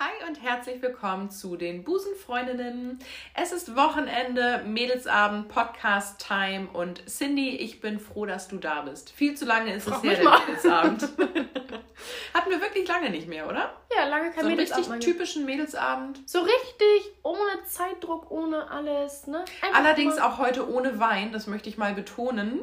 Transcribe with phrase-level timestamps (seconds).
[0.00, 3.00] Hi und herzlich willkommen zu den Busenfreundinnen.
[3.34, 9.10] Es ist Wochenende, Mädelsabend, Podcast-Time und Cindy, ich bin froh, dass du da bist.
[9.10, 11.02] Viel zu lange ist Frag es her, der Mädelsabend.
[12.32, 13.72] Hatten wir wirklich lange nicht mehr, oder?
[13.92, 14.88] Ja, lange kein so Mädelsabend.
[14.88, 16.20] richtig typischen Mädelsabend.
[16.30, 19.44] So richtig ohne Zeitdruck, ohne alles, ne?
[19.62, 20.28] Einfach Allerdings mal.
[20.28, 22.62] auch heute ohne Wein, das möchte ich mal betonen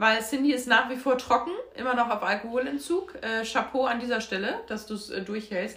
[0.00, 3.16] weil Cindy ist nach wie vor trocken, immer noch auf Alkoholentzug.
[3.20, 5.76] Äh, Chapeau an dieser Stelle, dass du es äh, durchhältst.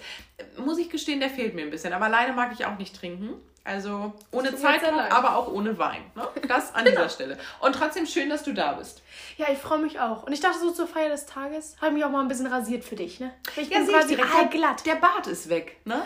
[0.58, 1.92] Muss ich gestehen, der fehlt mir ein bisschen.
[1.92, 3.34] Aber alleine mag ich auch nicht trinken.
[3.66, 6.04] Also ohne Zeitdruck, aber auch ohne Wein.
[6.16, 6.26] Ne?
[6.48, 7.38] Das an dieser Stelle.
[7.60, 9.02] Und trotzdem schön, dass du da bist.
[9.36, 10.24] Ja, ich freue mich auch.
[10.24, 12.48] Und ich dachte so zur Feier des Tages, habe ich mich auch mal ein bisschen
[12.48, 13.20] rasiert für dich.
[13.20, 13.34] Ne?
[13.58, 14.86] Ich ja, bin quasi direkt glatt.
[14.86, 15.82] Der Bart ist weg.
[15.84, 16.02] Ne?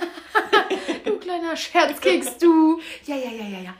[1.05, 2.79] du kleiner Scherzkeks, du.
[3.05, 3.73] Ja, ja, ja, ja, ja.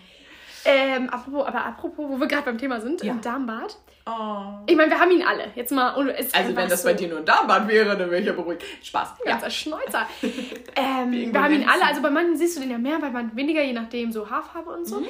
[0.65, 3.13] Ähm, apropos, aber apropos, wo wir gerade beim Thema sind, ja.
[3.13, 3.77] im Darmbad.
[4.07, 4.63] Oh.
[4.65, 5.51] Ich meine, wir haben ihn alle.
[5.55, 5.89] Jetzt mal.
[5.89, 6.87] also, wenn das so.
[6.87, 8.63] bei dir nur ein Darmbad wäre, dann wäre ich ja beruhigt.
[8.81, 9.15] Spaß.
[9.25, 9.51] Ganzer ja.
[9.51, 10.07] Schnäuzer.
[10.75, 11.85] ähm, wir haben ihn alle.
[11.85, 14.69] Also, bei manchen siehst du den ja mehr, bei manchen weniger, je nachdem, so Haarfarbe
[14.69, 15.01] und so.
[15.01, 15.07] Mhm.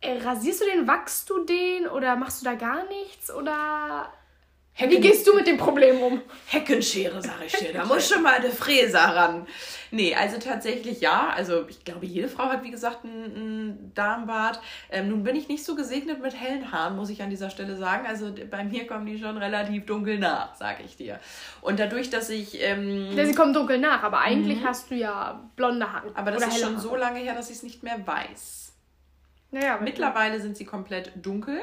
[0.00, 3.32] Äh, rasierst du den, wachst du den oder machst du da gar nichts?
[3.32, 4.10] Oder
[4.72, 6.22] Hecken Wie gehst du mit dem Problem um?
[6.46, 7.72] Heckenschere, sag ich dir.
[7.72, 9.46] Da muss schon mal eine Fräse ran.
[9.90, 11.30] Nee, also tatsächlich ja.
[11.36, 14.60] Also ich glaube, jede Frau hat, wie gesagt, ein, Darmbart.
[14.90, 17.76] Ähm, nun bin ich nicht so gesegnet mit hellen Haaren, muss ich an dieser Stelle
[17.76, 18.06] sagen.
[18.06, 21.20] Also bei mir kommen die schon relativ dunkel nach, sag ich dir.
[21.60, 22.62] Und dadurch, dass ich...
[22.62, 24.64] Ähm, ja, sie kommen dunkel nach, aber eigentlich mhm.
[24.64, 26.10] hast du ja blonde Haare.
[26.14, 26.82] Aber das ist schon Haare.
[26.82, 28.72] so lange her, dass ich es nicht mehr weiß.
[29.50, 31.60] Naja, Mittlerweile sind sie komplett dunkel.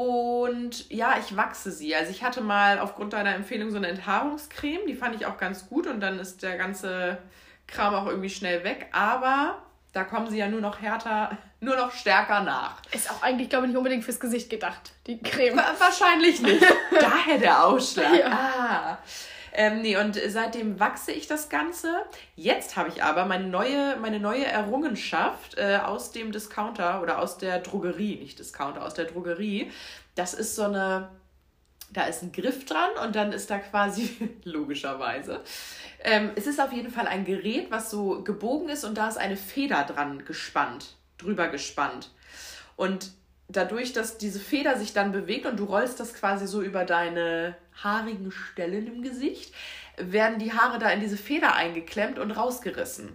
[0.00, 1.94] Und ja, ich wachse sie.
[1.94, 5.68] Also ich hatte mal aufgrund deiner Empfehlung so eine Enthaarungscreme, die fand ich auch ganz
[5.68, 7.18] gut und dann ist der ganze
[7.66, 8.86] Kram auch irgendwie schnell weg.
[8.92, 9.58] Aber
[9.92, 12.80] da kommen sie ja nur noch härter, nur noch stärker nach.
[12.92, 15.60] Ist auch eigentlich, glaube ich, nicht unbedingt fürs Gesicht gedacht, die Creme.
[15.78, 16.64] Wahrscheinlich nicht.
[16.98, 18.14] Daher der Ausschlag.
[18.14, 18.30] Ja.
[18.30, 18.98] Ah.
[19.52, 22.04] Ähm, nee, und seitdem wachse ich das Ganze.
[22.36, 27.38] Jetzt habe ich aber meine neue, meine neue Errungenschaft äh, aus dem Discounter oder aus
[27.38, 29.70] der Drogerie, nicht Discounter, aus der Drogerie.
[30.14, 31.08] Das ist so eine,
[31.92, 35.40] da ist ein Griff dran und dann ist da quasi, logischerweise,
[36.02, 39.18] ähm, es ist auf jeden Fall ein Gerät, was so gebogen ist und da ist
[39.18, 42.10] eine Feder dran gespannt, drüber gespannt.
[42.76, 43.10] Und
[43.48, 47.56] dadurch, dass diese Feder sich dann bewegt und du rollst das quasi so über deine
[47.82, 49.54] haarigen Stellen im Gesicht,
[49.96, 53.10] werden die Haare da in diese Feder eingeklemmt und rausgerissen.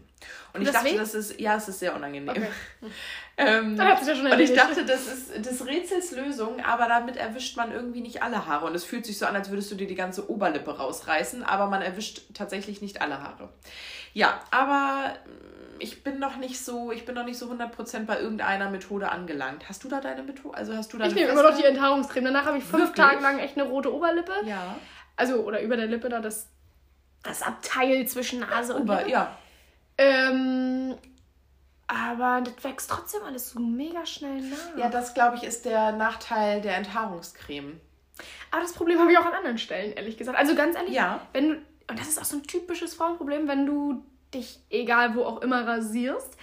[0.56, 2.30] Und, ich dachte, das ist, ja, es ist sehr unangenehm.
[2.30, 2.48] Okay.
[3.38, 7.72] ähm, ja schon und ich dachte, das ist des Rätsels Lösung, aber damit erwischt man
[7.72, 8.66] irgendwie nicht alle Haare.
[8.66, 11.68] Und es fühlt sich so an, als würdest du dir die ganze Oberlippe rausreißen, aber
[11.68, 13.50] man erwischt tatsächlich nicht alle Haare.
[14.14, 15.16] Ja, aber
[15.80, 19.68] ich bin noch nicht so, ich bin noch nicht so 100% bei irgendeiner Methode angelangt.
[19.68, 20.58] Hast du da deine Methode?
[20.58, 22.26] Also hast du da Ich nehme immer noch die Enthaarungscreme.
[22.26, 23.06] Danach habe ich fünf Wirklich?
[23.06, 24.34] Tage lang echt eine rote Oberlippe.
[24.46, 24.78] Ja.
[25.18, 26.50] Also, oder über der Lippe da das,
[27.24, 29.12] das Abteil zwischen Nase und Ober, Lippe.
[29.12, 29.38] ja.
[29.98, 30.96] Ähm,
[31.88, 34.78] aber das wächst trotzdem alles so mega schnell nach.
[34.78, 37.80] Ja, das glaube ich ist der Nachteil der Enthaarungscreme.
[38.52, 40.38] Aber das Problem habe ich auch an anderen Stellen, ehrlich gesagt.
[40.38, 41.22] Also ganz ehrlich, ja.
[41.34, 41.56] wenn du,
[41.90, 44.04] und das ist auch so ein typisches Frauenproblem, wenn du
[44.34, 46.38] dich egal wo auch immer rasierst.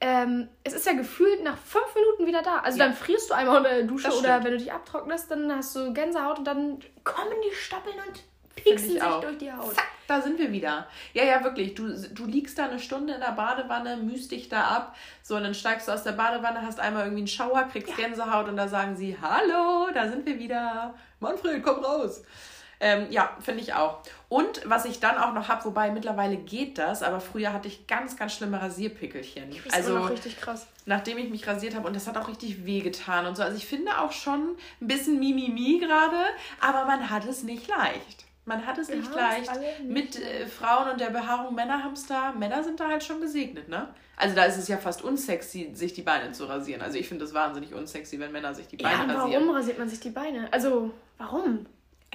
[0.00, 2.60] Ähm, es ist ja gefühlt nach fünf Minuten wieder da.
[2.60, 2.86] Also ja.
[2.86, 5.92] dann frierst du einmal unter der Dusche oder wenn du dich abtrocknest, dann hast du
[5.92, 8.22] Gänsehaut und dann kommen die Stoppeln und
[8.64, 9.20] pieksen sich auch.
[9.20, 9.74] durch die Haut.
[9.74, 10.86] Zack, da sind wir wieder.
[11.12, 11.74] Ja, ja, wirklich.
[11.74, 14.96] Du, du liegst da eine Stunde in der Badewanne, mühst dich da ab.
[15.22, 18.06] So, und dann steigst du aus der Badewanne, hast einmal irgendwie einen Schauer, kriegst ja.
[18.06, 20.94] Gänsehaut und da sagen sie, hallo, da sind wir wieder.
[21.20, 22.22] Manfred, komm raus.
[22.80, 24.02] Ähm, ja, finde ich auch.
[24.28, 27.86] Und was ich dann auch noch habe, wobei mittlerweile geht das, aber früher hatte ich
[27.88, 29.50] ganz, ganz schlimme Rasierpickelchen.
[29.64, 30.66] Das also noch richtig krass.
[30.86, 33.42] Nachdem ich mich rasiert habe und das hat auch richtig wehgetan und so.
[33.42, 36.22] Also ich finde auch schon ein bisschen Mimimi gerade,
[36.60, 38.27] aber man hat es nicht leicht.
[38.48, 39.50] Man hat es Wir nicht leicht.
[39.84, 42.32] Mit äh, Frauen und der Behaarung Männer haben es da.
[42.32, 43.88] Männer sind da halt schon gesegnet, ne?
[44.16, 46.80] Also da ist es ja fast unsexy, sich die Beine zu rasieren.
[46.80, 49.42] Also ich finde das wahnsinnig unsexy, wenn Männer sich die Beine ja, warum rasieren.
[49.42, 50.48] Warum rasiert man sich die Beine?
[50.50, 51.66] Also, warum?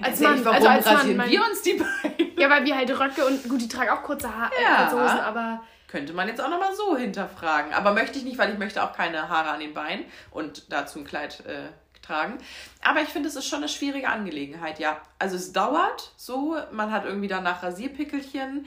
[0.02, 2.30] Als Mann, ehrlich, warum also als rasieren Mann, wir uns die Beine?
[2.36, 4.88] Ja, weil wir halt Röcke und gut, die tragen auch kurze Haare, ja.
[4.88, 7.72] kurze Hosen, aber könnte man jetzt auch nochmal so hinterfragen.
[7.72, 10.98] Aber möchte ich nicht, weil ich möchte auch keine Haare an den Beinen und dazu
[10.98, 11.68] ein Kleid äh,
[12.04, 12.38] tragen.
[12.82, 15.00] Aber ich finde, es ist schon eine schwierige Angelegenheit, ja.
[15.18, 18.66] Also es dauert so, man hat irgendwie danach Rasierpickelchen.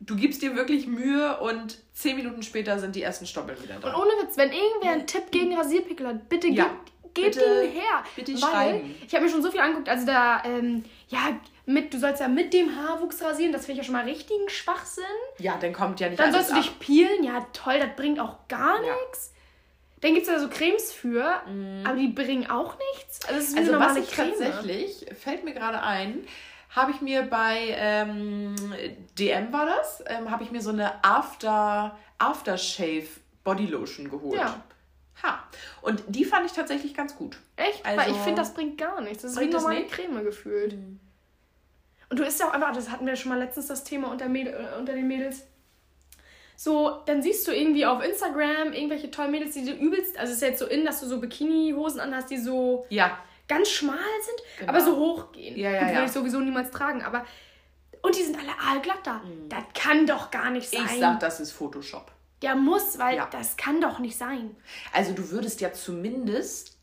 [0.00, 3.88] Du gibst dir wirklich Mühe und zehn Minuten später sind die ersten Stoppeln wieder da.
[3.88, 6.64] Und ohne Witz, wenn irgendwer einen Tipp gegen Rasierpickel hat, bitte ja.
[6.64, 8.04] gib Gebt bitte, ihn her.
[8.14, 8.94] Bitte weil schreiben.
[9.06, 9.88] Ich habe mir schon so viel angeguckt.
[9.88, 13.52] Also da, ähm, ja, mit, du sollst ja mit dem Haarwuchs rasieren.
[13.52, 15.04] Das finde ich ja schon mal richtigen Schwachsinn.
[15.38, 17.24] Ja, dann kommt ja nicht Dann sollst du dich peelen.
[17.24, 18.94] Ja, toll, das bringt auch gar ja.
[18.94, 19.32] nichts.
[20.00, 21.86] Dann gibt es ja so Cremes für, mm.
[21.86, 23.24] aber die bringen auch nichts.
[23.26, 24.30] Also, also was ich Creme.
[24.30, 26.26] tatsächlich, fällt mir gerade ein,
[26.70, 28.54] habe ich mir bei ähm,
[29.18, 33.06] DM war das, ähm, habe ich mir so eine After, Aftershave
[33.42, 34.38] Bodylotion geholt.
[34.38, 34.62] Ja.
[35.22, 35.42] Ha.
[35.80, 37.38] Und die fand ich tatsächlich ganz gut.
[37.56, 37.84] Echt?
[37.86, 39.22] Also, Weil ich finde, das bringt gar nichts.
[39.22, 40.74] Das ist wie normale Creme gefühlt.
[40.74, 41.00] Mhm.
[42.08, 44.28] Und du isst ja auch einfach, das hatten wir schon mal letztens das Thema unter,
[44.28, 45.44] Mädel, äh, unter den Mädels.
[46.56, 50.38] So, dann siehst du irgendwie auf Instagram irgendwelche tollen Mädels, die du übelst, also es
[50.38, 53.18] ist ja jetzt so in, dass du so Bikini-Hosen anhast, die so ja.
[53.46, 54.72] ganz schmal sind, genau.
[54.72, 55.56] aber so hoch gehen.
[55.56, 56.04] Ja, ja, die ja.
[56.04, 57.26] ich sowieso niemals tragen, aber
[58.00, 59.14] und die sind alle aalglatt da.
[59.14, 59.48] Mhm.
[59.48, 60.86] Das kann doch gar nicht sein.
[60.86, 62.10] Ich sag, das ist Photoshop.
[62.42, 63.28] Ja, muss, weil ja.
[63.30, 64.56] das kann doch nicht sein.
[64.92, 66.78] Also du würdest ja zumindest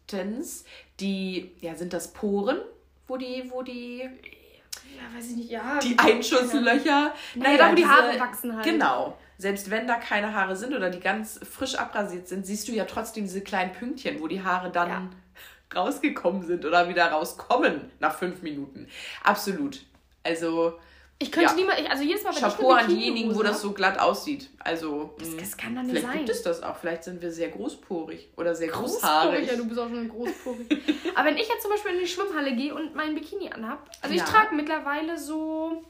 [1.00, 2.60] die, ja, sind das Poren,
[3.08, 5.80] wo die, wo die ja, weiß ich nicht, ja.
[5.80, 7.14] Die Einschusslöcher.
[7.36, 8.66] Naja, da wo die Haare wachsen halt.
[8.66, 9.18] Genau.
[9.38, 12.86] Selbst wenn da keine Haare sind oder die ganz frisch abrasiert sind, siehst du ja
[12.86, 15.10] trotzdem diese kleinen Pünktchen, wo die Haare dann ja.
[15.76, 18.88] rausgekommen sind oder wieder rauskommen nach fünf Minuten.
[19.24, 19.82] Absolut.
[20.24, 20.80] Also
[21.24, 21.56] ich könnte ja.
[21.56, 24.50] niemals, also jedes Mal, wenn Chapeau ich an diejenigen, wo das so glatt aussieht.
[24.60, 26.18] Also, das, das kann dann nicht vielleicht sein.
[26.26, 26.76] gibt es das auch.
[26.76, 29.48] Vielleicht sind wir sehr großporig oder sehr großhaarig.
[29.48, 30.68] Ja, du bist auch schon großporig.
[31.16, 34.14] Aber wenn ich jetzt zum Beispiel in die Schwimmhalle gehe und meinen Bikini anhab, also
[34.14, 34.24] ja.
[34.24, 35.84] ich trage mittlerweile so,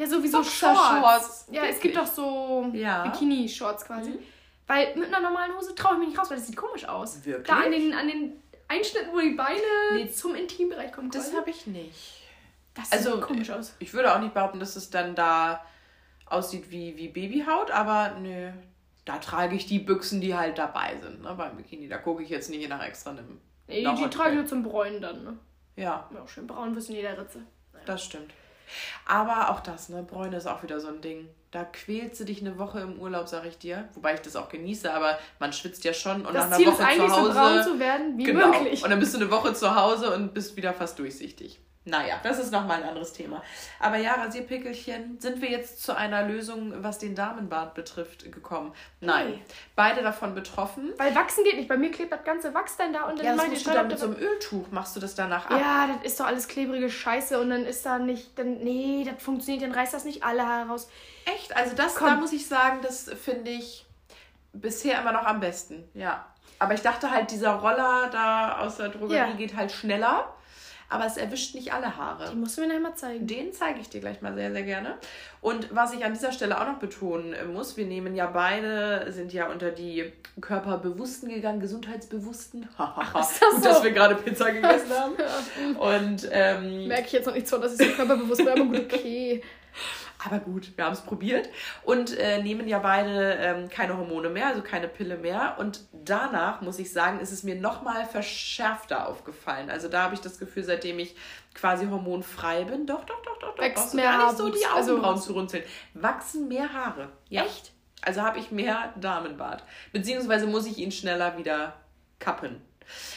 [0.00, 0.80] ja, sowieso Shorts.
[0.80, 1.46] Shorts.
[1.50, 3.04] Ja, es gibt doch so ja.
[3.04, 4.10] Bikini-Shorts quasi.
[4.10, 4.18] Mhm.
[4.66, 7.24] Weil mit einer normalen Hose traue ich mich nicht raus, weil das sieht komisch aus.
[7.24, 7.46] Wirklich?
[7.46, 9.60] Da an den, an den Einschnitten, wo die Beine
[9.94, 11.10] nee, zum Intimbereich kommen.
[11.10, 12.22] Das habe ich nicht.
[12.74, 13.74] Das also, sieht komisch aus.
[13.80, 15.64] Ich würde auch nicht behaupten, dass es dann da
[16.26, 18.52] aussieht wie, wie Babyhaut, aber nö,
[19.04, 21.88] da trage ich die Büchsen, die halt dabei sind, ne, beim Bikini.
[21.88, 23.40] Da gucke ich jetzt nicht nach extra einem.
[23.66, 25.38] Nee, die trage ich nur zum Bräunen dann, ne?
[25.76, 26.08] Ja.
[26.14, 26.26] ja.
[26.28, 27.42] Schön braun wirst in jeder Ritze.
[27.72, 27.84] Naja.
[27.86, 28.32] Das stimmt.
[29.06, 30.02] Aber auch das, ne?
[30.02, 31.28] Bräune ist auch wieder so ein Ding.
[31.50, 33.88] Da quälst du dich eine Woche im Urlaub, sag ich dir.
[33.94, 36.66] Wobei ich das auch genieße, aber man schwitzt ja schon und das nach einer Ziel
[36.68, 37.32] Woche ist eigentlich zu Hause.
[37.32, 38.48] So braun zu werden wie genau.
[38.48, 38.84] möglich.
[38.84, 41.60] Und dann bist du eine Woche zu Hause und bist wieder fast durchsichtig.
[41.90, 43.42] Naja, das ist nochmal ein anderes Thema.
[43.80, 48.72] Aber ja, Rasierpickelchen, sind wir jetzt zu einer Lösung, was den Damenbart betrifft, gekommen?
[49.00, 49.30] Nein.
[49.30, 49.42] Nee.
[49.74, 50.92] Beide davon betroffen.
[50.98, 51.68] Weil wachsen geht nicht.
[51.68, 53.88] Bei mir klebt das ganze Wachs dann da und dann ja, das musst du dann
[53.88, 55.60] mit so einem Öltuch, machst du das danach ab?
[55.60, 59.22] Ja, das ist doch alles klebrige Scheiße und dann ist da nicht, dann, nee, das
[59.22, 60.88] funktioniert, dann reißt das nicht alle Haare raus.
[61.24, 61.56] Echt?
[61.56, 62.06] Also das, Komm.
[62.06, 63.84] da muss ich sagen, das finde ich
[64.52, 66.26] bisher immer noch am besten, ja.
[66.60, 69.32] Aber ich dachte halt, dieser Roller da aus der Drogerie ja.
[69.32, 70.34] geht halt schneller
[70.90, 72.28] aber es erwischt nicht alle Haare.
[72.30, 73.26] Die musst du mir nachher mal zeigen.
[73.26, 74.96] Den zeige ich dir gleich mal sehr, sehr gerne.
[75.40, 79.32] Und was ich an dieser Stelle auch noch betonen muss, wir nehmen ja beide, sind
[79.32, 82.68] ja unter die Körperbewussten gegangen, Gesundheitsbewussten.
[82.76, 83.68] Ach, ist das Gut, so?
[83.68, 85.76] dass wir gerade Pizza gegessen haben.
[85.78, 88.92] Und ähm, merke ich jetzt noch nicht so, dass ich so körperbewusst bin, aber gut,
[88.92, 89.42] okay.
[90.24, 91.48] Aber gut, wir haben es probiert
[91.82, 95.56] und äh, nehmen ja beide ähm, keine Hormone mehr, also keine Pille mehr.
[95.58, 99.70] Und danach, muss ich sagen, ist es mir nochmal verschärfter aufgefallen.
[99.70, 101.16] Also da habe ich das Gefühl, seitdem ich
[101.54, 104.92] quasi hormonfrei bin, doch, doch, doch, doch, doch, Wächst mehr gar nicht so die also
[104.92, 105.64] Augenbrauen also, zu runzeln.
[105.94, 107.08] Wachsen mehr Haare.
[107.28, 107.44] Ja.
[107.44, 107.72] Echt?
[108.02, 109.64] Also habe ich mehr Damenbart.
[109.92, 111.74] Beziehungsweise muss ich ihn schneller wieder
[112.18, 112.60] kappen.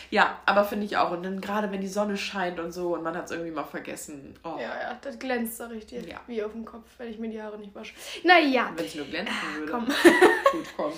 [0.10, 1.12] Ja, aber finde ich auch.
[1.12, 3.64] Und dann gerade wenn die Sonne scheint und so und man hat es irgendwie mal
[3.64, 4.36] vergessen.
[4.44, 4.58] Oh.
[4.60, 6.02] Ja, ja, das glänzt, sag ich dir.
[6.02, 6.22] Ja.
[6.28, 7.94] Wie auf dem Kopf, wenn ich mir die Haare nicht wasche.
[8.24, 8.72] Naja.
[8.76, 9.72] Wenn es nur glänzen ah, würde.
[9.72, 9.86] Komm.
[10.52, 10.94] Gut, komm.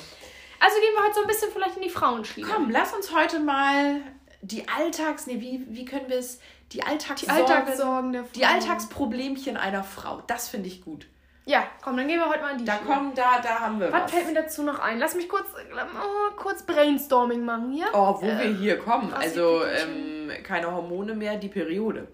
[0.60, 2.48] Also gehen wir heute so ein bisschen vielleicht in die Frauenschiene.
[2.48, 4.02] Komm, lass uns heute mal
[4.42, 5.28] die Alltags...
[5.28, 6.40] Nee, wie, wie können wir es...
[6.72, 7.46] Die Alltagssorgen...
[7.46, 8.32] Die Alltagssorgen der Frau.
[8.36, 10.22] Die Alltagsproblemchen einer Frau.
[10.28, 11.08] Das finde ich gut.
[11.48, 12.90] Ja, komm, dann gehen wir heute mal in die Da Schiene.
[12.90, 14.04] kommen, da, da haben wir was.
[14.04, 14.98] Was fällt mir dazu noch ein?
[14.98, 17.86] Lass mich kurz, oh, kurz Brainstorming machen hier.
[17.94, 19.14] Oh, wo äh, wir hier kommen.
[19.14, 22.08] Also, ähm, keine Hormone mehr, die Periode.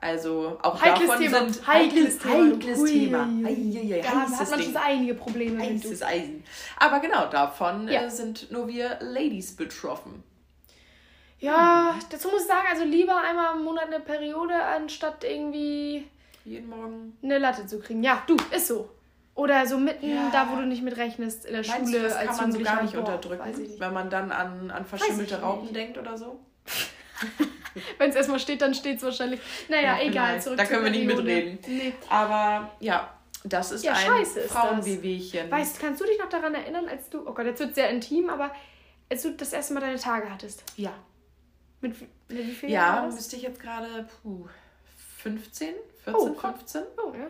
[0.00, 1.38] Also auch heikles davon Thema.
[1.38, 3.28] sind heikles, heikles Thema.
[3.44, 5.60] Eieiei, da hat man schon einige Probleme.
[5.60, 6.44] Heißes Eisen.
[6.76, 8.02] Aber genau, davon ja.
[8.04, 10.22] äh, sind nur wir Ladies betroffen.
[11.40, 16.08] Ja, dazu muss ich sagen, also lieber einmal im Monat eine Periode, anstatt irgendwie
[16.48, 18.02] jeden Morgen eine Latte zu kriegen.
[18.02, 18.90] Ja, du, ist so.
[19.34, 20.30] Oder so mitten ja.
[20.32, 22.02] da, wo du nicht mit rechnest, in der Meinst Schule.
[22.02, 23.78] Du, das als kann man so gar nicht unterdrücken, nicht.
[23.78, 26.40] wenn man dann an, an verschimmelte Raupen denkt oder so.
[27.98, 29.40] wenn es erstmal steht, dann steht es wahrscheinlich.
[29.68, 30.42] Naja, ja, egal.
[30.42, 31.58] Zurück da können wir nicht mitreden.
[31.68, 31.92] Nee.
[32.08, 35.50] Aber ja, das ist ja, ein Frauenwehwehchen.
[35.50, 37.90] Weißt kannst du dich noch daran erinnern, als du, oh Gott, jetzt wird es sehr
[37.90, 38.50] intim, aber
[39.10, 40.64] als du das erste Mal deine Tage hattest?
[40.76, 40.92] Ja.
[41.80, 44.48] Mit, mit wie viel Ja, müsste ich jetzt gerade, puh,
[45.18, 45.74] 15,
[46.04, 46.82] 14, oh, 15?
[46.96, 47.26] Oh, ja.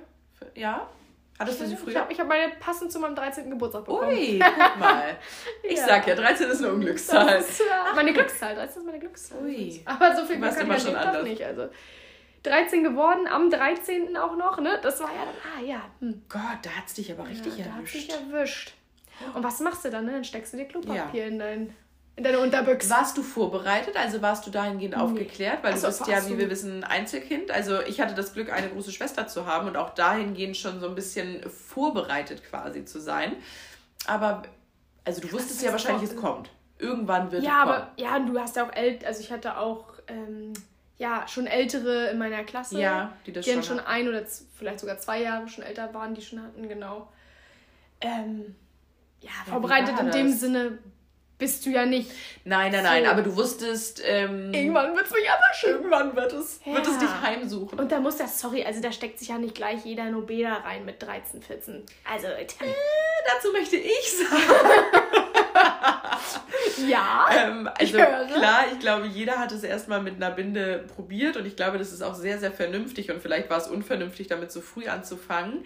[0.54, 0.88] Ja?
[1.38, 1.90] Hattest du sie früher?
[1.90, 3.48] Ich habe hab meine passend zu meinem 13.
[3.48, 4.08] Geburtstag bekommen.
[4.08, 5.16] Ui, guck mal.
[5.62, 5.86] Ich ja.
[5.86, 7.38] sag ja, 13 ist eine Unglückszahl.
[7.38, 9.42] Ist, Ach, meine Glückszahl, 13 ist meine Glückszahl.
[9.44, 9.80] Ui.
[9.84, 11.42] Aber so viel Glück kann ich ja doch nicht.
[11.44, 11.68] Also
[12.42, 14.16] 13 geworden, am 13.
[14.16, 14.80] auch noch, ne?
[14.82, 15.82] Das war ja dann, ah ja.
[16.00, 16.22] Hm.
[16.28, 17.76] Gott, da hat's dich aber richtig ja, erwischt.
[17.76, 18.74] Da hat's dich erwischt.
[19.34, 20.12] Und was machst du dann, ne?
[20.12, 21.26] Dann steckst du dir Klopapier ja.
[21.28, 21.74] in dein
[22.18, 22.90] in deine Unterbüchse.
[22.90, 23.96] Warst du vorbereitet?
[23.96, 25.00] Also warst du dahingehend nee.
[25.00, 25.62] aufgeklärt?
[25.62, 27.52] Weil du bist ja, wie wir wissen, Einzelkind.
[27.52, 30.88] Also ich hatte das Glück, eine große Schwester zu haben und auch dahingehend schon so
[30.88, 33.36] ein bisschen vorbereitet quasi zu sein.
[34.06, 34.42] Aber,
[35.04, 36.50] also du wusstest ja wahrscheinlich, es kommt.
[36.78, 37.88] Irgendwann wird ja, es kommen.
[37.96, 40.52] Ja, aber, ja, du hast ja auch älter, also ich hatte auch, ähm,
[40.96, 42.80] ja, schon Ältere in meiner Klasse.
[42.80, 44.24] Ja, die das die schon, schon ein oder
[44.56, 47.12] vielleicht sogar zwei Jahre schon älter waren, die schon hatten, genau.
[48.00, 48.56] Ähm,
[49.20, 50.78] ja, ja vorbereitet in dem Sinne
[51.38, 52.10] bist du ja nicht.
[52.44, 52.90] Nein, nein, so.
[52.90, 54.02] nein, aber du wusstest.
[54.04, 55.78] Ähm, irgendwann wird es mich erwischen.
[55.78, 56.74] Irgendwann wird es, ja.
[56.74, 57.78] wird es dich heimsuchen.
[57.78, 60.84] Und da muss das, sorry, also da steckt sich ja nicht gleich jeder Nobeda rein
[60.84, 61.84] mit 13, 14.
[62.10, 62.26] Also.
[62.26, 62.46] Äh,
[63.32, 64.52] dazu möchte ich sagen.
[66.88, 67.28] ja.
[67.32, 71.54] Ähm, also klar, ich glaube, jeder hat es erstmal mit einer Binde probiert und ich
[71.54, 74.88] glaube, das ist auch sehr, sehr vernünftig und vielleicht war es unvernünftig, damit so früh
[74.88, 75.64] anzufangen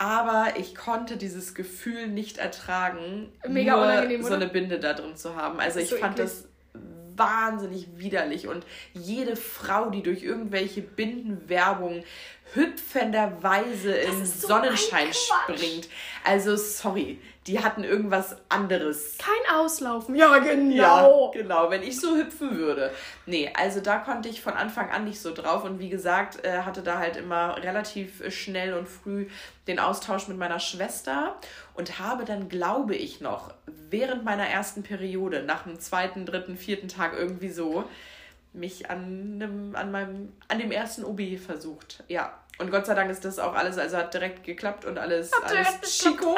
[0.00, 5.14] aber ich konnte dieses Gefühl nicht ertragen, Mega nur unangenehm, so eine Binde da drin
[5.14, 5.60] zu haben.
[5.60, 6.26] Also ich so fand eklig.
[6.26, 6.48] das
[7.16, 8.64] wahnsinnig widerlich und
[8.94, 12.02] jede Frau, die durch irgendwelche Bindenwerbung
[12.54, 15.88] hüpfenderweise im so Sonnenschein springt.
[16.24, 19.16] Also sorry, die hatten irgendwas anderes.
[19.18, 20.14] Kein Auslaufen.
[20.14, 21.32] Ja, genau.
[21.34, 22.92] Ja, genau, wenn ich so hüpfen würde.
[23.26, 26.62] Nee, also da konnte ich von Anfang an nicht so drauf und wie gesagt, äh,
[26.62, 29.28] hatte da halt immer relativ schnell und früh
[29.66, 31.36] den Austausch mit meiner Schwester
[31.74, 36.88] und habe dann, glaube ich noch, während meiner ersten Periode, nach dem zweiten, dritten, vierten
[36.88, 37.84] Tag irgendwie so,
[38.52, 42.02] mich an, einem, an, meinem, an dem ersten OB versucht.
[42.08, 45.32] Ja, und Gott sei Dank ist das auch alles, also hat direkt geklappt und alles,
[45.32, 46.36] hat alles Chico.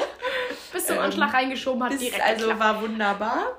[0.72, 2.60] Bis zum ähm, Anschlag reingeschoben hat direkt Also geklappt.
[2.60, 3.58] war wunderbar.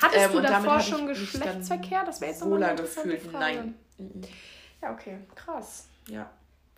[0.00, 2.04] Hattest ähm, du davor schon Geschlechtsverkehr?
[2.04, 3.22] Das wäre jetzt nochmal eine gefühlt.
[3.22, 3.38] Frage.
[3.38, 3.74] Nein.
[4.82, 5.86] Ja, okay, krass.
[6.08, 6.30] Ja.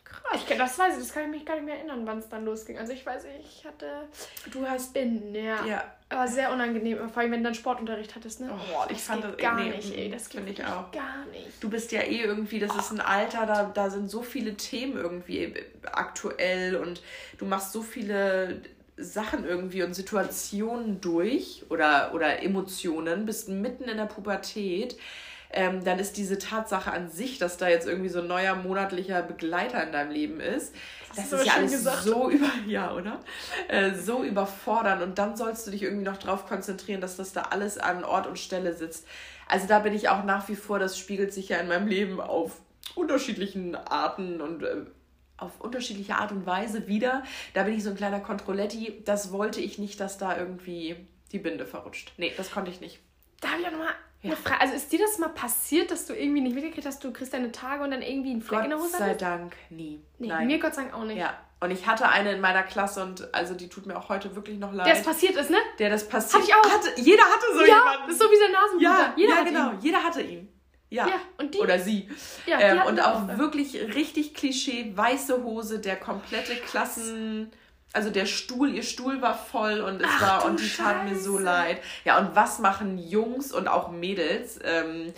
[0.04, 0.40] Krass.
[0.48, 2.44] Ich, das weiß ich, das kann ich mich gar nicht mehr erinnern, wann es dann
[2.44, 2.78] losging.
[2.78, 4.08] Also ich weiß, ich hatte.
[4.50, 4.92] Du hast.
[4.92, 5.64] Binden, ja.
[5.64, 5.84] Ja.
[6.08, 8.48] Aber sehr unangenehm, vor allem wenn du dann Sportunterricht hattest, ne?
[8.52, 10.08] Oh, ich fand das gar nee, nicht, ey.
[10.08, 10.92] Das finde ich auch.
[10.92, 11.60] Gar nicht.
[11.60, 12.78] Du bist ja eh irgendwie, das oh.
[12.78, 15.54] ist ein Alter, da, da sind so viele Themen irgendwie
[15.90, 17.02] aktuell und
[17.38, 18.62] du machst so viele
[18.96, 24.96] Sachen irgendwie und Situationen durch oder, oder Emotionen, bist mitten in der Pubertät
[25.50, 29.22] ähm, dann ist diese Tatsache an sich, dass da jetzt irgendwie so ein neuer monatlicher
[29.22, 30.74] Begleiter in deinem Leben ist,
[31.16, 32.02] das, das ist ja alles gesagt.
[32.02, 33.20] so über, ja, oder?
[33.68, 37.42] Äh, so überfordern und dann sollst du dich irgendwie noch drauf konzentrieren, dass das da
[37.42, 39.06] alles an Ort und Stelle sitzt.
[39.48, 42.20] Also da bin ich auch nach wie vor, das spiegelt sich ja in meinem Leben
[42.20, 42.60] auf
[42.94, 44.86] unterschiedlichen Arten und äh,
[45.36, 47.22] auf unterschiedliche Art und Weise wieder.
[47.54, 49.02] Da bin ich so ein kleiner Kontrolletti.
[49.04, 50.96] Das wollte ich nicht, dass da irgendwie
[51.32, 52.12] die Binde verrutscht.
[52.16, 53.00] Nee, das konnte ich nicht.
[53.40, 53.94] Da habe ich auch nochmal
[54.30, 54.36] ja.
[54.36, 57.32] Frage, also ist dir das mal passiert, dass du irgendwie nicht mitgekriegt hast, du kriegst
[57.32, 59.14] deine Tage und dann irgendwie einen Fleck Gott in der Hose Gott sei?
[59.14, 60.00] Dank nie.
[60.18, 60.46] Nee, Nein.
[60.46, 61.18] mir Gott sei Dank auch nicht.
[61.18, 61.38] Ja.
[61.58, 64.58] Und ich hatte eine in meiner Klasse und also die tut mir auch heute wirklich
[64.58, 64.86] noch leid.
[64.86, 65.56] Der das passiert ist, ne?
[65.78, 66.42] Der das passiert.
[66.42, 66.70] Hatte ich auch.
[66.70, 68.02] Hatte, jeder hatte so ja, jemanden.
[68.06, 68.84] Das ist so wie sein Nasenbruder.
[68.84, 69.70] Ja, jeder ja genau.
[69.70, 69.78] Ihn.
[69.80, 70.48] Jeder hatte ihn.
[70.90, 71.06] Ja.
[71.08, 72.08] ja und die, Oder sie.
[72.46, 77.50] Ja, ähm, und auch, auch wirklich richtig Klischee, weiße Hose, der komplette Klassen
[77.92, 81.18] also der Stuhl, ihr Stuhl war voll und es Ach, war und die tat mir
[81.18, 81.80] so leid.
[82.04, 85.12] Ja, und was machen Jungs und auch Mädels ähm,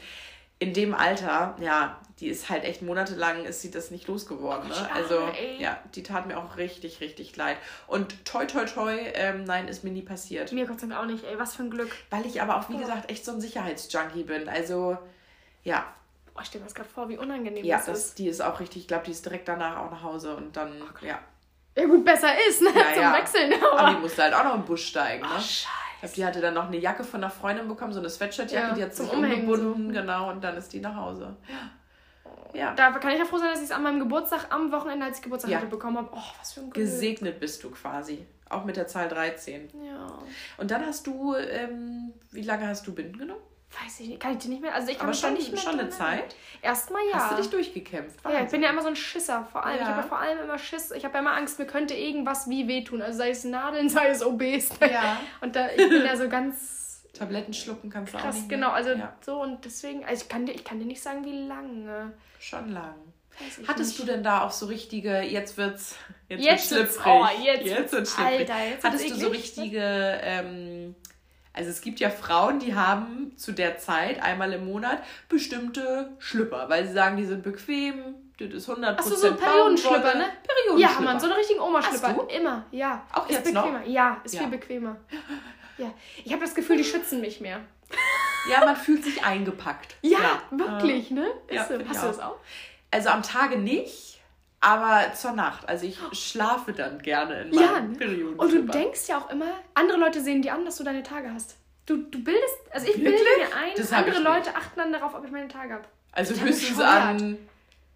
[0.59, 1.57] in dem Alter?
[1.61, 4.69] Ja, die ist halt echt monatelang ist sie das nicht losgeworden.
[4.69, 4.91] Ne?
[4.93, 7.57] Also ja, die tat mir auch richtig, richtig leid.
[7.87, 10.53] Und toi, toi, toi, ähm, nein, ist mir nie passiert.
[10.53, 11.91] Mir Gott sei Dank auch nicht, ey, was für ein Glück.
[12.11, 12.79] Weil ich aber auch, wie oh.
[12.79, 14.49] gesagt, echt so ein Sicherheitsjunkie bin.
[14.49, 14.99] Also,
[15.63, 15.87] ja.
[16.35, 18.19] Oh, ich stelle mir das gerade vor, wie unangenehm ja, das ist.
[18.19, 20.57] Ja, die ist auch richtig, ich glaube, die ist direkt danach auch nach Hause und
[20.57, 21.21] dann, oh, ja.
[21.79, 22.71] Ja gut, besser ist, ne?
[22.75, 23.13] Ja, Zum ja.
[23.15, 23.53] Wechseln.
[23.55, 25.29] Aber, aber die musste halt auch noch im Busch steigen, ne?
[25.33, 25.67] Oh, scheiße.
[25.95, 28.69] Ich glaube, die hatte dann noch eine Jacke von einer Freundin bekommen, so eine Sweatshirtjacke,
[28.69, 30.01] ja, die hat sich umgebunden, so.
[30.01, 31.37] genau, und dann ist die nach Hause.
[32.55, 32.75] Ja.
[32.75, 35.19] Da kann ich ja froh sein, dass ich es an meinem Geburtstag, am Wochenende, als
[35.19, 35.59] ich Geburtstag ja.
[35.59, 36.09] hatte, bekommen habe.
[36.13, 36.87] Oh, was für ein Glück.
[36.87, 38.27] Gesegnet bist du quasi.
[38.49, 39.69] Auch mit der Zahl 13.
[39.85, 40.07] Ja.
[40.57, 43.43] Und dann hast du, ähm, wie lange hast du Binden genommen?
[43.71, 44.75] Weiß ich nicht, kann ich dir nicht mehr.
[44.75, 46.35] Also ich kann Aber schon, nicht mehr schon eine Zeit?
[46.63, 47.19] Erstmal ja.
[47.19, 48.25] Hast du dich durchgekämpft?
[48.25, 48.39] Wahnsinn.
[48.39, 49.47] Ja, ich bin ja immer so ein Schisser.
[49.53, 49.77] Vor allem.
[49.77, 49.83] Ja.
[49.83, 50.91] Ich habe ja vor allem immer Schiss.
[50.91, 53.03] Ich habe ja immer Angst, mir könnte irgendwas wie wehtun.
[53.03, 54.71] Also sei es Nadeln, sei es OBs.
[54.81, 55.21] Ja.
[55.43, 57.05] Und da, ich bin ja so ganz.
[57.13, 58.49] Tabletten schlucken kannst du auch nicht.
[58.49, 58.71] genau.
[58.71, 59.13] Also ja.
[59.21, 60.05] so und deswegen.
[60.05, 62.13] Also ich kann, dir, ich kann dir nicht sagen, wie lange.
[62.39, 62.95] Schon lang.
[63.67, 64.01] Hattest nicht.
[64.01, 65.97] du denn da auch so richtige, jetzt wird's,
[66.29, 67.13] jetzt, jetzt wird's schlüpfrig.
[67.13, 68.51] Oh, jetzt, jetzt wird's schlüpfrig.
[68.51, 69.81] Alter, jetzt Hattest du so richtige
[70.23, 70.97] ähm,
[71.59, 76.69] also es gibt ja Frauen, die haben zu der Zeit einmal im Monat bestimmte Schlüpper,
[76.69, 80.27] weil sie sagen, die sind bequem, das ist 100% Achso, so ein Periodenschlüpper, ne?
[80.47, 80.79] Periodenschlüpper.
[80.79, 82.29] Ja, Mann, so einen richtigen Oma-Schlüpper.
[82.31, 83.05] Immer, ja.
[83.13, 83.81] Auch ist jetzt bequemer.
[83.81, 83.87] noch?
[83.89, 84.43] Ja, ist ja.
[84.43, 84.99] viel bequemer.
[85.79, 85.93] Ja.
[86.25, 87.61] Ich habe das Gefühl, die schützen mich mehr.
[88.49, 89.97] Ja, man fühlt sich eingepackt.
[90.03, 90.59] Ja, ja.
[90.59, 91.27] wirklich, ne?
[91.51, 91.75] Ja, so.
[91.89, 92.37] Hast du das auch?
[92.93, 94.18] Also am Tage nicht.
[94.61, 95.69] Aber zur Nacht.
[95.69, 98.39] Also ich schlafe dann gerne in meinem ja, Perioden.
[98.39, 101.33] Und du denkst ja auch immer, andere Leute sehen dir an, dass du deine Tage
[101.33, 101.57] hast.
[101.87, 103.15] Du, du bildest, also ich Wirklich?
[103.15, 105.85] bilde mir ein, das andere Leute achten dann darauf, ob ich meine Tage habe.
[106.13, 107.39] Also höchstens an,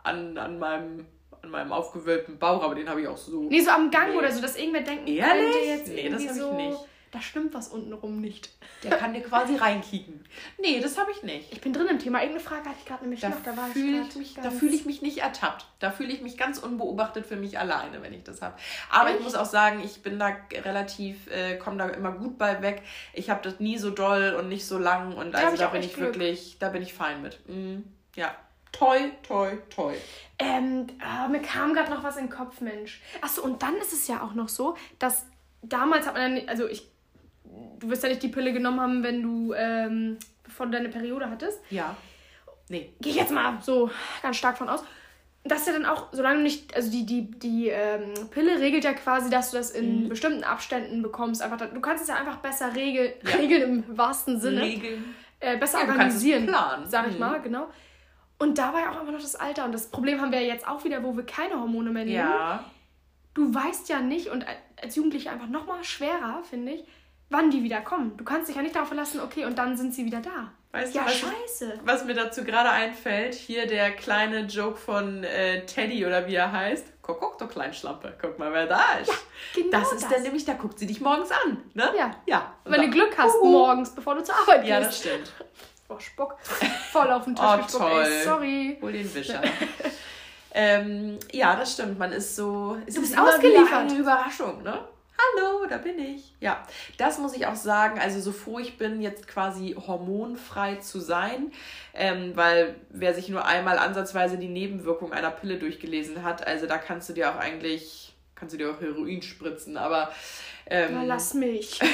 [0.02, 1.06] an, an meinem
[1.42, 3.42] an meinem aufgewölbten Bauch, aber den habe ich auch so.
[3.42, 4.16] Nee, so am Gang nee.
[4.16, 5.66] oder so, dass irgendwer denkt, Ehrlich?
[5.66, 6.50] jetzt nee, das so.
[6.52, 6.78] Ich nicht.
[7.12, 8.48] Da stimmt was untenrum nicht.
[8.82, 10.24] Der kann dir quasi reinkicken.
[10.58, 11.52] Nee, das habe ich nicht.
[11.52, 12.20] Ich bin drin im Thema.
[12.20, 13.42] Irgendeine Frage hatte ich gerade nämlich da noch.
[13.44, 15.66] Da, fühl ich mich, da fühle ich mich nicht ertappt.
[15.78, 18.56] Da fühle ich mich ganz unbeobachtet für mich alleine, wenn ich das habe.
[18.90, 19.18] Aber Echt?
[19.18, 22.82] ich muss auch sagen, ich bin da relativ, äh, komme da immer gut bei weg.
[23.12, 25.14] Ich habe das nie so doll und nicht so lang.
[25.14, 26.14] Und also da bin ich Glück.
[26.14, 27.46] wirklich, da bin ich fein mit.
[27.46, 27.84] Mhm.
[28.16, 28.34] Ja.
[28.72, 29.92] Toi, toi, toi.
[30.38, 33.02] Ähm, oh, mir kam gerade noch was in den Kopf, Mensch.
[33.20, 35.26] Achso, und dann ist es ja auch noch so, dass
[35.60, 36.91] damals hat man dann, also ich
[37.78, 41.28] du wirst ja nicht die Pille genommen haben, wenn du, ähm, bevor du deine Periode
[41.28, 41.60] hattest.
[41.70, 41.96] Ja.
[42.68, 42.92] Nee.
[43.00, 43.90] Gehe ich jetzt mal so
[44.22, 44.82] ganz stark von aus.
[45.44, 48.84] Das ist ja dann auch, solange du nicht, also die, die, die ähm, Pille regelt
[48.84, 50.08] ja quasi, dass du das in mhm.
[50.08, 51.42] bestimmten Abständen bekommst.
[51.42, 53.36] Einfach, du kannst es ja einfach besser regel, ja.
[53.36, 54.62] regeln im wahrsten Sinne.
[54.62, 55.16] Regeln.
[55.40, 56.86] Äh, besser ja, organisieren, planen.
[56.86, 57.20] sag ich mhm.
[57.20, 57.68] mal, genau.
[58.38, 59.64] Und dabei auch einfach noch das Alter.
[59.64, 62.16] Und das Problem haben wir ja jetzt auch wieder, wo wir keine Hormone mehr nehmen.
[62.16, 62.64] Ja.
[63.34, 64.46] Du weißt ja nicht, und
[64.80, 66.84] als Jugendliche einfach noch mal schwerer, finde ich,
[67.32, 68.16] wann die wieder kommen.
[68.16, 70.52] Du kannst dich ja nicht darauf verlassen, okay, und dann sind sie wieder da.
[70.72, 71.80] Weißt ja, du, was, scheiße.
[71.84, 76.50] Was mir dazu gerade einfällt, hier der kleine Joke von äh, Teddy oder wie er
[76.50, 76.86] heißt.
[77.02, 79.08] Guck, guck, du Kleinschlampe, guck mal, wer da ist.
[79.08, 79.14] Ja,
[79.54, 80.10] genau das ist das.
[80.10, 81.90] dann nämlich, da guckt sie dich morgens an, ne?
[81.98, 82.12] Ja.
[82.26, 82.54] ja.
[82.64, 84.68] Wenn du Glück hast, uh, morgens, bevor du zur Arbeit gehst.
[84.68, 85.32] Ja, das stimmt.
[85.88, 86.36] Oh, Spuck.
[86.90, 87.82] Voll auf den Tisch oh, gespuckt.
[87.82, 88.02] Toll.
[88.04, 88.78] Ey, sorry.
[88.80, 89.42] Hol den Wischer.
[90.54, 91.98] ähm, ja, das stimmt.
[91.98, 92.78] Man ist so.
[92.86, 93.72] Du bist ausgeliefert.
[93.72, 94.78] Eine Überraschung, ne?
[95.36, 96.32] Hallo, da bin ich.
[96.40, 96.66] Ja,
[96.98, 97.98] das muss ich auch sagen.
[97.98, 101.52] Also so froh ich bin, jetzt quasi hormonfrei zu sein,
[101.94, 106.78] ähm, weil wer sich nur einmal ansatzweise die Nebenwirkung einer Pille durchgelesen hat, also da
[106.78, 110.12] kannst du dir auch eigentlich, kannst du dir auch Heroin spritzen, aber
[110.66, 111.80] ähm, Na, lass mich.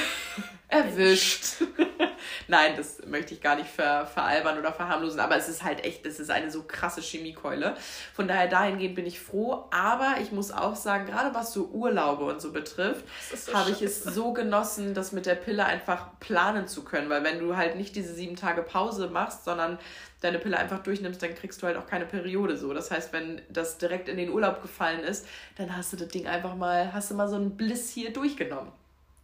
[0.69, 1.63] erwischt.
[2.49, 6.05] Nein, das möchte ich gar nicht ver, veralbern oder verharmlosen, aber es ist halt echt,
[6.05, 7.75] das ist eine so krasse Chemiekeule.
[8.15, 12.25] Von daher dahingehend bin ich froh, aber ich muss auch sagen, gerade was so Urlaube
[12.25, 16.67] und so betrifft, so habe ich es so genossen, das mit der Pille einfach planen
[16.67, 19.79] zu können, weil wenn du halt nicht diese sieben Tage Pause machst, sondern
[20.21, 22.75] deine Pille einfach durchnimmst, dann kriegst du halt auch keine Periode so.
[22.75, 26.27] Das heißt, wenn das direkt in den Urlaub gefallen ist, dann hast du das Ding
[26.27, 28.73] einfach mal, hast du mal so einen Bliss hier durchgenommen.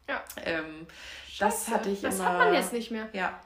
[0.08, 0.22] Ja.
[0.44, 0.86] Ähm,
[1.38, 2.24] das hatte ich das immer.
[2.24, 3.08] Das hat man jetzt nicht mehr.
[3.12, 3.40] Ja.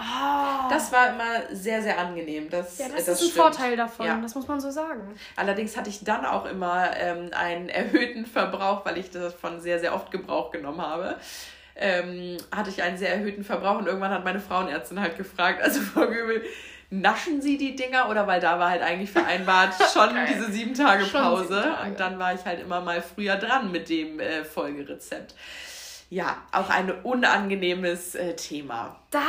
[0.00, 0.68] Oh.
[0.70, 2.48] Das war immer sehr, sehr angenehm.
[2.50, 4.20] Das, ja, das, das ist ein Vorteil davon, ja.
[4.20, 5.18] das muss man so sagen.
[5.34, 9.80] Allerdings hatte ich dann auch immer ähm, einen erhöhten Verbrauch, weil ich das von sehr,
[9.80, 11.16] sehr oft Gebrauch genommen habe.
[11.74, 15.80] Ähm, hatte ich einen sehr erhöhten Verbrauch und irgendwann hat meine Frauenärztin halt gefragt, also
[15.94, 16.44] Frau Göbel,
[16.90, 21.04] naschen Sie die Dinger oder weil da war halt eigentlich vereinbart schon diese sieben Tage
[21.04, 21.90] Pause sieben Tage.
[21.90, 25.34] und dann war ich halt immer mal früher dran mit dem äh, Folgerezept.
[26.10, 28.98] Ja, auch ein unangenehmes äh, Thema.
[29.10, 29.20] Da,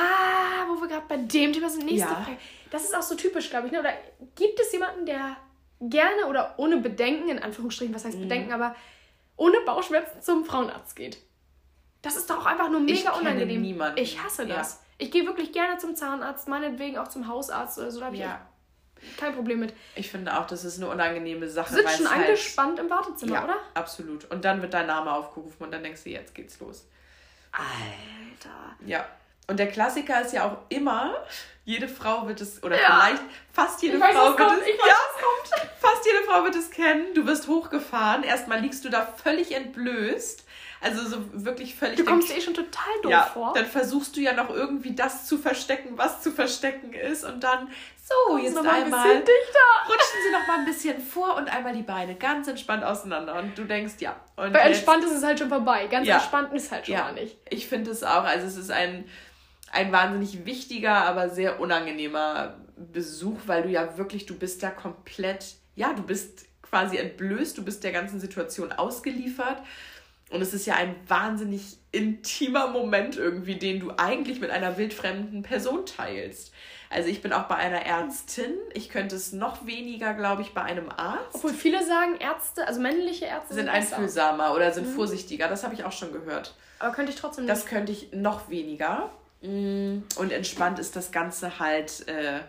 [0.69, 2.15] wo wir gerade bei dem Thema sind, nächste ja.
[2.15, 2.37] Frage.
[2.71, 3.73] Das ist auch so typisch, glaube ich.
[3.73, 3.79] Ne?
[3.79, 3.93] Oder
[4.35, 5.35] gibt es jemanden, der
[5.81, 8.23] gerne oder ohne Bedenken, in Anführungsstrichen, was heißt mhm.
[8.23, 8.75] Bedenken, aber
[9.35, 11.17] ohne Bauchschmerzen zum Frauenarzt geht?
[12.01, 13.61] Das ist doch auch einfach nur mega ich unangenehm.
[13.61, 13.99] Niemanden.
[13.99, 14.73] Ich hasse das.
[14.73, 14.88] Ja.
[14.99, 18.01] Ich gehe wirklich gerne zum Zahnarzt, meinetwegen auch zum Hausarzt oder so.
[18.01, 18.45] Da habe ich ja.
[19.17, 19.73] kein Problem mit.
[19.95, 21.73] Ich finde auch, das ist eine unangenehme Sache.
[21.73, 23.55] Du sitzt schon halt, angespannt im Wartezimmer, ja, oder?
[23.73, 24.29] absolut.
[24.29, 26.85] Und dann wird dein Name aufgerufen und dann denkst du, jetzt geht's los.
[27.53, 28.75] Alter.
[28.85, 29.05] Ja.
[29.47, 31.15] Und der Klassiker ist ja auch immer,
[31.63, 33.01] jede Frau wird es, oder ja.
[33.01, 34.61] vielleicht fast jede ich Frau weiß, wird kommt.
[34.61, 34.67] es.
[34.67, 35.69] Ich weiß, ja, kommt.
[35.79, 37.13] Fast jede Frau wird es kennen.
[37.15, 38.23] Du wirst hochgefahren.
[38.23, 40.43] Erstmal liegst du da völlig entblößt
[40.81, 41.97] also so wirklich völlig.
[41.97, 43.53] Du kommst dir eh schon total doof ja, vor.
[43.53, 47.25] Dann versuchst du ja noch irgendwie das zu verstecken, was zu verstecken ist.
[47.25, 47.69] Und dann,
[48.01, 49.07] so, jetzt noch mal einmal.
[49.07, 53.35] Ein rutschen sie noch mal ein bisschen vor und einmal die Beine ganz entspannt auseinander.
[53.35, 54.15] Und du denkst, ja.
[54.37, 55.87] Und Bei entspannt ist es halt schon vorbei.
[55.87, 57.37] Ganz ja, entspannt ist halt schon ja, mal nicht.
[57.49, 58.23] Ich finde es auch.
[58.23, 59.03] Also es ist ein,
[59.73, 65.55] ein wahnsinnig wichtiger, aber sehr unangenehmer Besuch, weil du ja wirklich, du bist da komplett,
[65.75, 69.61] ja, du bist quasi entblößt, du bist der ganzen Situation ausgeliefert.
[70.29, 75.41] Und es ist ja ein wahnsinnig intimer Moment irgendwie, den du eigentlich mit einer wildfremden
[75.41, 76.53] Person teilst.
[76.91, 78.53] Also ich bin auch bei einer Ärztin.
[78.73, 81.33] Ich könnte es noch weniger, glaube ich, bei einem Arzt.
[81.33, 84.95] Obwohl viele sagen, Ärzte, also männliche Ärzte sind, sind einfühlsamer oder sind mhm.
[84.95, 85.47] vorsichtiger.
[85.47, 86.55] Das habe ich auch schon gehört.
[86.79, 87.51] Aber könnte ich trotzdem nicht.
[87.51, 89.09] Das könnte ich noch weniger.
[89.41, 92.39] Mm, und entspannt ist das Ganze halt äh,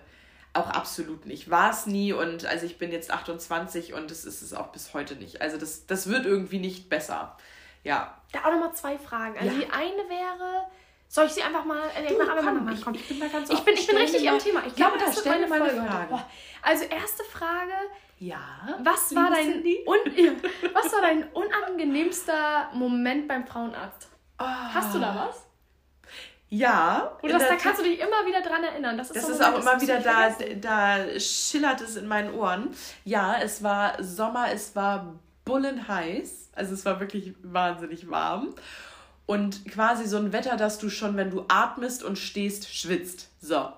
[0.53, 1.51] auch absolut nicht.
[1.51, 4.95] War es nie und also ich bin jetzt 28 und es ist es auch bis
[4.95, 5.43] heute nicht.
[5.43, 7.37] Also das, das wird irgendwie nicht besser.
[7.83, 8.15] Ja.
[8.33, 9.39] Da auch nochmal zwei Fragen.
[9.39, 9.65] Also ja.
[9.65, 10.67] die eine wäre,
[11.09, 13.51] soll ich sie einfach mal, äh, ich mache einfach mal, ich, ich, bin da ganz
[13.51, 14.63] Ich bin, ich bin richtig am Thema.
[14.67, 15.71] Ich glaube, ja, das ist meine Folge.
[15.71, 16.25] Frage.
[16.63, 17.73] Also erste Frage.
[18.19, 18.41] Ja.
[18.83, 19.99] Was war dein un,
[20.75, 24.09] was war dein unangenehmster Moment beim Frauenarzt?
[24.39, 24.45] Oh.
[24.45, 25.47] Hast du da was?
[26.51, 27.17] Ja.
[27.23, 28.99] Oder das, da kannst du dich immer wieder dran erinnern.
[28.99, 32.75] Das ist, das ist auch immer wieder da, da schillert es in meinen Ohren.
[33.05, 35.15] Ja, es war Sommer, es war
[35.51, 36.51] bullenheiß.
[36.55, 38.55] Also es war wirklich wahnsinnig warm.
[39.27, 43.29] Und quasi so ein Wetter, dass du schon, wenn du atmest und stehst, schwitzt.
[43.41, 43.73] So.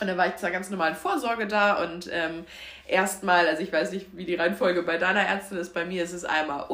[0.00, 2.44] Und dann war ich zur ganz normalen Vorsorge da und ähm,
[2.86, 6.12] erstmal, also ich weiß nicht, wie die Reihenfolge bei deiner Ärztin ist, bei mir ist
[6.12, 6.66] es einmal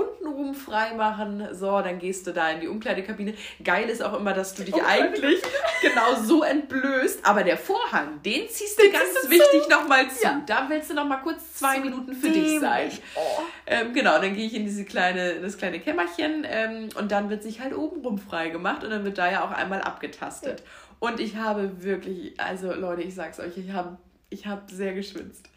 [0.43, 3.35] untenrum freimachen, so, dann gehst du da in die Umkleidekabine.
[3.63, 5.41] Geil ist auch immer, dass du dich eigentlich
[5.81, 10.11] genau so entblößt, aber der Vorhang, den ziehst du den ganz ziehst du wichtig nochmal
[10.11, 10.25] zu.
[10.25, 10.43] Ja.
[10.47, 12.91] Da willst du nochmal kurz zwei so Minuten für dich sein.
[13.15, 13.43] Oh.
[13.67, 17.43] Ähm, genau, dann gehe ich in diese kleine, das kleine Kämmerchen ähm, und dann wird
[17.43, 20.61] sich halt obenrum frei gemacht und dann wird da ja auch einmal abgetastet.
[20.61, 20.67] Ja.
[20.99, 23.99] Und ich habe wirklich, also Leute, ich sag's euch, ich habe
[24.31, 25.49] ich hab sehr geschwitzt.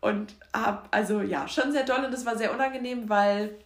[0.00, 3.56] Und habe, also ja, schon sehr doll und das war sehr unangenehm, weil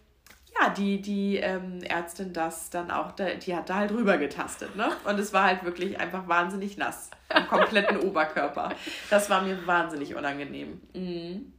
[0.60, 4.90] ja, die, die ähm, Ärztin das dann auch, die hat da halt rüber getastet, ne?
[5.04, 7.10] Und es war halt wirklich einfach wahnsinnig nass.
[7.28, 8.72] Am kompletten Oberkörper.
[9.08, 10.80] Das war mir wahnsinnig unangenehm.
[10.94, 11.52] Mhm.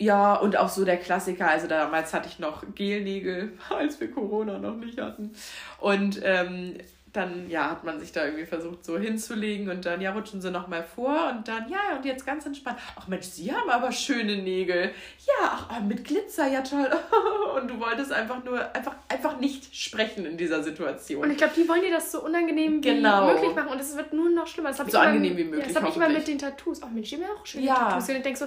[0.00, 4.58] Ja, und auch so der Klassiker, also damals hatte ich noch Gelnägel, als wir Corona
[4.58, 5.32] noch nicht hatten.
[5.78, 6.74] Und ähm,
[7.12, 10.50] dann ja, hat man sich da irgendwie versucht so hinzulegen und dann ja, rutschen sie
[10.50, 12.78] nochmal vor und dann ja, und jetzt ganz entspannt.
[12.96, 14.90] Ach Mensch, sie haben aber schöne Nägel.
[15.26, 16.90] Ja, ach, oh, mit Glitzer, ja toll.
[17.56, 21.24] und du wolltest einfach nur, einfach, einfach nicht sprechen in dieser Situation.
[21.24, 23.28] Und ich glaube, die wollen dir das so unangenehm genau.
[23.28, 24.72] wie möglich machen und es wird nur noch schlimmer.
[24.72, 25.66] Das so angenehm wie möglich.
[25.66, 26.82] Ja, das habe ich immer mit den Tattoos.
[26.82, 27.74] Ach Mensch, die haben ja auch schöne ja.
[27.74, 28.08] Tattoos.
[28.08, 28.46] Und ich denke so,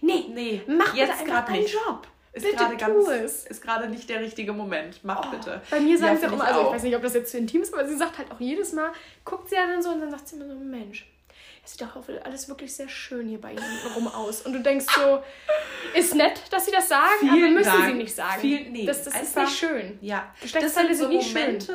[0.00, 3.46] nee, nee, mach jetzt gerade deinen Job ist gerade ganz es.
[3.46, 5.00] ist gerade nicht der richtige Moment.
[5.02, 5.60] Mach oh, bitte.
[5.70, 7.38] Bei mir sagen ja, sie auch immer, also ich weiß nicht, ob das jetzt zu
[7.38, 8.92] intim ist, aber sie sagt halt auch jedes Mal,
[9.24, 11.06] guckt sie ja dann so und dann sagt sie immer so, Mensch,
[11.64, 14.42] es sieht doch alles wirklich sehr schön hier bei ihnen rum aus.
[14.42, 15.22] Und du denkst so,
[15.98, 17.84] ist nett, dass sie das sagen, Vielen aber müssen Dank.
[17.86, 18.40] sie nicht sagen.
[18.40, 19.98] Viel, nee, das, das ist nicht schön.
[20.00, 21.74] Ja, das sind so Momente, schön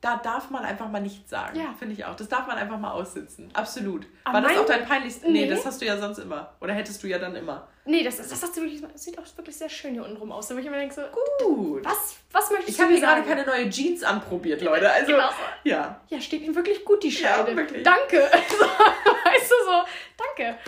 [0.00, 1.58] da darf man einfach mal nichts sagen.
[1.58, 1.74] Ja.
[1.78, 2.14] Finde ich auch.
[2.14, 3.50] Das darf man einfach mal aussitzen.
[3.52, 4.06] Absolut.
[4.24, 5.24] Aber War das auch dein peinlichstes?
[5.24, 5.42] Nee.
[5.42, 5.48] nee.
[5.48, 6.54] das hast du ja sonst immer.
[6.60, 7.66] Oder hättest du ja dann immer.
[7.84, 10.30] Nee, das, das, hast du wirklich, das sieht auch wirklich sehr schön hier unten rum
[10.30, 10.46] aus.
[10.48, 11.02] Da ich immer denken so,
[11.42, 11.84] gut.
[11.84, 14.90] Was, was möchtest ich du Ich habe hier gerade keine neue Jeans anprobiert, Leute.
[14.90, 15.30] Also, genau.
[15.64, 16.00] ja.
[16.08, 17.50] Ja, steht ihm wirklich gut, die Scheide.
[17.50, 17.82] Ja, wirklich.
[17.82, 18.18] Danke.
[18.30, 19.82] weißt du so,
[20.16, 20.58] danke.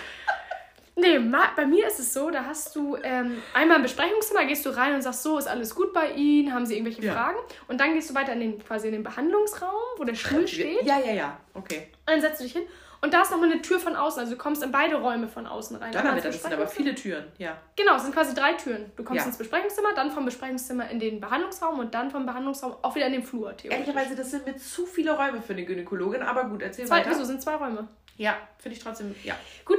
[0.97, 1.19] Nee,
[1.57, 4.95] bei mir ist es so, da hast du ähm, einmal im Besprechungszimmer, gehst du rein
[4.95, 7.13] und sagst, so, ist alles gut bei Ihnen, haben Sie irgendwelche ja.
[7.13, 7.39] Fragen?
[7.69, 10.83] Und dann gehst du weiter in den, quasi in den Behandlungsraum, wo der Stuhl steht.
[10.83, 11.89] Ja, ja, ja, okay.
[12.01, 12.65] Und dann setzt du dich hin
[13.03, 15.47] und da ist nochmal eine Tür von außen, also du kommst in beide Räume von
[15.47, 15.91] außen rein.
[15.93, 17.57] Dann das sind aber viele Türen, ja.
[17.77, 18.93] Genau, es sind quasi drei Türen.
[18.97, 19.27] Du kommst ja.
[19.27, 23.13] ins Besprechungszimmer, dann vom Besprechungszimmer in den Behandlungsraum und dann vom Behandlungsraum auch wieder in
[23.13, 23.55] den Flur.
[23.63, 27.11] Ehrlicherweise, das sind mir zu viele Räume für eine Gynäkologin, aber gut, erzähl zwei, weiter.
[27.11, 27.89] Wieso sind zwei Räume?
[28.17, 29.35] Ja, finde ich trotzdem, ja.
[29.65, 29.79] Gut,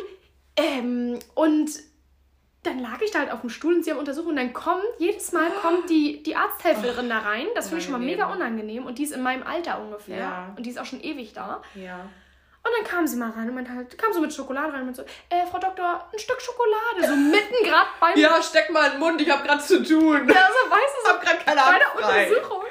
[0.56, 1.72] ähm, und
[2.64, 4.84] dann lag ich da halt auf dem Stuhl und sie haben untersucht und dann kommt,
[5.00, 7.48] jedes Mal kommt die, die Arzthelferin oh, da rein.
[7.56, 10.20] Das finde ich schon mal mega unangenehm und die ist in meinem Alter ungefähr.
[10.20, 10.54] Ja.
[10.56, 11.64] Und die ist auch schon ewig da.
[11.74, 12.02] Ja.
[12.64, 14.96] Und dann kam sie mal rein und meinte halt, kam so mit Schokolade rein und
[14.96, 18.16] so, äh, Frau Doktor, ein Stück Schokolade, so mitten gerade beim...
[18.16, 20.30] Ja, steck mal in den Mund, ich hab grad zu tun.
[20.30, 22.62] Ja, so weißt du, so hab grad keine Bei der Untersuchung.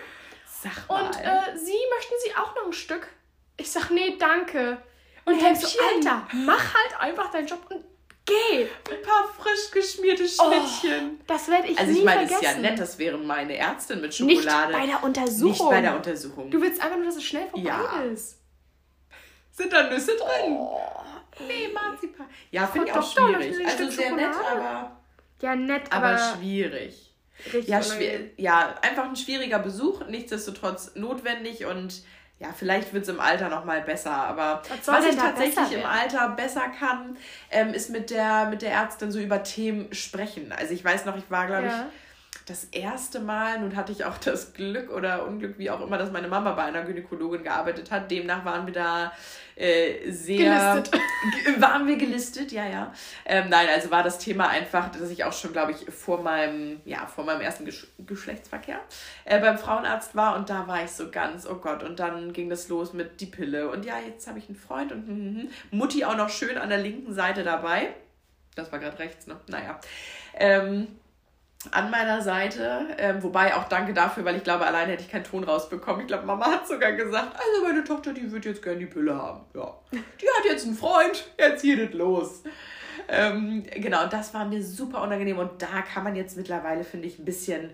[0.46, 1.06] Sag mal.
[1.06, 3.08] Und äh, Sie, möchten Sie auch noch ein Stück?
[3.56, 4.80] Ich sag, nee, danke.
[5.24, 7.84] Und denkst so, Alter, mach halt einfach deinen Job und
[8.26, 8.62] Geh!
[8.62, 11.18] Ein paar frisch geschmierte oh, Schnittchen.
[11.18, 14.00] Oh, das werde ich Also ich meine, es ist ja nett, das wäre meine Ärztin
[14.00, 14.68] mit Schokolade.
[14.68, 15.50] Nicht bei der Untersuchung.
[15.50, 16.50] Nicht bei der Untersuchung.
[16.50, 18.02] Du willst einfach nur, dass es schnell vorbei ja.
[18.02, 18.38] ist.
[19.50, 20.52] Sind da Nüsse drin?
[20.52, 20.78] Oh,
[21.46, 22.26] nee, Marzipan.
[22.50, 23.66] Ja, finde ich auch schwierig.
[23.66, 25.00] Also sehr nett, aber...
[25.40, 26.08] Ja, nett, aber...
[26.08, 27.14] Aber schwierig.
[27.46, 32.02] Richtig ja, schwer, ja, einfach ein schwieriger Besuch, nichtsdestotrotz notwendig und
[32.40, 35.84] ja, vielleicht wird es im Alter noch mal besser, aber was, was ich tatsächlich im
[35.84, 37.18] Alter besser kann,
[37.50, 40.50] ähm, ist mit der, mit der Ärztin so über Themen sprechen.
[40.50, 41.86] Also ich weiß noch, ich war, glaube ja.
[41.86, 42.09] ich,
[42.50, 46.10] das erste Mal, nun hatte ich auch das Glück oder Unglück, wie auch immer, dass
[46.10, 48.10] meine Mama bei einer Gynäkologin gearbeitet hat.
[48.10, 49.12] Demnach waren wir da
[49.54, 50.82] äh, sehr.
[50.82, 51.00] Gelistet.
[51.60, 52.92] waren wir gelistet, ja, ja.
[53.24, 56.80] Ähm, nein, also war das Thema einfach, dass ich auch schon, glaube ich, vor meinem,
[56.84, 58.80] ja, vor meinem ersten Gesch Geschlechtsverkehr
[59.24, 62.50] äh, beim Frauenarzt war und da war ich so ganz, oh Gott, und dann ging
[62.50, 65.36] das los mit die Pille und ja, jetzt habe ich einen Freund und hm, hm,
[65.36, 65.78] hm.
[65.78, 67.94] Mutti auch noch schön an der linken Seite dabei.
[68.56, 69.38] Das war gerade rechts, ne?
[69.46, 69.78] Naja.
[70.34, 70.88] Ähm,
[71.70, 72.86] an meiner Seite.
[72.98, 76.02] Ähm, wobei auch danke dafür, weil ich glaube, alleine hätte ich keinen Ton rausbekommen.
[76.02, 79.14] Ich glaube, Mama hat sogar gesagt, also meine Tochter, die wird jetzt gerne die Pille
[79.14, 79.44] haben.
[79.54, 79.74] Ja.
[79.92, 82.42] Die hat jetzt einen Freund, jetzt geht es los.
[83.08, 85.38] Ähm, genau, und das war mir super unangenehm.
[85.38, 87.70] Und da kann man jetzt mittlerweile, finde ich, ein bisschen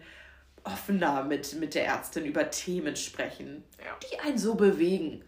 [0.65, 3.97] offener mit, mit der Ärztin über Themen sprechen, ja.
[4.11, 5.25] die einen so bewegen.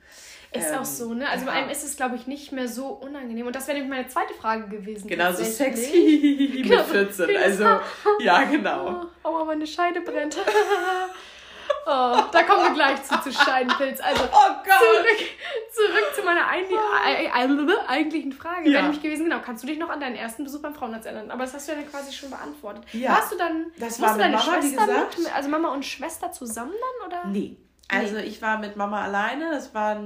[0.51, 1.29] Ist ähm, auch so, ne?
[1.29, 1.53] Also ja.
[1.53, 3.47] bei einem ist es, glaube ich, nicht mehr so unangenehm.
[3.47, 5.07] Und das wäre nämlich meine zweite Frage gewesen.
[5.07, 6.83] Genau, so sexy mit genau.
[6.85, 7.37] 14.
[7.37, 7.65] Also,
[8.21, 9.05] ja, genau.
[9.25, 10.39] Oh, oh, meine Scheide brennt.
[11.87, 12.17] oh.
[12.33, 14.01] da kommen wir gleich zu, zu Scheidenpilz.
[14.01, 15.29] Also oh zurück,
[15.71, 18.69] zurück zu meiner eigentlichen Frage.
[18.69, 18.73] Ja.
[18.73, 21.31] Wäre nämlich gewesen, genau, kannst du dich noch an deinen ersten Besuch beim Frauenarzt erinnern?
[21.31, 22.85] Aber das hast du ja dann quasi schon beantwortet.
[22.95, 23.11] Ja.
[23.11, 27.09] Warst du dann, das war deine Mama, Schwester mit, also Mama und Schwester zusammen dann?
[27.09, 27.27] Oder?
[27.29, 27.59] Nee.
[27.89, 29.99] Also ich war mit Mama alleine, das war,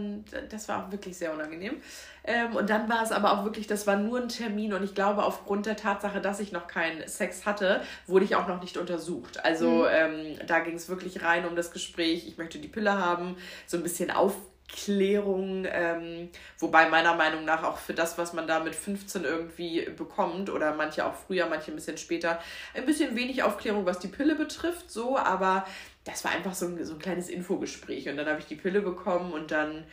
[0.49, 1.81] das war auch wirklich sehr unangenehm.
[2.25, 4.95] Ähm, und dann war es aber auch wirklich, das war nur ein Termin und ich
[4.95, 8.77] glaube, aufgrund der Tatsache, dass ich noch keinen Sex hatte, wurde ich auch noch nicht
[8.77, 9.45] untersucht.
[9.45, 9.87] Also mhm.
[9.91, 13.77] ähm, da ging es wirklich rein um das Gespräch, ich möchte die Pille haben, so
[13.77, 18.77] ein bisschen Aufklärung, ähm, wobei meiner Meinung nach auch für das, was man da mit
[18.77, 22.39] 15 irgendwie bekommt oder manche auch früher, manche ein bisschen später,
[22.75, 25.67] ein bisschen wenig Aufklärung, was die Pille betrifft, so, aber
[26.05, 28.81] das war einfach so ein, so ein kleines Infogespräch und dann habe ich die Pille
[28.81, 29.85] bekommen und dann,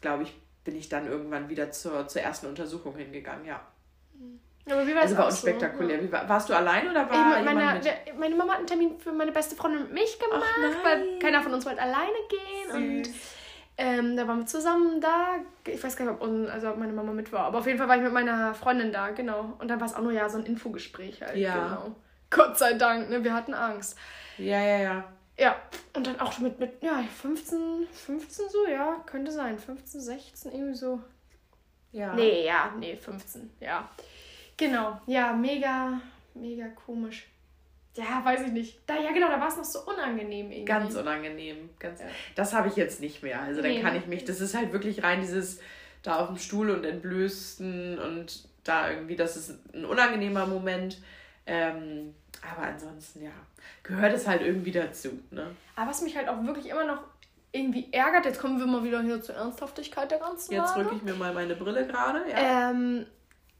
[0.00, 3.60] glaube ich, bin ich dann irgendwann wieder zur, zur ersten Untersuchung hingegangen, ja.
[4.70, 5.98] Aber wie war also war unspektakulär.
[5.98, 6.12] So, ja.
[6.12, 8.18] war, warst du allein oder war ich meine, mit?
[8.18, 10.44] meine Mama hat einen Termin für meine beste Freundin und mich gemacht,
[10.84, 13.02] weil keiner von uns wollte alleine gehen.
[13.04, 13.08] Süß.
[13.08, 13.14] Und
[13.78, 15.36] ähm, da waren wir zusammen da.
[15.66, 17.44] Ich weiß gar nicht, ob, also ob meine Mama mit war.
[17.46, 19.54] Aber auf jeden Fall war ich mit meiner Freundin da, genau.
[19.58, 21.36] Und dann war es auch nur ja so ein Infogespräch halt.
[21.36, 21.54] Ja.
[21.54, 21.96] Genau.
[22.30, 23.24] Gott sei Dank, ne?
[23.24, 23.96] Wir hatten Angst.
[24.36, 25.04] Ja, ja, ja.
[25.38, 25.56] Ja,
[25.94, 29.58] und dann auch mit, mit ja, 15, 15 so, ja, könnte sein.
[29.58, 31.00] 15, 16, irgendwie so.
[31.92, 32.14] Ja.
[32.14, 33.88] Nee, ja, nee, 15, ja.
[34.56, 36.00] Genau, ja, mega,
[36.34, 37.28] mega komisch.
[37.96, 38.80] Ja, weiß ich nicht.
[38.86, 40.64] Da, ja, genau, da war es noch so unangenehm irgendwie.
[40.64, 41.70] Ganz unangenehm.
[41.78, 42.06] Ganz, ja.
[42.34, 43.40] Das habe ich jetzt nicht mehr.
[43.40, 45.60] Also dann nee, kann ich mich, das ist halt wirklich rein dieses
[46.02, 50.98] da auf dem Stuhl und entblößten und da irgendwie, das ist ein unangenehmer Moment.
[51.46, 53.30] Ähm, aber ansonsten, ja,
[53.82, 55.10] gehört es halt irgendwie dazu.
[55.30, 55.46] Ne?
[55.76, 57.02] Aber was mich halt auch wirklich immer noch
[57.52, 61.02] irgendwie ärgert, jetzt kommen wir mal wieder hier zur Ernsthaftigkeit der ganzen Jetzt rücke ich
[61.02, 62.28] mir mal meine Brille gerade.
[62.30, 62.70] Ja.
[62.70, 63.06] Ähm,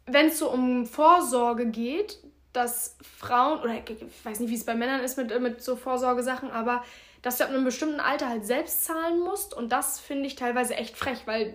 [0.06, 2.18] Wenn es so um Vorsorge geht,
[2.52, 6.50] dass Frauen, oder ich weiß nicht, wie es bei Männern ist mit, mit so Vorsorgesachen,
[6.50, 6.84] aber
[7.22, 10.74] dass du ab einem bestimmten Alter halt selbst zahlen musst und das finde ich teilweise
[10.74, 11.54] echt frech, weil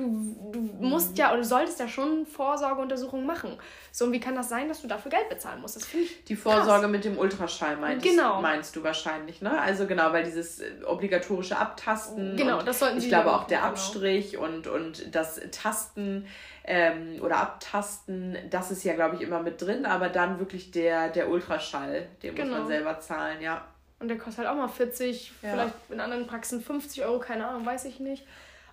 [0.00, 3.56] du, du musst ja oder solltest ja schon Vorsorgeuntersuchungen machen.
[3.92, 5.76] So, und wie kann das sein, dass du dafür Geld bezahlen musst?
[5.76, 6.24] Das finde ich.
[6.24, 6.90] Die Vorsorge krass.
[6.90, 8.40] mit dem Ultraschall meinst, genau.
[8.40, 9.60] meinst du wahrscheinlich, ne?
[9.60, 12.36] Also genau, weil dieses äh, obligatorische Abtasten.
[12.36, 13.70] Genau, das sollten Ich glaube auch der genau.
[13.70, 16.26] Abstrich und, und das Tasten
[16.64, 21.08] ähm, oder Abtasten, das ist ja, glaube ich, immer mit drin, aber dann wirklich der,
[21.08, 22.48] der Ultraschall, den genau.
[22.48, 22.68] muss man genau.
[22.68, 23.64] selber zahlen, ja.
[23.98, 25.50] Und der kostet halt auch mal 40, ja.
[25.50, 28.26] vielleicht in anderen Praxen 50 Euro, keine Ahnung, weiß ich nicht.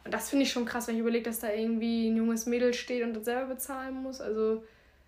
[0.07, 2.73] Und das finde ich schon krass, wenn ich überlege, dass da irgendwie ein junges Mädel
[2.73, 4.21] steht und das selber bezahlen muss.
[4.21, 4.63] Also.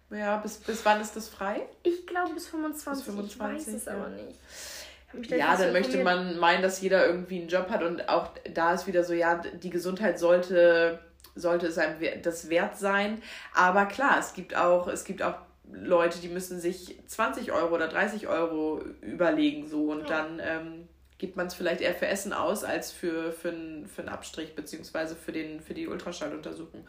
[0.09, 1.61] Ja, bis, bis wann ist das frei?
[1.83, 3.05] Ich glaube bis 25.
[3.05, 3.93] Bis 25 ich weiß es ja.
[3.93, 5.31] aber nicht.
[5.31, 8.87] Ja, dann möchte man meinen, dass jeder irgendwie einen Job hat und auch da ist
[8.87, 10.99] wieder so, ja, die Gesundheit sollte,
[11.33, 13.21] sollte es einem das wert sein.
[13.55, 15.35] Aber klar, es gibt auch, es gibt auch
[15.71, 20.07] Leute, die müssen sich 20 Euro oder 30 Euro überlegen so und ja.
[20.07, 20.88] dann ähm,
[21.19, 24.55] gibt man es vielleicht eher für Essen aus als für, für, einen, für einen Abstrich
[24.55, 26.87] beziehungsweise für, den, für die Ultraschalluntersuchung.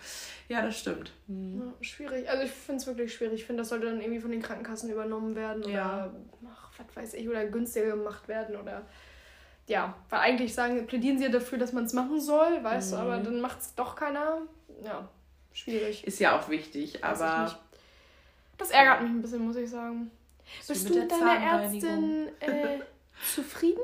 [0.49, 1.13] Ja, das stimmt.
[1.27, 1.61] Mhm.
[1.61, 2.31] Ja, schwierig.
[2.31, 3.41] Also ich finde es wirklich schwierig.
[3.41, 6.15] Ich finde, das sollte dann irgendwie von den Krankenkassen übernommen werden oder ja.
[6.49, 8.87] ach, was weiß ich, oder günstiger gemacht werden oder
[9.67, 12.97] ja, weil eigentlich sagen, plädieren sie ja dafür, dass man es machen soll, weißt mhm.
[12.97, 14.43] du, aber dann macht es doch keiner.
[14.83, 15.09] Ja,
[15.53, 16.05] schwierig.
[16.05, 17.59] Ist ja auch wichtig, aber.
[18.59, 20.11] Das ärgert mich ein bisschen, muss ich sagen.
[20.67, 22.81] Bist du mit deiner Ärztin äh,
[23.35, 23.83] zufrieden?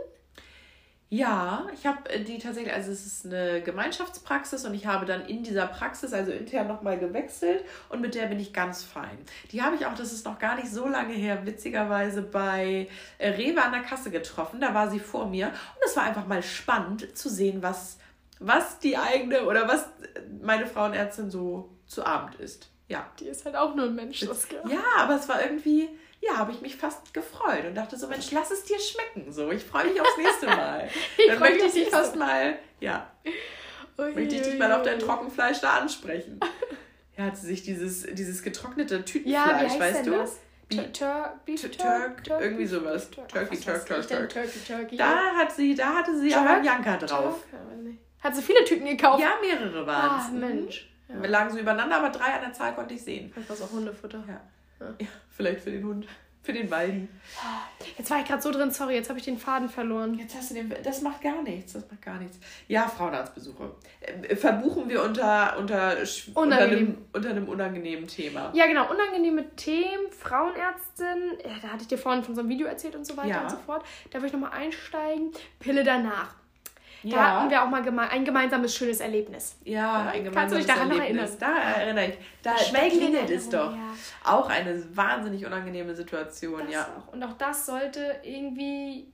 [1.09, 5.25] Ja, ich habe äh, die tatsächlich, also es ist eine Gemeinschaftspraxis und ich habe dann
[5.27, 9.19] in dieser Praxis, also intern nochmal gewechselt und mit der bin ich ganz fein.
[9.53, 12.89] Die habe ich auch, das ist noch gar nicht so lange her, witzigerweise bei
[13.19, 14.61] äh, Rewe an der Kasse getroffen.
[14.61, 17.99] Da war sie vor mir und es war einfach mal spannend zu sehen, was,
[18.41, 19.89] was die eigene oder was
[20.43, 22.69] meine Frauenärztin so zu Abend ist.
[22.89, 23.07] Ja.
[23.21, 24.61] Die ist halt auch nur ein Mensch, Saskia.
[24.69, 25.89] Ja, aber es war irgendwie
[26.27, 29.33] ja, habe ich mich fast gefreut und dachte so, Mensch, lass es dir schmecken.
[29.33, 30.89] So, ich freue mich aufs nächste Mal.
[31.27, 33.11] Dann möchte ich dich fast mal, ja,
[33.99, 36.41] ui, möchte ich dich mal auf dein Trockenfleisch da ansprechen.
[37.19, 40.11] Ja, hat sie sich dieses, dieses getrocknete Tütenfleisch, ja, weißt du?
[40.11, 40.39] Das?
[40.69, 43.11] Turk, irgendwie sowas.
[43.11, 44.29] Turkey, Turk, Turk, Turk.
[44.29, 44.97] Turkey, Turkey.
[44.99, 47.43] Da hat sie, da hatte sie aber Bianca drauf.
[48.21, 49.23] Hat sie viele Tüten gekauft?
[49.23, 50.27] Ja, mehrere waren es.
[50.27, 50.91] Ah, Mensch.
[51.09, 53.31] Wir lagen so übereinander, aber drei an der Zahl konnte ich sehen.
[53.33, 54.23] Vielleicht war es auch Hundefutter.
[54.29, 54.41] Ja.
[54.81, 56.07] Ja, vielleicht für den Hund.
[56.47, 57.09] Für den Waldi.
[57.99, 60.15] Jetzt war ich gerade so drin, sorry, jetzt habe ich den Faden verloren.
[60.15, 60.73] Jetzt hast du den.
[60.85, 61.73] Das macht gar nichts.
[61.73, 62.39] Das macht gar nichts.
[62.69, 63.75] Ja, Frauenarztbesuche.
[64.01, 65.97] Äh, verbuchen wir unter, unter,
[66.35, 68.53] unter, einem, unter einem unangenehmen Thema.
[68.55, 68.89] Ja, genau.
[68.89, 70.13] Unangenehme Themen.
[70.17, 71.37] Frauenärztin.
[71.45, 73.43] Ja, da hatte ich dir vorhin von so einem Video erzählt und so weiter ja.
[73.43, 73.85] und so fort.
[74.13, 75.33] Da will ich nochmal einsteigen.
[75.59, 76.37] Pille danach.
[77.11, 77.41] Da ja.
[77.41, 79.57] hatten wir auch mal geme ein gemeinsames schönes Erlebnis.
[79.65, 81.37] Ja, ein gemeinsames Kannst du dich daran Erlebnis.
[81.41, 81.63] erinnern?
[81.75, 82.19] Da erinnere ich.
[82.43, 83.73] Da, da klingelt es doch.
[83.73, 83.95] Ja.
[84.25, 86.83] Auch eine wahnsinnig unangenehme Situation, das ja.
[86.83, 87.13] Auch.
[87.13, 89.13] Und auch das sollte irgendwie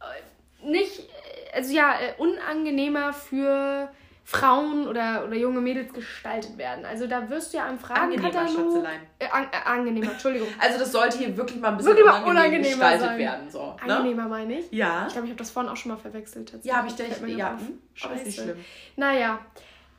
[0.00, 1.08] äh, nicht
[1.56, 3.88] also ja, äh, unangenehmer für
[4.28, 6.84] Frauen oder, oder junge Mädels gestaltet werden.
[6.84, 8.84] Also da wirst du ja am Fragenkatalog...
[9.20, 10.48] Äh, an, äh, angenehmer, Entschuldigung.
[10.58, 13.18] Also das sollte hier wirklich mal ein bisschen wirklich unangenehm unangenehmer gestaltet sein.
[13.18, 13.50] werden.
[13.50, 13.82] So, ne?
[13.82, 14.72] Angenehmer meine ich?
[14.72, 15.06] Ja.
[15.06, 16.52] Ich glaube, ich habe das vorhin auch schon mal verwechselt.
[16.64, 17.50] Ja, habe ich gedacht, ja.
[17.56, 17.78] Hm?
[18.02, 18.64] Aber ist nicht schlimm.
[18.96, 19.38] Naja,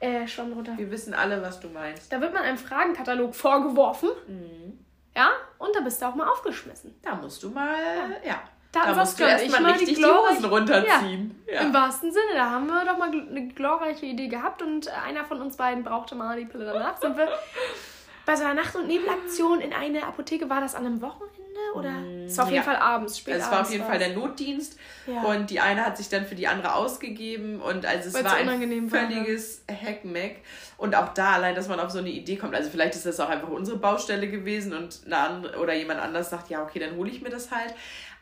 [0.01, 0.73] äh, schon runter.
[0.75, 2.11] Wir wissen alle, was du meinst.
[2.11, 4.09] Da wird man einem Fragenkatalog vorgeworfen.
[4.27, 4.77] Mhm.
[5.15, 6.93] Ja, und da bist du auch mal aufgeschmissen.
[7.01, 7.77] Da musst du mal,
[8.23, 8.31] ja.
[8.31, 8.41] ja.
[8.83, 11.43] Da, da musst du erstmal richtig die, die Hosen runterziehen.
[11.47, 11.61] Ja, ja.
[11.61, 12.33] Im wahrsten Sinne.
[12.35, 16.15] Da haben wir doch mal eine glorreiche Idee gehabt und einer von uns beiden brauchte
[16.15, 16.97] mal die Pille danach.
[16.97, 17.27] Sind wir
[18.25, 20.49] bei so einer Nacht- und Nebelaktion in eine Apotheke.
[20.49, 21.37] War das an einem Wochenende?
[21.75, 21.91] Oder?
[21.91, 24.77] Mm, es war auf jeden Fall abends, spät Es war auf jeden Fall der Notdienst.
[25.05, 25.23] Ja.
[25.23, 27.61] Und die eine hat sich dann für die andere ausgegeben.
[27.61, 30.37] Und also es Weil's war ein völliges war, Hackmack.
[30.77, 32.53] Und auch da allein, dass man auf so eine Idee kommt.
[32.53, 36.29] Also vielleicht ist das auch einfach unsere Baustelle gewesen und eine andere, oder jemand anders
[36.29, 37.73] sagt, ja, okay, dann hole ich mir das halt.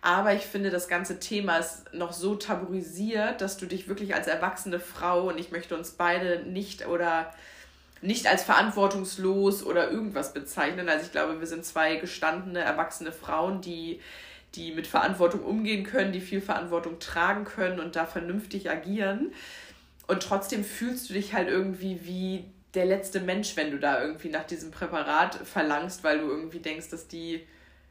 [0.05, 4.27] Aber ich finde, das ganze Thema ist noch so tabuisiert, dass du dich wirklich als
[4.27, 7.33] erwachsene Frau, und ich möchte uns beide nicht oder
[8.01, 10.89] nicht als verantwortungslos oder irgendwas bezeichnen.
[10.89, 13.99] Also ich glaube, wir sind zwei gestandene, erwachsene Frauen, die,
[14.53, 19.33] die mit Verantwortung umgehen können, die viel Verantwortung tragen können und da vernünftig agieren.
[20.05, 24.29] Und trotzdem fühlst du dich halt irgendwie wie der letzte Mensch, wenn du da irgendwie
[24.29, 27.43] nach diesem Präparat verlangst, weil du irgendwie denkst, dass die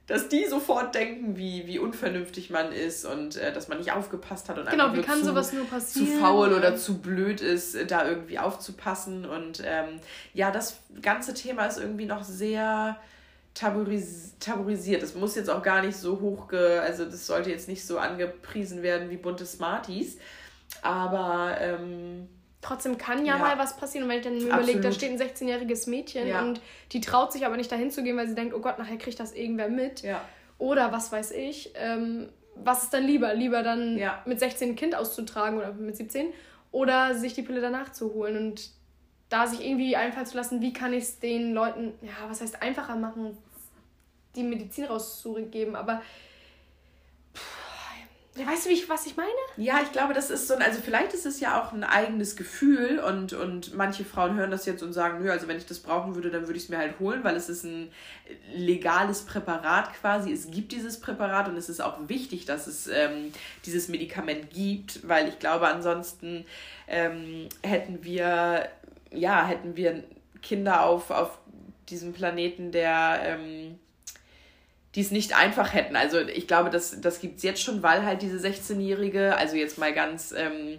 [0.07, 4.49] dass die sofort denken, wie, wie unvernünftig man ist und äh, dass man nicht aufgepasst
[4.49, 6.07] hat und genau, einfach wie kann zu, sowas nur passieren?
[6.07, 9.25] zu faul oder zu blöd ist, äh, da irgendwie aufzupassen.
[9.25, 10.01] Und ähm,
[10.35, 12.99] ja, das ganze Thema ist irgendwie noch sehr
[13.55, 15.03] tabuis tabuisiert.
[15.03, 18.83] Das muss jetzt auch gar nicht so hoch, also das sollte jetzt nicht so angepriesen
[18.83, 20.19] werden wie bunte Smarties.
[20.83, 22.29] Aber ähm,
[22.65, 24.05] trotzdem kann ja, ja, mal was passieren.
[24.05, 26.43] Und wenn ich dann überlege, da steht ein 16-jähriges Mädchen ja.
[26.43, 26.61] und
[26.93, 29.21] die traut sich aber nicht dahin zu gehen, weil sie denkt, oh Gott, nachher kriegt
[29.21, 30.03] das irgendwer mit.
[30.03, 30.21] Ja.
[30.59, 31.73] Oder was weiß ich.
[31.77, 33.35] Ähm, was ist dann lieber?
[33.35, 36.29] Lieber dann mit 16 ein Kind auszutragen oder mit 17
[36.71, 38.71] oder sich die Pille danach zu holen und
[39.29, 42.63] da sich irgendwie einfallen zu lassen, wie kann ich es den Leuten, ja, was heißt
[42.63, 43.37] einfacher machen,
[44.37, 46.03] die Medizin rauszugeben, aber
[48.37, 49.31] ja, weißt du, wie ich, was ich meine?
[49.57, 52.35] Ja, ich glaube, das ist so ein, also vielleicht ist es ja auch ein eigenes
[52.35, 55.79] Gefühl und, und manche Frauen hören das jetzt und sagen, nö, also wenn ich das
[55.79, 57.93] brauchen würde, dann würde ich es mir halt holen, weil es ist ein
[58.53, 60.33] legales Präparat quasi.
[60.33, 63.33] Es gibt dieses Präparat und es ist auch wichtig, dass es ähm,
[63.67, 66.45] dieses Medikament gibt, weil ich glaube, ansonsten
[66.89, 68.69] ähm, hätten wir,
[69.13, 70.03] ja, hätten wir
[70.43, 71.39] Kinder auf, auf
[71.89, 73.79] diesem Planeten, der ähm,
[74.95, 75.97] die es nicht einfach hätten.
[75.97, 79.79] Also ich glaube, das, das gibt es jetzt schon, weil halt diese 16-Jährige, also jetzt
[79.79, 80.33] mal ganz...
[80.33, 80.79] Ähm,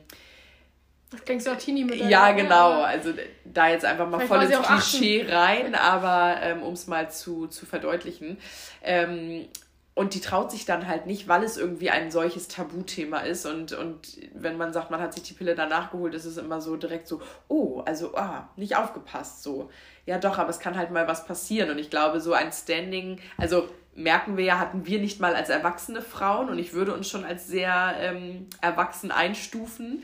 [1.12, 2.82] das klingt so teenie mit Ja, genau.
[2.82, 3.14] Also
[3.46, 7.66] da jetzt einfach mal voll ins Klischee rein, aber ähm, um es mal zu, zu
[7.66, 8.38] verdeutlichen.
[8.84, 9.48] Ähm,
[9.94, 13.46] und die traut sich dann halt nicht, weil es irgendwie ein solches Tabuthema ist.
[13.46, 16.60] Und, und wenn man sagt, man hat sich die Pille danach geholt, ist es immer
[16.60, 19.70] so direkt so, oh, also, ah, nicht aufgepasst, so.
[20.06, 21.70] Ja, doch, aber es kann halt mal was passieren.
[21.70, 25.50] Und ich glaube, so ein Standing, also merken wir ja, hatten wir nicht mal als
[25.50, 30.04] erwachsene Frauen und ich würde uns schon als sehr ähm, erwachsen einstufen.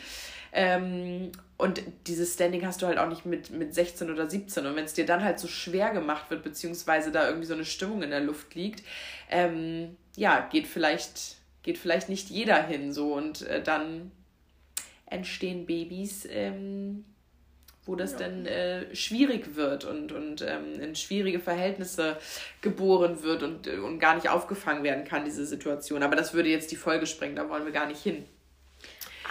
[0.54, 4.65] Ähm, und dieses Standing hast du halt auch nicht mit, mit 16 oder 17.
[4.65, 7.65] Und wenn es dir dann halt so schwer gemacht wird, beziehungsweise da irgendwie so eine
[7.65, 8.84] Stimmung in der Luft liegt,
[9.30, 13.13] ähm, ja, geht vielleicht, geht vielleicht nicht jeder hin so.
[13.13, 14.12] Und äh, dann
[15.06, 17.06] entstehen Babys, ähm,
[17.85, 18.19] wo das ja.
[18.19, 22.17] dann äh, schwierig wird und, und ähm, in schwierige Verhältnisse
[22.61, 26.03] geboren wird und, äh, und gar nicht aufgefangen werden kann, diese Situation.
[26.03, 28.25] Aber das würde jetzt die Folge sprengen, da wollen wir gar nicht hin.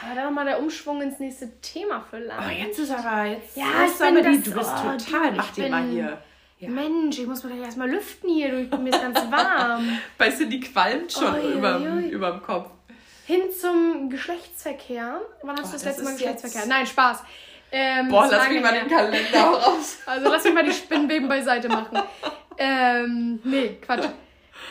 [0.03, 2.41] Aber dann nochmal der Umschwung ins nächste Thema vielleicht.
[2.41, 5.69] Oh, jetzt ist aber, jetzt ja, ist aber die, du bist oh, total, mach dir
[5.69, 6.19] mal hier.
[6.59, 6.69] Ja.
[6.69, 9.99] Mensch, ich muss mir gleich erstmal lüften hier, mir ist ganz warm.
[10.19, 12.71] weißt du, die qualmt schon oh, überm, überm Kopf.
[13.27, 15.21] Hin zum Geschlechtsverkehr.
[15.43, 16.67] Wann hast oh, du das letzte Mal Geschlechtsverkehr?
[16.67, 17.23] Nein, Spaß.
[17.73, 19.99] Ähm, Boah, lass mich mal den Kalender raus.
[20.07, 21.99] Also lass mich mal die Spinnenbeben beiseite machen.
[22.59, 24.07] Ähm, nee, Quatsch.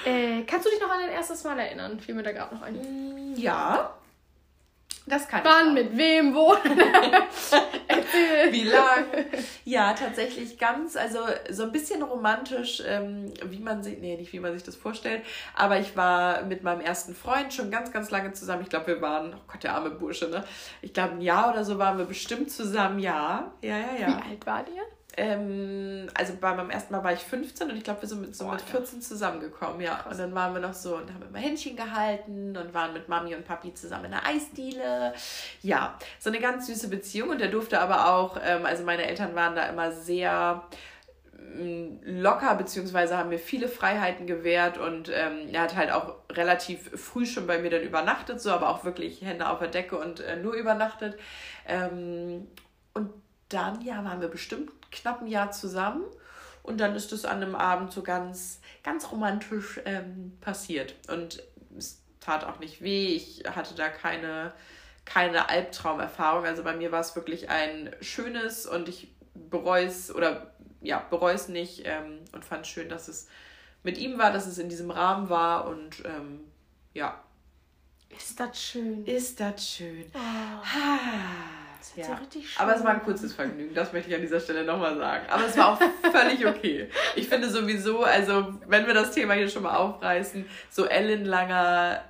[0.05, 1.99] Äh, kannst du dich noch an dein erstes Mal erinnern?
[1.99, 3.33] Fiel mir da gerade noch ein.
[3.35, 3.93] Ja.
[5.09, 6.53] Das kann Wann, mit wem, wo?
[8.51, 9.05] wie lang?
[9.65, 11.19] Ja, tatsächlich ganz, also
[11.49, 15.23] so ein bisschen romantisch, ähm, wie man sich, nee, nicht wie man sich das vorstellt,
[15.55, 18.61] aber ich war mit meinem ersten Freund schon ganz, ganz lange zusammen.
[18.61, 20.43] Ich glaube, wir waren, oh Gott, der arme Bursche, ne?
[20.81, 23.51] Ich glaube, ein Jahr oder so waren wir bestimmt zusammen, ja.
[23.61, 24.07] Ja, ja, ja.
[24.07, 24.83] Wie alt war ihr?
[25.17, 28.35] Ähm, also bei meinem ersten Mal war ich 15 und ich glaube, wir sind mit,
[28.35, 29.95] so Boah, mit 14 zusammengekommen, ja.
[29.95, 30.13] Krass.
[30.13, 33.35] Und dann waren wir noch so und haben immer Händchen gehalten und waren mit Mami
[33.35, 35.13] und Papi zusammen in der Eisdiele.
[35.61, 39.35] Ja, so eine ganz süße Beziehung und der durfte aber auch, ähm, also meine Eltern
[39.35, 40.63] waren da immer sehr
[42.05, 47.25] locker, beziehungsweise haben mir viele Freiheiten gewährt und ähm, er hat halt auch relativ früh
[47.25, 50.35] schon bei mir dann übernachtet, so, aber auch wirklich Hände auf der Decke und äh,
[50.35, 51.17] nur übernachtet.
[51.67, 52.47] Ähm,
[52.93, 53.11] und
[53.49, 56.03] dann, ja, waren wir bestimmt knapp ein Jahr zusammen
[56.63, 61.43] und dann ist es an einem Abend so ganz, ganz romantisch ähm, passiert und
[61.77, 64.53] es tat auch nicht weh, ich hatte da keine,
[65.05, 70.53] keine Albtraumerfahrung, also bei mir war es wirklich ein schönes und ich bereue es oder
[70.81, 73.27] ja, bereue es nicht ähm, und fand schön, dass es
[73.83, 76.41] mit ihm war, dass es in diesem Rahmen war und ähm,
[76.93, 77.23] ja.
[78.09, 79.05] Ist das schön.
[79.05, 80.11] Ist das schön.
[80.13, 81.58] Oh.
[81.95, 82.15] Das ja.
[82.15, 82.61] richtig schön.
[82.61, 85.25] Aber es war ein kurzes Vergnügen, das möchte ich an dieser Stelle nochmal sagen.
[85.29, 85.81] Aber es war auch
[86.11, 86.89] völlig okay.
[87.15, 92.03] Ich finde sowieso, also wenn wir das Thema hier schon mal aufreißen, so ellenlanger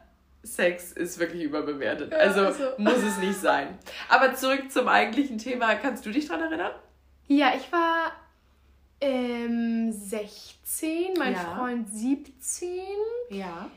[0.43, 2.11] Sex ist wirklich überbewertet.
[2.11, 3.77] Ja, also, also muss es nicht sein.
[4.07, 5.75] Aber zurück zum eigentlichen Thema.
[5.75, 6.71] Kannst du dich daran erinnern?
[7.27, 8.13] Ja, ich war
[9.01, 11.39] ähm, 16, mein ja.
[11.39, 12.69] Freund 17.
[13.30, 13.69] Ja.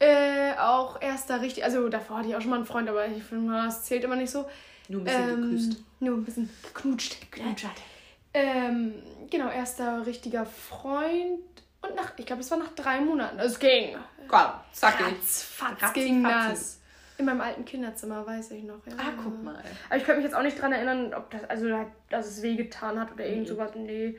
[0.00, 3.22] Äh, auch erster richtig, also davor hatte ich auch schon mal einen Freund, aber ich
[3.22, 4.48] finde, das zählt immer nicht so.
[4.88, 5.84] Nur ein bisschen ähm, geküsst.
[6.00, 7.30] Nur ein bisschen geknutscht.
[7.30, 7.66] geknutscht.
[8.34, 8.94] Ähm,
[9.30, 11.40] genau, erster richtiger Freund.
[11.80, 13.38] Und nach, ich glaube, es war nach drei Monaten.
[13.38, 13.96] Es ging.
[14.26, 14.98] Komm, zack.
[15.22, 16.80] Fatz ging das.
[17.18, 18.86] In meinem alten Kinderzimmer, weiß ich noch.
[18.86, 18.92] Ja.
[18.96, 19.60] Ah, guck mal.
[19.88, 21.66] Aber ich könnte mich jetzt auch nicht dran erinnern, ob das, also,
[22.10, 23.72] dass es wehgetan hat oder irgend sowas.
[23.74, 24.16] Nee.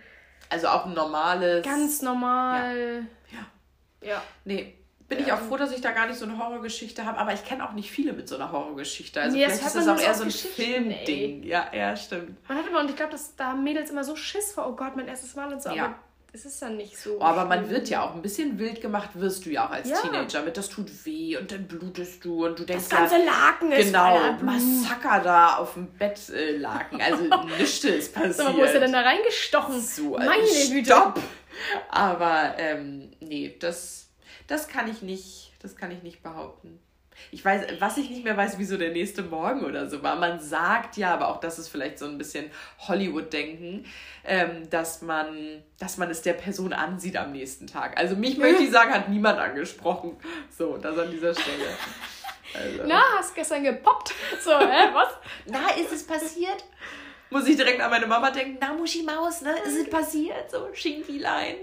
[0.50, 1.64] Also auch ein normales.
[1.64, 3.08] Ganz normal.
[3.32, 3.38] Ja.
[3.38, 4.08] Ja.
[4.08, 4.24] ja.
[4.44, 4.79] Nee.
[5.10, 7.44] Bin ich auch froh, dass ich da gar nicht so eine Horrorgeschichte habe, aber ich
[7.44, 9.20] kenne auch nicht viele mit so einer Horrorgeschichte.
[9.20, 11.44] Also nee, vielleicht ist das auch eher so ein Filmding.
[11.44, 12.48] Ja, ja, stimmt.
[12.48, 14.96] Man hat immer, und ich glaube, dass da Mädels immer so Schiss vor, oh Gott,
[14.96, 15.72] mein erstes Mal und so.
[15.72, 15.86] Ja.
[15.86, 15.96] Aber
[16.32, 17.18] es ist dann nicht so.
[17.20, 19.90] Oh, aber man wird ja auch ein bisschen wild gemacht, wirst du ja auch als
[19.90, 19.98] ja.
[19.98, 22.86] Teenager mit, das tut weh und dann blutest du und du denkst.
[22.88, 27.02] Das ganze Laken ist Genau, Massaker da auf dem Bett äh, Laken.
[27.02, 27.24] Also
[27.58, 28.36] nichts ist passiert.
[28.36, 29.82] So, wo ist er denn da reingestochen?
[29.82, 30.86] So, Meine Güte.
[30.86, 31.20] Stopp!
[31.90, 34.09] Aber ähm, nee, das,
[34.50, 36.80] das kann ich nicht, das kann ich nicht behaupten.
[37.32, 40.16] Ich weiß, was ich nicht mehr weiß, wieso der nächste Morgen oder so war.
[40.16, 42.50] Man sagt ja, aber auch das ist vielleicht so ein bisschen
[42.88, 43.86] Hollywood-Denken,
[44.24, 47.98] ähm, dass, man, dass man es der Person ansieht am nächsten Tag.
[47.98, 50.18] Also mich möchte ich sagen, hat niemand angesprochen.
[50.58, 51.66] So, das an dieser Stelle.
[52.52, 52.82] Also.
[52.88, 54.12] Na, hast gestern gepoppt?
[54.44, 55.10] So, hä, was?
[55.46, 56.66] Na, ist es passiert?
[57.30, 60.70] Muss ich direkt an meine Mama denken, na Muschi Maus, ne, ist es passiert, so
[60.74, 61.58] Schinkilein.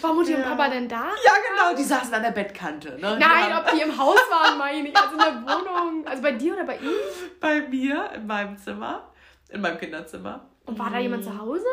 [0.00, 0.38] War Mutti ja.
[0.38, 1.04] und Papa denn da?
[1.24, 2.98] Ja, genau, die saßen an der Bettkante.
[3.00, 3.16] Ne?
[3.18, 6.06] Nein, ob die im Haus waren, meine ich, also in der Wohnung.
[6.06, 6.90] Also bei dir oder bei ihm?
[7.40, 9.10] Bei mir, in meinem Zimmer,
[9.48, 10.46] in meinem Kinderzimmer.
[10.66, 11.66] Und war da jemand zu Hause?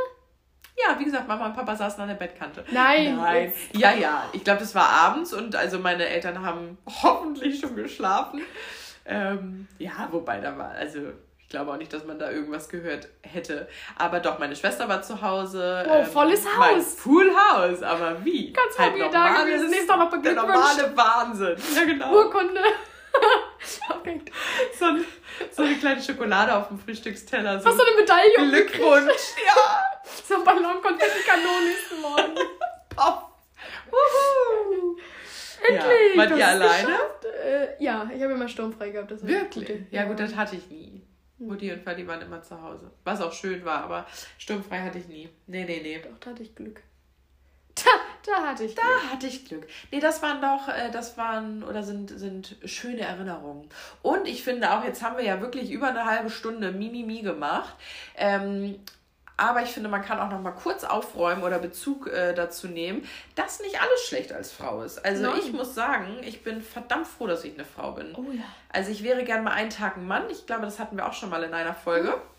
[0.77, 2.65] Ja, wie gesagt, Mama und Papa saßen an der Bettkante.
[2.71, 3.15] Nein.
[3.15, 3.53] Nein.
[3.73, 4.29] Ja, ja.
[4.33, 8.41] Ich glaube, das war abends und also meine Eltern haben hoffentlich schon geschlafen.
[9.05, 10.99] Ähm, ja, wobei da war, also
[11.55, 13.69] glaube auch nicht, dass man da irgendwas gehört hätte.
[13.97, 15.85] Aber doch, meine Schwester war zu Hause.
[15.89, 16.95] Oh, ähm, volles Haus.
[16.95, 17.81] Full House.
[17.81, 18.51] Aber wie?
[18.51, 19.71] Ganz halt normales, da gewesen.
[19.71, 21.55] Ist doch noch Der normale Wahnsinn.
[21.73, 22.13] Ja, genau.
[22.13, 22.59] Urkunde.
[24.77, 25.05] so, ein,
[25.49, 27.57] so eine kleine Schokolade auf dem Frühstücksteller.
[27.61, 28.49] So Hast du eine Medaille?
[28.49, 29.35] Glückwunsch.
[29.47, 29.81] ja.
[30.27, 32.35] So ein Ballon Konfetti-Kanone nächsten Morgen.
[32.93, 33.31] Pop.
[33.89, 34.97] Wuhu.
[35.65, 36.15] Endlich!
[36.15, 36.17] Ja.
[36.17, 36.99] Wart ihr alleine?
[37.45, 39.09] Äh, ja, ich habe immer sturmfrei gehabt.
[39.09, 39.83] Das Wirklich?
[39.89, 41.05] Ja, gut, das hatte ich nie.
[41.37, 42.91] Mutti und Vati waren immer zu Hause.
[43.03, 44.05] Was auch schön war, aber
[44.37, 45.29] sturmfrei hatte ich nie.
[45.47, 45.99] Nee, nee, nee.
[45.99, 46.81] Doch, da hatte ich Glück.
[47.75, 47.91] Da,
[48.25, 48.85] da hatte ich Glück.
[48.85, 49.67] Da hatte ich Glück.
[49.91, 53.67] Nee, das waren doch, äh, das waren oder sind, sind schöne Erinnerungen.
[54.01, 57.75] Und ich finde auch, jetzt haben wir ja wirklich über eine halbe Stunde Mimimi gemacht.
[58.15, 58.79] Ähm,
[59.37, 63.07] aber ich finde, man kann auch noch mal kurz aufräumen oder Bezug äh, dazu nehmen,
[63.35, 65.03] dass nicht alles schlecht als Frau ist.
[65.03, 65.39] Also Nein.
[65.39, 68.15] ich muss sagen, ich bin verdammt froh, dass ich eine Frau bin.
[68.15, 68.43] Oh ja.
[68.71, 70.29] Also ich wäre gern mal einen Tag ein Mann.
[70.29, 72.09] Ich glaube, das hatten wir auch schon mal in einer Folge.
[72.09, 72.35] Mhm.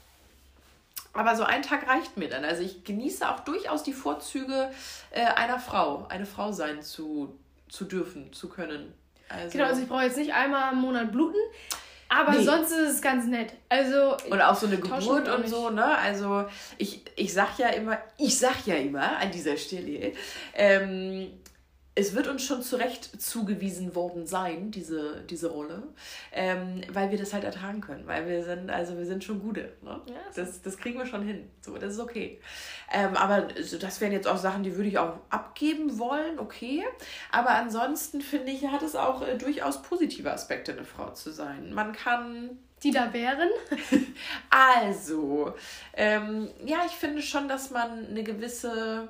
[1.13, 2.45] Aber so ein Tag reicht mir dann.
[2.45, 4.71] Also ich genieße auch durchaus die Vorzüge
[5.11, 7.39] äh, einer Frau, eine Frau sein zu,
[7.69, 8.93] zu dürfen, zu können.
[9.29, 11.41] Also, genau, also ich brauche jetzt nicht einmal im Monat bluten.
[12.09, 12.45] Aber nee.
[12.45, 13.53] sonst ist es ganz nett.
[13.69, 15.99] Also und auch so eine Geburt und so, ne?
[15.99, 16.45] Also
[16.79, 20.13] ich, ich sag ja immer, ich sag ja immer an dieser Stelle,
[20.55, 21.29] ähm,
[21.99, 25.83] es wird uns schon zu Recht zugewiesen worden sein, diese, diese Rolle,
[26.31, 29.73] ähm, weil wir das halt ertragen können, weil wir sind, also wir sind schon gute.
[29.83, 29.99] Ne?
[30.07, 31.49] Ja, das, das kriegen wir schon hin.
[31.63, 32.39] So, das ist okay.
[32.93, 33.49] Ähm, aber
[33.81, 36.85] das wären jetzt auch Sachen, die würde ich auch abgeben wollen, okay.
[37.33, 41.73] Aber ansonsten finde ich, hat es auch äh, durchaus positive Aspekte, eine Frau zu sein.
[41.73, 43.49] Man kann die da wären?
[44.51, 45.55] also,
[45.95, 49.09] ähm, ja, ich finde schon, dass man eine gewisse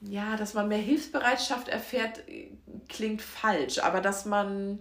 [0.00, 2.22] ja, dass man mehr Hilfsbereitschaft erfährt,
[2.88, 4.78] klingt falsch, aber dass man,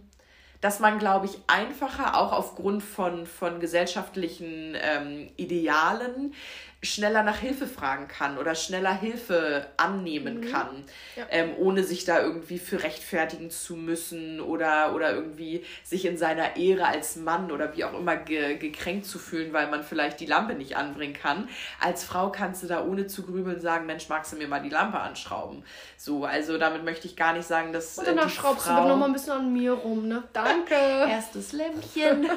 [0.62, 6.34] dass man, glaube ich, einfacher auch aufgrund von, von gesellschaftlichen ähm, Idealen
[6.82, 10.52] schneller nach Hilfe fragen kann oder schneller Hilfe annehmen mhm.
[10.52, 10.84] kann,
[11.18, 11.26] ja.
[11.30, 16.56] ähm, ohne sich da irgendwie für rechtfertigen zu müssen oder, oder irgendwie sich in seiner
[16.56, 20.26] Ehre als Mann oder wie auch immer ge gekränkt zu fühlen, weil man vielleicht die
[20.26, 21.50] Lampe nicht anbringen kann.
[21.82, 24.70] Als Frau kannst du da ohne zu grübeln sagen, Mensch, magst du mir mal die
[24.70, 25.64] Lampe anschrauben?
[25.98, 27.98] So, also damit möchte ich gar nicht sagen, dass.
[27.98, 28.84] Und danach äh, schraubst Frau...
[28.84, 30.24] du noch mal ein bisschen an mir rum, ne?
[30.32, 30.76] Danke.
[31.10, 32.30] Erstes Lämpchen.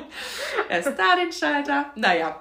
[0.70, 1.90] Erst da den Schalter.
[1.94, 2.38] Naja,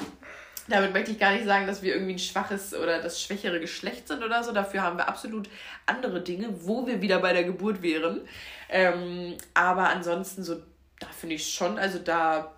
[0.67, 4.07] damit möchte ich gar nicht sagen, dass wir irgendwie ein schwaches oder das schwächere Geschlecht
[4.07, 4.51] sind oder so.
[4.51, 5.49] Dafür haben wir absolut
[5.85, 8.21] andere Dinge, wo wir wieder bei der Geburt wären.
[8.69, 10.55] Ähm, aber ansonsten, so,
[10.99, 12.54] da finde ich schon, also da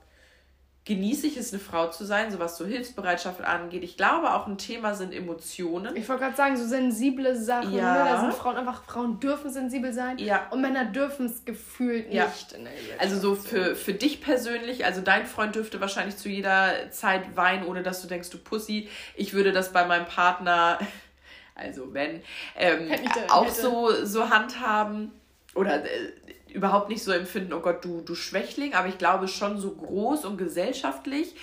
[0.88, 3.83] genieße ich es, eine Frau zu sein, so was so Hilfsbereitschaft angeht.
[3.83, 5.93] Ich glaube, auch ein Thema sind Emotionen.
[5.97, 7.73] Ich wollte gerade sagen, so sensible Sachen.
[7.73, 7.93] Ja.
[7.93, 8.09] Ne?
[8.09, 10.47] Da sind Frauen einfach, Frauen dürfen sensibel sein ja.
[10.49, 12.25] und Männer dürfen es gefühlt ja.
[12.27, 12.55] nicht.
[12.99, 17.65] also so für, für dich persönlich, also dein Freund dürfte wahrscheinlich zu jeder Zeit weinen,
[17.65, 18.88] ohne dass du denkst, du Pussy.
[19.15, 20.79] Ich würde das bei meinem Partner,
[21.55, 22.21] also wenn,
[22.55, 22.89] ähm,
[23.29, 25.11] auch so, so handhaben.
[25.53, 26.13] Oder äh,
[26.54, 30.26] überhaupt nicht so empfinden, oh Gott, du, du Schwächling, aber ich glaube schon so groß
[30.26, 31.36] und gesellschaftlich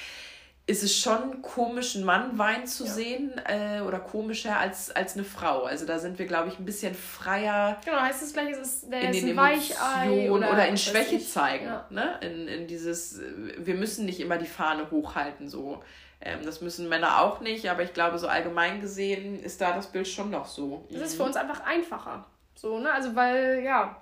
[0.67, 2.91] ist es schon komisch, einen Mann weinen zu ja.
[2.91, 5.65] sehen äh, oder komischer als, als eine Frau.
[5.65, 7.79] Also da sind wir, glaube ich, ein bisschen freier.
[7.85, 11.19] Genau, heißt es gleich, es ist, der in ist den Weichei oder, oder in Schwäche
[11.19, 11.67] zeigen.
[11.67, 11.87] Ja.
[11.91, 12.19] Ne?
[12.23, 13.21] In, in dieses,
[13.59, 15.83] wir müssen nicht immer die Fahne hochhalten, so.
[16.23, 19.89] Ähm, das müssen Männer auch nicht, aber ich glaube, so allgemein gesehen ist da das
[19.89, 20.89] Bild schon noch so.
[20.91, 22.25] Es ist für uns einfach einfacher.
[22.55, 22.91] So, ne?
[22.91, 24.01] Also weil, ja,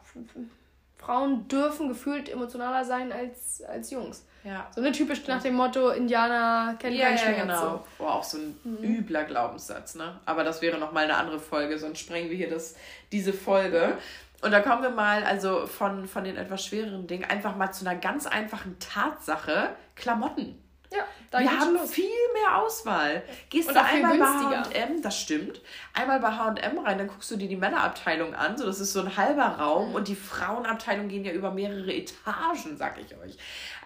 [1.05, 4.25] Frauen dürfen gefühlt emotionaler sein als, als Jungs.
[4.45, 4.69] Ja.
[4.75, 7.37] So eine typisch nach dem Motto, Indianer kennen ja, keinen Schmerz.
[7.39, 7.61] Ja, genau.
[7.61, 7.85] So.
[7.99, 8.83] Oh, auch so ein mhm.
[8.83, 10.21] übler Glaubenssatz, ne?
[10.25, 12.75] Aber das wäre nochmal eine andere Folge, sonst sprengen wir hier das,
[13.13, 13.97] diese Folge.
[14.43, 17.87] Und da kommen wir mal, also von, von den etwas schwereren Dingen, einfach mal zu
[17.87, 20.62] einer ganz einfachen Tatsache: Klamotten.
[20.93, 23.23] Ja, da wir haben viel mehr Auswahl.
[23.49, 25.61] Gehst und du einmal bei H&M, das stimmt,
[25.95, 29.01] einmal bei H&M rein, dann guckst du dir die Männerabteilung an, so das ist so
[29.01, 29.95] ein halber Raum mhm.
[29.95, 33.37] und die Frauenabteilung gehen ja über mehrere Etagen, sag ich euch.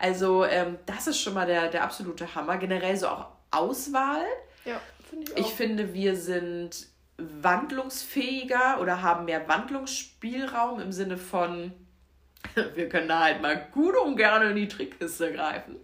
[0.00, 2.57] Also ähm, das ist schon mal der, der absolute Hammer.
[2.57, 4.24] Generell so auch Auswahl.
[4.64, 5.40] Ja, finde ich auch.
[5.40, 6.88] Ich finde, wir sind
[7.18, 11.72] wandlungsfähiger oder haben mehr Wandlungsspielraum im Sinne von
[12.74, 15.76] wir können da halt mal gut und gerne in die Trickkiste greifen.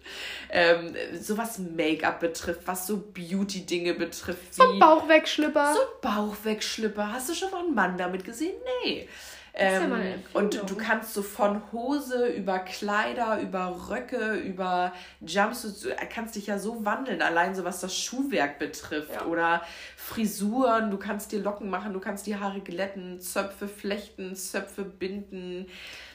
[0.50, 4.54] Ähm, so was Make-up betrifft, was so Beauty-Dinge betrifft.
[4.54, 5.74] So ein Bauchwegschlipper.
[5.74, 7.12] So ein Bauchwegschlipper.
[7.12, 8.54] Hast du schon mal einen Mann damit gesehen?
[8.84, 9.08] Nee.
[9.54, 9.98] Ähm, ja
[10.32, 16.46] und du kannst so von Hose über Kleider, über Röcke, über Jumpsuits, du kannst dich
[16.46, 19.26] ja so wandeln, allein so was das Schuhwerk betrifft ja.
[19.26, 19.62] oder
[19.96, 25.66] Frisuren, du kannst dir Locken machen, du kannst die Haare glätten, Zöpfe flechten, Zöpfe binden.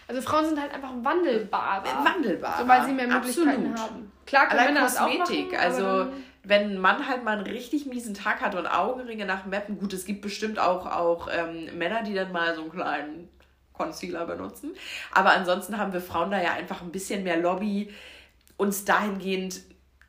[0.08, 2.06] Also Frauen sind halt einfach wandelbarer.
[2.06, 2.62] Wandelbarer.
[2.62, 3.78] So, weil sie mehr Möglichkeiten Absolut.
[3.78, 4.12] haben.
[4.26, 6.12] Klar können Männer das auch machen, Also
[6.44, 9.92] wenn ein Mann halt mal einen richtig miesen Tag hat und Augenringe nach Mappen, gut,
[9.92, 13.30] es gibt bestimmt auch, auch ähm, Männer, die dann mal so einen kleinen
[13.74, 14.74] Concealer benutzen.
[15.12, 17.94] Aber ansonsten haben wir Frauen da ja einfach ein bisschen mehr Lobby,
[18.56, 19.62] uns dahingehend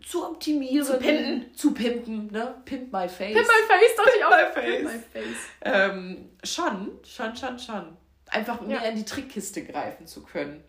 [0.07, 0.87] zu optimieren.
[0.87, 1.55] Zu pimpen.
[1.55, 2.55] Zu pimpen, ne?
[2.65, 3.35] Pimp my face.
[3.35, 4.31] Pimp my face, doch ich auch.
[4.31, 4.77] My face.
[4.77, 5.37] Pimp my face.
[5.63, 7.97] Ähm, schon, schon, schon, schon
[8.31, 8.89] einfach mehr ja.
[8.91, 10.63] in die Trickkiste greifen zu können.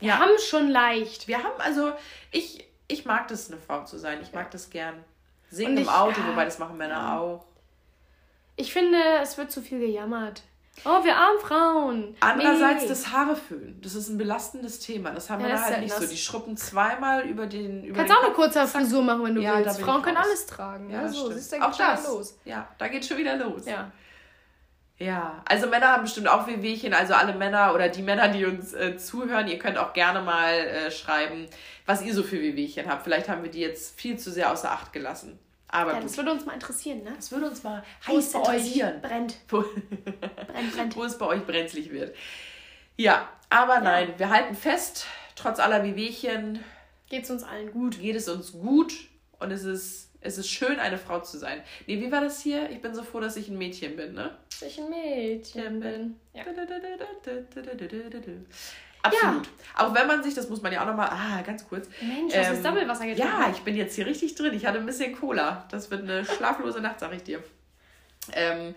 [0.00, 0.18] Wir ja.
[0.18, 1.28] haben es schon leicht.
[1.28, 1.92] Wir haben, also,
[2.30, 4.20] ich, ich mag das, eine Frau zu sein.
[4.22, 5.04] Ich mag das gern.
[5.50, 7.44] Singen ich, im Auto, ja, wobei das machen Männer auch.
[8.56, 10.42] Ich finde, es wird zu viel gejammert.
[10.84, 12.16] Oh, wir armen Frauen.
[12.20, 12.88] Andererseits nee.
[12.88, 13.78] das Haare föhnen.
[13.82, 15.10] Das ist ein belastendes Thema.
[15.10, 16.06] Das haben ja, wir halt nicht so.
[16.06, 17.84] Die schruppen zweimal über den.
[17.84, 19.80] Über Kannst den auch eine kurze Frisur machen, wenn du ja, willst.
[19.80, 20.88] Frauen können alles tragen.
[20.88, 22.08] Ja, ja so, siehst, da geht auch schon das.
[22.08, 22.38] los.
[22.44, 23.66] Ja, da geht schon wieder los.
[23.66, 23.92] Ja.
[25.02, 28.72] Ja, also Männer haben bestimmt auch Wehwehchen, also alle Männer oder die Männer, die uns
[28.72, 31.48] äh, zuhören, ihr könnt auch gerne mal äh, schreiben,
[31.86, 33.02] was ihr so für Wehwehchen habt.
[33.02, 35.40] Vielleicht haben wir die jetzt viel zu sehr außer Acht gelassen.
[35.66, 37.14] Aber ja, das würde uns mal interessieren, ne?
[37.16, 39.00] Das würde uns mal heiß interessieren.
[39.02, 39.34] brennt.
[39.48, 40.96] Wo, brennt, brennt.
[40.96, 42.14] Wo es bei euch brenzlig wird.
[42.96, 43.80] Ja, aber ja.
[43.80, 46.62] nein, wir halten fest, trotz aller Wehwehchen.
[47.08, 47.98] Geht es uns allen gut.
[47.98, 48.92] Geht es uns gut
[49.40, 51.62] und es ist es ist schön, eine Frau zu sein.
[51.86, 52.70] Nee, wie war das hier?
[52.70, 54.36] Ich bin so froh, dass ich ein Mädchen bin, ne?
[54.50, 56.16] Dass ich ein Mädchen bin.
[56.32, 56.44] Ja.
[59.02, 59.46] Absolut.
[59.46, 59.52] Ja.
[59.84, 61.88] Auch wenn man sich, das muss man ja auch nochmal, ah, ganz kurz.
[62.00, 63.32] Mensch, das ähm, ist Doppelwasser getrunken.
[63.40, 64.54] Ja, ich bin jetzt hier richtig drin.
[64.54, 65.66] Ich hatte ein bisschen Cola.
[65.70, 67.42] Das wird eine schlaflose Nacht, sag ich dir.
[68.32, 68.74] Ähm,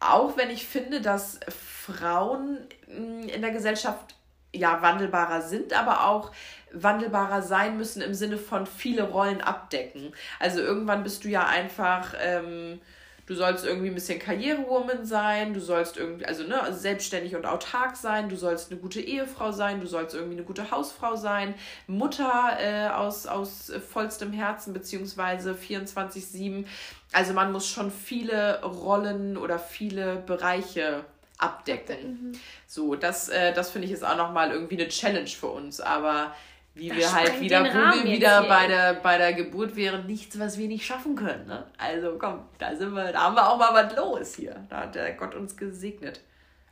[0.00, 4.15] auch wenn ich finde, dass Frauen mm, in der Gesellschaft
[4.56, 6.32] ja wandelbarer sind, aber auch
[6.72, 10.12] wandelbarer sein müssen im Sinne von viele Rollen abdecken.
[10.40, 12.80] Also irgendwann bist du ja einfach, ähm,
[13.26, 17.44] Du sollst irgendwie ein bisschen Karrierewoman sein, du sollst irgendwie, also ne, also selbstständig und
[17.44, 21.54] autark sein, du sollst eine gute Ehefrau sein, du sollst irgendwie eine gute Hausfrau sein,
[21.88, 26.66] Mutter äh, aus, aus vollstem Herzen, beziehungsweise 24-7.
[27.12, 31.04] Also man muss schon viele Rollen oder viele Bereiche
[31.38, 32.30] abdecken.
[32.30, 32.32] Mhm.
[32.66, 35.80] So, das, äh, das finde ich ist auch nochmal irgendwie eine Challenge für uns.
[35.80, 36.34] Aber
[36.74, 40.38] wie das wir halt wieder, wo wir wieder bei der, bei der Geburt wären, nichts,
[40.38, 41.46] was wir nicht schaffen können.
[41.46, 41.64] Ne?
[41.78, 44.56] Also komm, da sind wir, da haben wir auch mal was los hier.
[44.68, 46.20] Da hat der Gott uns gesegnet.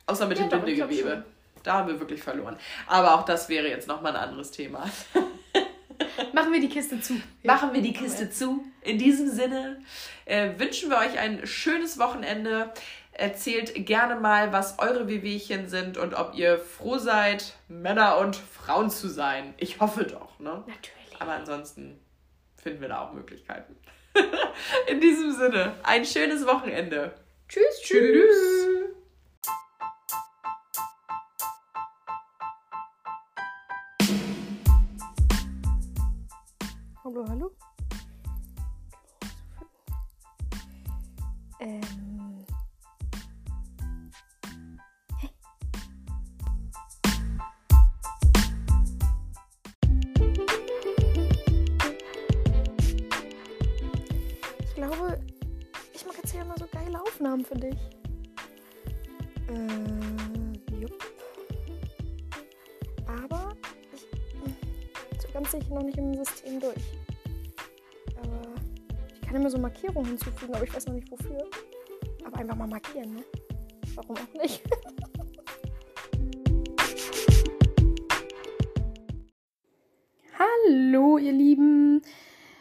[0.05, 1.23] Außer mit ja, dem Bindegewebe.
[1.63, 2.55] Da haben wir wirklich verloren.
[2.85, 4.87] Aber auch das wäre jetzt nochmal ein anderes Thema.
[6.33, 7.19] Machen wir die Kiste zu.
[7.43, 8.63] Machen wir die Kiste zu.
[8.81, 9.81] In diesem Sinne
[10.25, 12.71] äh, wünschen wir euch ein schönes Wochenende.
[13.17, 18.89] Erzählt gerne mal, was eure Wehwehchen sind und ob ihr froh seid, Männer und Frauen
[18.89, 19.53] zu sein.
[19.55, 20.65] Ich hoffe doch, ne?
[20.67, 21.21] Natürlich.
[21.21, 21.97] Aber ansonsten
[22.61, 23.77] finden wir da auch Möglichkeiten.
[24.87, 27.15] In diesem Sinne, ein schönes Wochenende.
[27.47, 28.27] Tschüss, tschüss.
[28.27, 28.95] tschüss.
[37.01, 37.51] Hallo, hallo.
[41.61, 42.04] Ähm.
[56.93, 57.77] Aufnahmen für dich.
[59.47, 61.01] Äh, jupp.
[63.07, 63.55] Aber
[63.93, 64.53] ich bin
[65.21, 66.75] so ganz sicher noch nicht im System durch.
[68.21, 68.41] Aber
[69.13, 71.49] ich kann immer so Markierungen hinzufügen, aber ich weiß noch nicht wofür.
[72.25, 73.23] Aber einfach mal markieren, ne?
[73.95, 74.61] Warum auch nicht?
[80.37, 82.01] Hallo, ihr Lieben.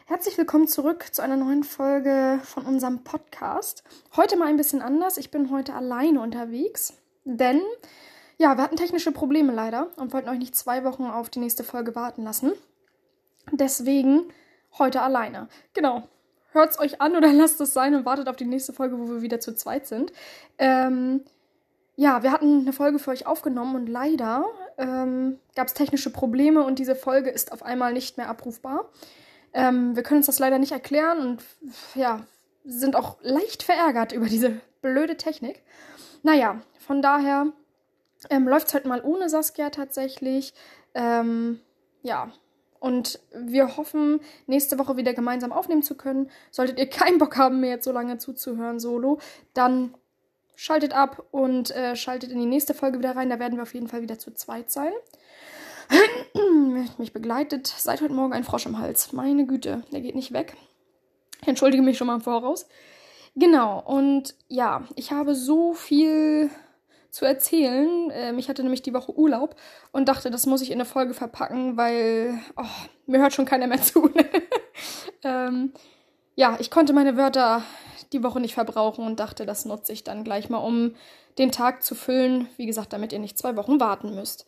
[0.07, 3.83] Herzlich willkommen zurück zu einer neuen Folge von unserem Podcast.
[4.15, 5.17] Heute mal ein bisschen anders.
[5.17, 6.93] Ich bin heute alleine unterwegs,
[7.25, 7.63] denn
[8.37, 11.65] ja, wir hatten technische Probleme leider und wollten euch nicht zwei Wochen auf die nächste
[11.65, 12.53] Folge warten lassen.
[13.51, 14.25] Deswegen
[14.79, 15.49] heute alleine.
[15.73, 16.03] Genau.
[16.53, 19.23] Hört's euch an oder lasst es sein und wartet auf die nächste Folge, wo wir
[19.23, 20.13] wieder zu zweit sind.
[20.59, 21.23] Ähm,
[21.97, 24.45] ja, wir hatten eine Folge für euch aufgenommen und leider
[24.77, 28.91] ähm, gab es technische Probleme und diese Folge ist auf einmal nicht mehr abrufbar.
[29.55, 31.43] Ähm, wir können uns das leider nicht erklären und
[31.95, 32.27] ja,
[32.65, 35.63] sind auch leicht verärgert über diese blöde Technik.
[36.23, 37.53] Naja, von daher
[38.31, 40.55] ähm, läuft es halt mal ohne Saskia tatsächlich.
[40.95, 41.61] Ähm,
[42.03, 42.33] ja,
[42.81, 46.31] und wir hoffen, nächste Woche wieder gemeinsam aufnehmen zu können.
[46.51, 49.19] Solltet ihr keinen Bock haben, mir jetzt so lange zuzuhören, solo,
[49.55, 49.95] dann
[50.57, 53.31] schaltet ab und äh, schaltet in die nächste Folge wieder rein.
[53.31, 54.93] Da werden wir auf jeden Fall wieder zu zweit sein.
[56.99, 59.13] mich begleitet seit heute Morgen ein Frosch im Hals.
[59.13, 60.57] Meine Güte, der geht nicht weg.
[61.43, 62.67] Ich entschuldige mich schon mal im Voraus.
[63.37, 66.51] Genau, und ja, ich habe so viel
[67.11, 68.11] zu erzählen.
[68.13, 69.57] Ähm, ich hatte nämlich die Woche Urlaub
[69.93, 72.65] und dachte, das muss ich in eine Folge verpacken, weil oh,
[73.07, 74.11] mir hört schon keiner mehr zu.
[75.23, 75.73] ähm,
[76.37, 77.63] ja, ich konnte meine Wörter
[78.13, 80.95] die Woche nicht verbrauchen und dachte, das nutze ich dann gleich mal, um
[81.39, 82.49] den Tag zu füllen.
[82.57, 84.47] Wie gesagt, damit ihr nicht zwei Wochen warten müsst.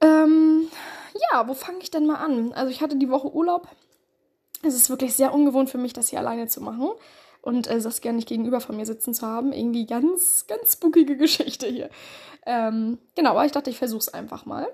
[0.00, 0.68] Ähm,
[1.32, 2.52] ja, wo fange ich denn mal an?
[2.52, 3.68] Also ich hatte die Woche Urlaub.
[4.62, 6.90] Es ist wirklich sehr ungewohnt für mich, das hier alleine zu machen
[7.42, 9.52] und äh, Saskia nicht gegenüber von mir sitzen zu haben.
[9.52, 11.90] Irgendwie ganz, ganz spookige Geschichte hier.
[12.46, 14.66] Ähm, genau, aber ich dachte, ich versuche es einfach mal.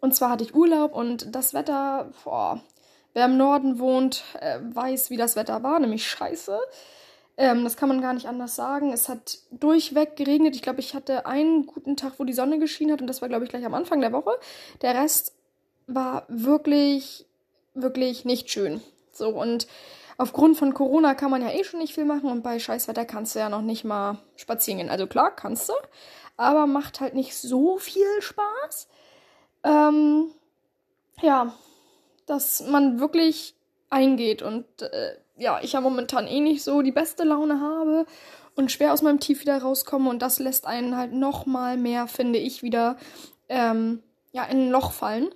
[0.00, 2.62] Und zwar hatte ich Urlaub und das Wetter, boah,
[3.14, 6.58] wer im Norden wohnt, äh, weiß, wie das Wetter war, nämlich scheiße.
[7.38, 8.92] Ähm, das kann man gar nicht anders sagen.
[8.92, 10.56] Es hat durchweg geregnet.
[10.56, 13.28] Ich glaube, ich hatte einen guten Tag, wo die Sonne geschienen hat und das war,
[13.28, 14.32] glaube ich, gleich am Anfang der Woche.
[14.82, 15.34] Der Rest
[15.86, 17.26] war wirklich,
[17.74, 18.82] wirklich nicht schön.
[19.12, 19.68] So und
[20.16, 23.36] aufgrund von Corona kann man ja eh schon nicht viel machen und bei Scheißwetter kannst
[23.36, 24.90] du ja noch nicht mal spazieren gehen.
[24.90, 25.74] Also klar, kannst du,
[26.36, 28.88] aber macht halt nicht so viel Spaß.
[29.62, 30.32] Ähm,
[31.22, 31.54] ja,
[32.26, 33.54] dass man wirklich
[33.90, 38.06] eingeht und äh, ja, ich ja momentan eh nicht so die beste Laune habe
[38.56, 42.06] und schwer aus meinem Tief wieder rauskomme und das lässt einen halt noch mal mehr,
[42.06, 42.96] finde ich, wieder
[43.48, 45.28] ähm, ja, in ein Loch fallen.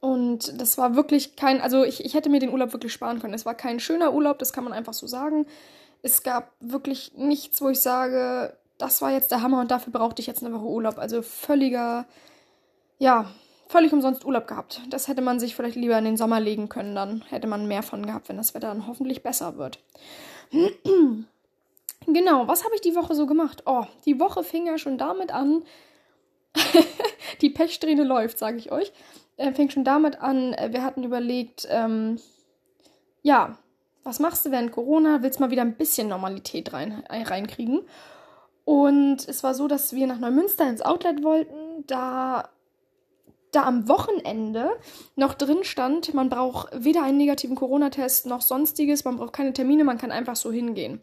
[0.00, 3.34] Und das war wirklich kein, also ich, ich hätte mir den Urlaub wirklich sparen können.
[3.34, 5.46] Es war kein schöner Urlaub, das kann man einfach so sagen.
[6.02, 10.20] Es gab wirklich nichts, wo ich sage, das war jetzt der Hammer und dafür brauchte
[10.20, 10.98] ich jetzt eine Woche Urlaub.
[10.98, 12.06] Also völliger,
[12.98, 13.30] ja,
[13.72, 14.82] völlig umsonst Urlaub gehabt.
[14.90, 17.82] Das hätte man sich vielleicht lieber in den Sommer legen können, dann hätte man mehr
[17.82, 19.78] von gehabt, wenn das Wetter dann hoffentlich besser wird.
[22.06, 23.62] genau, was habe ich die Woche so gemacht?
[23.64, 25.64] Oh, die Woche fing ja schon damit an.
[27.40, 28.92] die Pechsträhne läuft, sage ich euch.
[29.38, 32.20] Äh, fing schon damit an, äh, wir hatten überlegt, ähm,
[33.22, 33.56] ja,
[34.04, 35.22] was machst du während Corona?
[35.22, 37.80] Willst mal wieder ein bisschen Normalität rein, äh, reinkriegen?
[38.64, 42.50] Und es war so, dass wir nach Neumünster ins Outlet wollten, da
[43.52, 44.70] da am Wochenende
[45.14, 49.84] noch drin stand, man braucht weder einen negativen Corona-Test noch sonstiges, man braucht keine Termine,
[49.84, 51.00] man kann einfach so hingehen.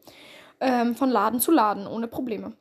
[0.59, 2.53] Ähm, von Laden zu Laden, ohne Probleme.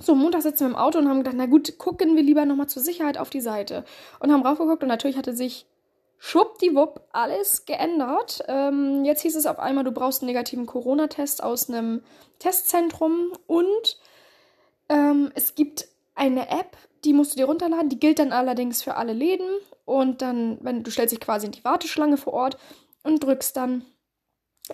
[0.00, 2.66] So, Montag sitzen wir im Auto und haben gedacht, na gut, gucken wir lieber nochmal
[2.66, 3.84] zur Sicherheit auf die Seite.
[4.18, 5.66] Und haben raufgeguckt und natürlich hatte sich
[6.18, 8.42] schwuppdiwupp alles geändert.
[8.48, 12.02] Ähm, jetzt hieß es auf einmal, du brauchst einen negativen Corona-Test aus einem
[12.38, 14.00] Testzentrum und
[14.88, 17.88] ähm, es gibt eine App, die musst du dir runterladen.
[17.88, 19.46] Die gilt dann allerdings für alle Läden.
[19.84, 22.58] Und dann, wenn du stellst dich quasi in die Warteschlange vor Ort
[23.02, 23.84] und drückst dann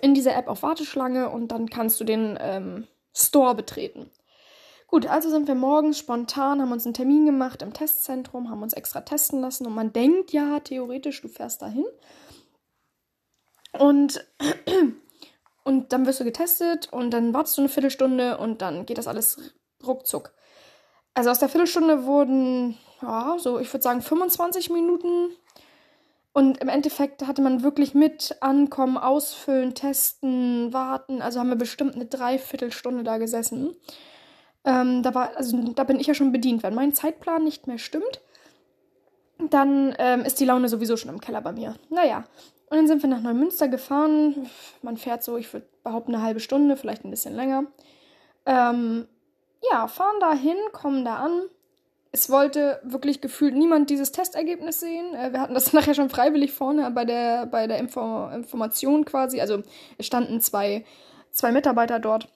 [0.01, 4.09] in dieser App auf Warteschlange und dann kannst du den ähm, Store betreten.
[4.87, 8.73] Gut, also sind wir morgens spontan, haben uns einen Termin gemacht im Testzentrum, haben uns
[8.73, 11.85] extra testen lassen und man denkt ja, theoretisch, du fährst dahin.
[13.77, 14.25] Und,
[15.63, 19.07] und dann wirst du getestet und dann wartest du eine Viertelstunde und dann geht das
[19.07, 19.53] alles
[19.85, 20.33] ruckzuck.
[21.13, 25.31] Also aus der Viertelstunde wurden, ja, so ich würde sagen 25 Minuten.
[26.33, 31.21] Und im Endeffekt hatte man wirklich mit Ankommen, Ausfüllen, Testen, Warten.
[31.21, 33.75] Also haben wir bestimmt eine Dreiviertelstunde da gesessen.
[34.63, 36.63] Ähm, da war, also da bin ich ja schon bedient.
[36.63, 38.21] Wenn mein Zeitplan nicht mehr stimmt,
[39.49, 41.75] dann ähm, ist die Laune sowieso schon im Keller bei mir.
[41.89, 42.23] Naja.
[42.69, 44.49] Und dann sind wir nach Neumünster gefahren.
[44.81, 47.65] Man fährt so, ich würde behaupten, eine halbe Stunde, vielleicht ein bisschen länger.
[48.45, 49.07] Ähm,
[49.69, 51.43] ja, fahren da hin, kommen da an.
[52.13, 55.13] Es wollte wirklich gefühlt niemand dieses Testergebnis sehen.
[55.15, 59.39] Äh, wir hatten das nachher schon freiwillig vorne bei der, bei der Info Information quasi.
[59.39, 59.63] Also
[59.97, 60.85] es standen zwei,
[61.31, 62.27] zwei Mitarbeiter dort.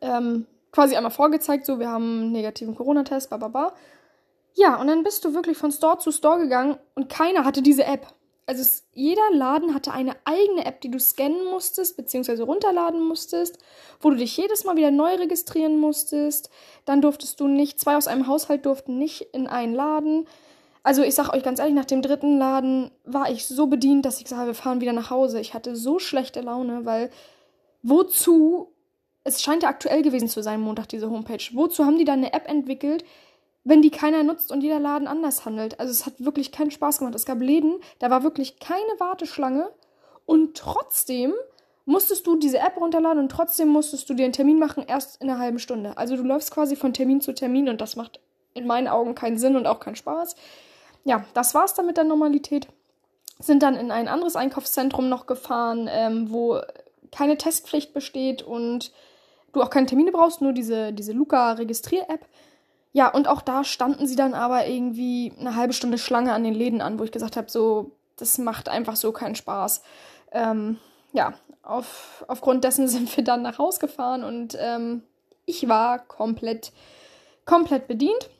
[0.00, 3.72] Ähm, quasi einmal vorgezeigt, so wir haben einen negativen Corona-Test, bla.
[4.54, 7.84] Ja, und dann bist du wirklich von Store zu Store gegangen und keiner hatte diese
[7.84, 8.06] App
[8.48, 13.58] also es, jeder Laden hatte eine eigene App, die du scannen musstest, beziehungsweise runterladen musstest,
[14.00, 16.48] wo du dich jedes Mal wieder neu registrieren musstest.
[16.86, 20.26] Dann durftest du nicht, zwei aus einem Haushalt durften nicht in einen Laden.
[20.82, 24.16] Also ich sag euch ganz ehrlich, nach dem dritten Laden war ich so bedient, dass
[24.16, 25.40] ich gesagt habe, wir fahren wieder nach Hause.
[25.40, 27.10] Ich hatte so schlechte Laune, weil
[27.82, 28.72] wozu,
[29.24, 32.32] es scheint ja aktuell gewesen zu sein, Montag, diese Homepage, wozu haben die da eine
[32.32, 33.04] App entwickelt,
[33.68, 35.78] wenn die keiner nutzt und jeder Laden anders handelt.
[35.78, 37.14] Also es hat wirklich keinen Spaß gemacht.
[37.14, 39.68] Es gab Läden, da war wirklich keine Warteschlange
[40.24, 41.34] und trotzdem
[41.84, 45.28] musstest du diese App runterladen und trotzdem musstest du dir einen Termin machen, erst in
[45.28, 45.98] einer halben Stunde.
[45.98, 48.20] Also du läufst quasi von Termin zu Termin und das macht
[48.54, 50.34] in meinen Augen keinen Sinn und auch keinen Spaß.
[51.04, 52.68] Ja, das war's dann mit der Normalität.
[53.38, 56.58] Sind dann in ein anderes Einkaufszentrum noch gefahren, ähm, wo
[57.12, 58.92] keine Testpflicht besteht und
[59.52, 62.24] du auch keine Termine brauchst, nur diese, diese Luca-Registrier-App.
[62.92, 66.54] Ja, und auch da standen sie dann aber irgendwie eine halbe Stunde Schlange an den
[66.54, 69.82] Läden an, wo ich gesagt habe, so, das macht einfach so keinen Spaß.
[70.32, 70.78] Ähm,
[71.12, 75.02] ja, auf, aufgrund dessen sind wir dann nach Haus gefahren und ähm,
[75.44, 76.72] ich war komplett,
[77.44, 78.30] komplett bedient.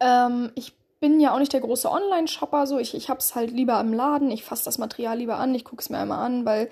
[0.00, 3.50] Ähm, ich bin ja auch nicht der große Online-Shopper, so ich, ich habe es halt
[3.50, 6.44] lieber im Laden, ich fasse das Material lieber an, ich gucke es mir einmal an,
[6.44, 6.70] weil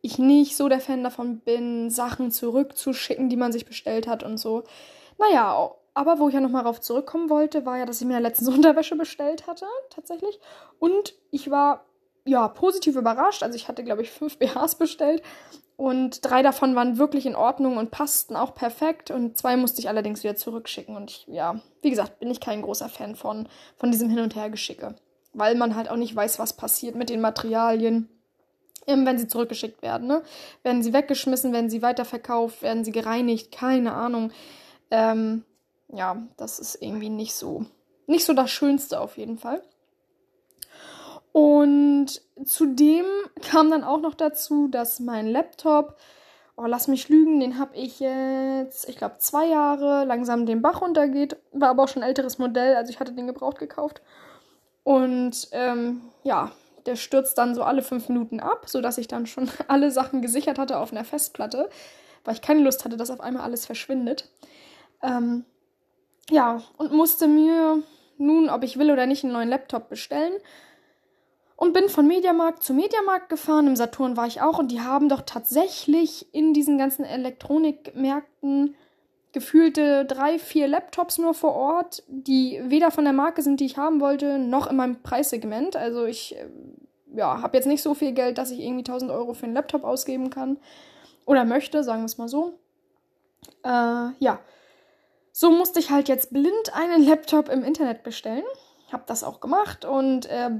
[0.00, 4.36] ich nicht so der Fan davon bin, Sachen zurückzuschicken, die man sich bestellt hat und
[4.36, 4.64] so.
[5.18, 8.48] Naja, aber wo ich ja nochmal darauf zurückkommen wollte, war ja, dass ich mir letztens
[8.54, 10.38] Unterwäsche bestellt hatte, tatsächlich.
[10.78, 11.84] Und ich war,
[12.24, 13.42] ja, positiv überrascht.
[13.42, 15.22] Also ich hatte, glaube ich, fünf BHs bestellt.
[15.76, 19.10] Und drei davon waren wirklich in Ordnung und passten auch perfekt.
[19.10, 20.96] Und zwei musste ich allerdings wieder zurückschicken.
[20.96, 24.36] Und ich, ja, wie gesagt, bin ich kein großer Fan von, von diesem Hin- und
[24.36, 24.96] Hergeschicke.
[25.32, 28.08] Weil man halt auch nicht weiß, was passiert mit den Materialien
[28.86, 30.06] wenn sie zurückgeschickt werden.
[30.06, 30.22] Ne?
[30.62, 34.30] Werden sie weggeschmissen, werden sie weiterverkauft, werden sie gereinigt, keine Ahnung.
[34.90, 35.44] Ähm,
[35.96, 37.66] ja, das ist irgendwie nicht so,
[38.06, 39.62] nicht so das Schönste auf jeden Fall.
[41.32, 43.06] Und zudem
[43.42, 45.96] kam dann auch noch dazu, dass mein Laptop,
[46.56, 50.80] oh, lass mich lügen, den habe ich jetzt, ich glaube, zwei Jahre langsam den Bach
[50.80, 51.36] runtergeht.
[51.52, 54.00] War aber auch schon ein älteres Modell, also ich hatte den gebraucht gekauft.
[54.84, 56.52] Und ähm, ja,
[56.86, 60.58] der stürzt dann so alle fünf Minuten ab, sodass ich dann schon alle Sachen gesichert
[60.58, 61.68] hatte auf einer Festplatte,
[62.24, 64.30] weil ich keine Lust hatte, dass auf einmal alles verschwindet.
[65.02, 65.44] Ähm,
[66.30, 67.82] ja, und musste mir
[68.18, 70.34] nun, ob ich will oder nicht, einen neuen Laptop bestellen.
[71.56, 73.68] Und bin von Mediamarkt zu Mediamarkt gefahren.
[73.68, 74.58] Im Saturn war ich auch.
[74.58, 78.74] Und die haben doch tatsächlich in diesen ganzen Elektronikmärkten
[79.32, 83.76] gefühlte drei, vier Laptops nur vor Ort, die weder von der Marke sind, die ich
[83.76, 85.76] haben wollte, noch in meinem Preissegment.
[85.76, 86.46] Also ich äh,
[87.14, 89.84] ja, habe jetzt nicht so viel Geld, dass ich irgendwie 1000 Euro für einen Laptop
[89.84, 90.58] ausgeben kann.
[91.26, 92.58] Oder möchte, sagen wir es mal so.
[93.64, 94.38] Äh, ja,
[95.36, 98.44] so musste ich halt jetzt blind einen Laptop im Internet bestellen.
[98.92, 100.50] Hab das auch gemacht und äh,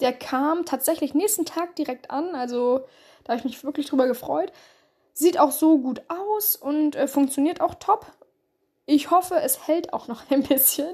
[0.00, 2.80] Der kam tatsächlich nächsten Tag direkt an, also
[3.22, 4.50] da habe ich mich wirklich drüber gefreut.
[5.12, 8.06] Sieht auch so gut aus und äh, funktioniert auch top.
[8.84, 10.92] Ich hoffe, es hält auch noch ein bisschen,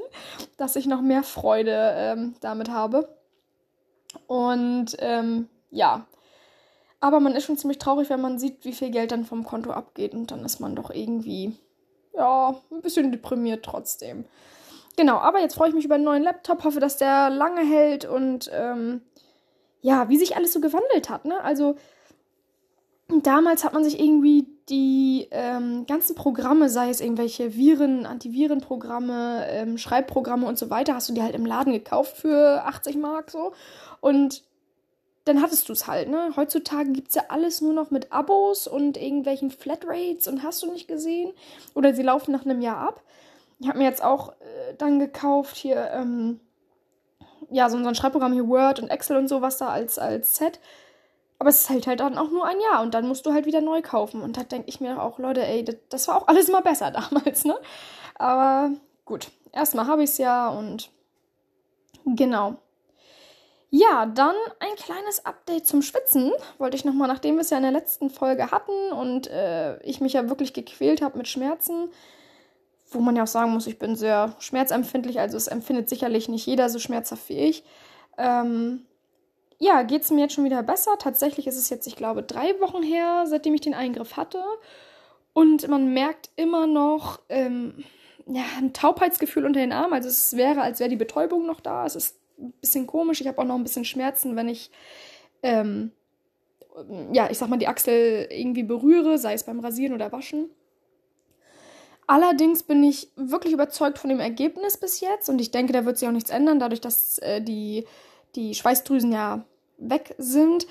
[0.59, 3.17] dass ich noch mehr Freude ähm, damit habe.
[4.27, 6.07] Und ähm, ja,
[7.01, 9.71] aber man ist schon ziemlich traurig, wenn man sieht, wie viel Geld dann vom Konto
[9.71, 10.13] abgeht.
[10.13, 11.57] Und dann ist man doch irgendwie,
[12.17, 14.25] ja, ein bisschen deprimiert trotzdem.
[14.97, 18.07] Genau, aber jetzt freue ich mich über einen neuen Laptop, hoffe, dass der lange hält
[18.07, 19.03] und ähm,
[19.83, 21.27] ja, wie sich alles so gewandelt hat.
[21.27, 21.41] Ne?
[21.43, 21.77] Also
[23.09, 29.79] damals hat man sich irgendwie die ähm, ganzen Programme, sei es irgendwelche Viren, Antivirenprogramme, ähm,
[29.79, 33.53] Schreibprogramme und so weiter, hast du dir halt im Laden gekauft für 80 Mark so.
[34.01, 34.43] Und
[35.27, 36.33] dann hattest du es halt, ne?
[36.37, 40.71] Heutzutage gibt es ja alles nur noch mit Abos und irgendwelchen Flatrates und hast du
[40.71, 41.33] nicht gesehen.
[41.75, 43.03] Oder sie laufen nach einem Jahr ab.
[43.59, 46.39] Ich habe mir jetzt auch äh, dann gekauft hier, ähm,
[47.51, 50.61] ja, so, ein Schreibprogramm hier Word und Excel und sowas da als, als Set.
[51.41, 53.61] Aber es hält halt dann auch nur ein Jahr und dann musst du halt wieder
[53.61, 54.23] neu kaufen.
[54.23, 56.93] Und da denke ich mir auch, Leute, ey, das, das war auch alles mal besser
[56.93, 57.57] damals, ne?
[58.15, 58.71] Aber
[59.05, 60.91] gut, erstmal habe ich es ja und
[62.05, 62.59] genau.
[63.79, 66.33] Ja, dann ein kleines Update zum Schwitzen.
[66.57, 70.01] Wollte ich nochmal, nachdem wir es ja in der letzten Folge hatten und äh, ich
[70.01, 71.91] mich ja wirklich gequält habe mit Schmerzen,
[72.91, 76.47] wo man ja auch sagen muss, ich bin sehr schmerzempfindlich, also es empfindet sicherlich nicht
[76.47, 77.65] jeder so schmerzhaft wie ich.
[78.17, 78.87] Ähm,
[79.59, 80.97] ja, geht es mir jetzt schon wieder besser.
[80.99, 84.43] Tatsächlich ist es jetzt, ich glaube, drei Wochen her, seitdem ich den Eingriff hatte.
[85.35, 87.85] Und man merkt immer noch ähm,
[88.27, 89.93] ja, ein Taubheitsgefühl unter den Armen.
[89.93, 91.85] Also es wäre, als wäre die Betäubung noch da.
[91.85, 93.21] Es ist ein bisschen komisch.
[93.21, 94.71] Ich habe auch noch ein bisschen Schmerzen, wenn ich,
[95.43, 95.93] ähm,
[97.13, 100.51] ja, ich sag mal, die Achsel irgendwie berühre, sei es beim Rasieren oder Waschen.
[102.07, 105.99] Allerdings bin ich wirklich überzeugt von dem Ergebnis bis jetzt und ich denke, da wird
[105.99, 107.85] sich auch nichts ändern, dadurch, dass äh, die,
[108.37, 109.45] die Schweißdrüsen ja
[109.79, 110.67] weg sind,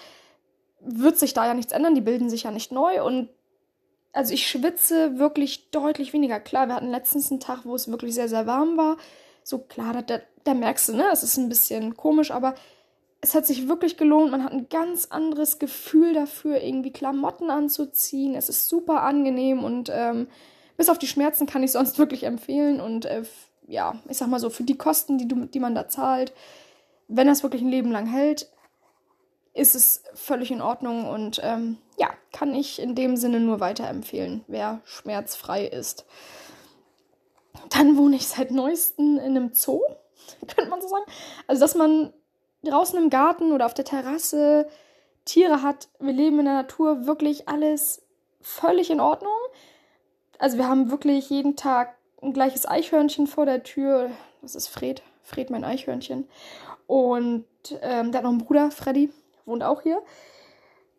[0.80, 3.30] wird sich da ja nichts ändern, die bilden sich ja nicht neu und
[4.13, 6.39] also ich schwitze wirklich deutlich weniger.
[6.39, 8.95] Klar, wir hatten letztens einen Tag, wo es wirklich sehr, sehr warm war.
[9.43, 12.55] So klar, da, da, merkst du, ne, es ist ein bisschen komisch, aber
[13.21, 14.31] es hat sich wirklich gelohnt.
[14.31, 18.35] Man hat ein ganz anderes Gefühl dafür, irgendwie Klamotten anzuziehen.
[18.35, 20.27] Es ist super angenehm und ähm,
[20.77, 22.79] bis auf die Schmerzen kann ich sonst wirklich empfehlen.
[22.79, 23.23] Und äh,
[23.67, 26.33] ja, ich sag mal so, für die Kosten, die, du, die man da zahlt,
[27.07, 28.49] wenn das wirklich ein Leben lang hält,
[29.53, 34.43] ist es völlig in Ordnung und ähm, ja, kann ich in dem Sinne nur weiterempfehlen,
[34.47, 36.05] wer schmerzfrei ist.
[37.69, 39.81] Dann wohne ich seit neuestem in einem Zoo,
[40.47, 41.05] könnte man so sagen.
[41.47, 42.13] Also, dass man
[42.63, 44.68] draußen im Garten oder auf der Terrasse
[45.24, 45.89] Tiere hat.
[45.99, 48.03] Wir leben in der Natur, wirklich alles
[48.41, 49.32] völlig in Ordnung
[50.39, 54.09] also wir haben wirklich jeden Tag ein gleiches Eichhörnchen vor der Tür.
[54.41, 55.01] Das ist Fred.
[55.24, 56.28] Fred, mein Eichhörnchen.
[56.88, 57.45] Und
[57.82, 59.11] ähm, der hat noch einen Bruder, Freddy,
[59.45, 60.01] wohnt auch hier.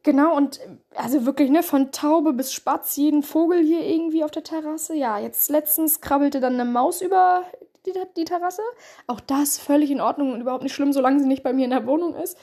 [0.03, 0.61] Genau, und
[0.95, 4.95] also wirklich, ne, von Taube bis Spatz, jeden Vogel hier irgendwie auf der Terrasse.
[4.95, 7.45] Ja, jetzt letztens krabbelte dann eine Maus über
[7.87, 8.63] die, die Terrasse.
[9.07, 11.71] Auch das völlig in Ordnung und überhaupt nicht schlimm, solange sie nicht bei mir in
[11.71, 12.37] der Wohnung ist.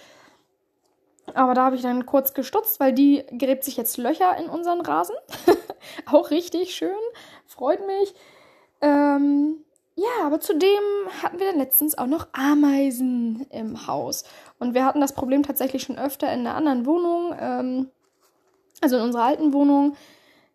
[1.34, 4.82] Aber da habe ich dann kurz gestutzt, weil die gräbt sich jetzt Löcher in unseren
[4.82, 5.16] Rasen.
[6.12, 6.96] auch richtig schön.
[7.46, 8.14] Freut mich.
[8.82, 9.64] Ähm,
[9.96, 10.82] ja, aber zudem
[11.22, 14.24] hatten wir dann letztens auch noch Ameisen im Haus.
[14.60, 17.92] Und wir hatten das Problem tatsächlich schon öfter in einer anderen Wohnung, ähm,
[18.82, 19.96] also in unserer alten Wohnung,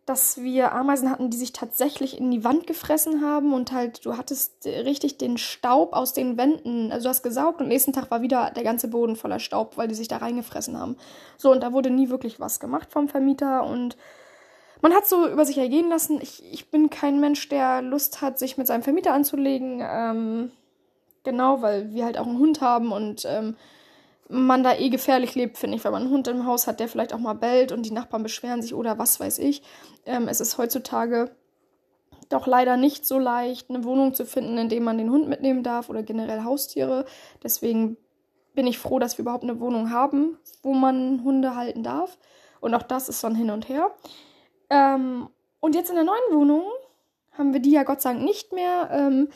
[0.09, 4.17] dass wir Ameisen hatten, die sich tatsächlich in die Wand gefressen haben und halt, du
[4.17, 8.23] hattest richtig den Staub aus den Wänden, also du hast gesaugt und nächsten Tag war
[8.23, 10.97] wieder der ganze Boden voller Staub, weil die sich da reingefressen haben.
[11.37, 13.97] So, und da wurde nie wirklich was gemacht vom Vermieter und
[14.81, 16.19] man hat so über sich ergehen lassen.
[16.21, 19.83] Ich, ich bin kein Mensch, der Lust hat, sich mit seinem Vermieter anzulegen.
[19.83, 20.51] Ähm,
[21.23, 23.57] genau, weil wir halt auch einen Hund haben und ähm,
[24.29, 26.87] man da eh gefährlich lebt, finde ich, wenn man einen Hund im Haus hat, der
[26.87, 29.63] vielleicht auch mal bellt und die Nachbarn beschweren sich oder was weiß ich.
[30.05, 31.31] Ähm, es ist heutzutage
[32.29, 35.63] doch leider nicht so leicht, eine Wohnung zu finden, in der man den Hund mitnehmen
[35.63, 37.05] darf oder generell Haustiere.
[37.43, 37.97] Deswegen
[38.53, 42.19] bin ich froh, dass wir überhaupt eine Wohnung haben, wo man Hunde halten darf.
[42.61, 43.91] Und auch das ist so ein Hin und Her.
[44.69, 46.63] Ähm, und jetzt in der neuen Wohnung
[47.31, 48.89] haben wir die ja Gott sei Dank nicht mehr.
[48.91, 49.29] Ähm,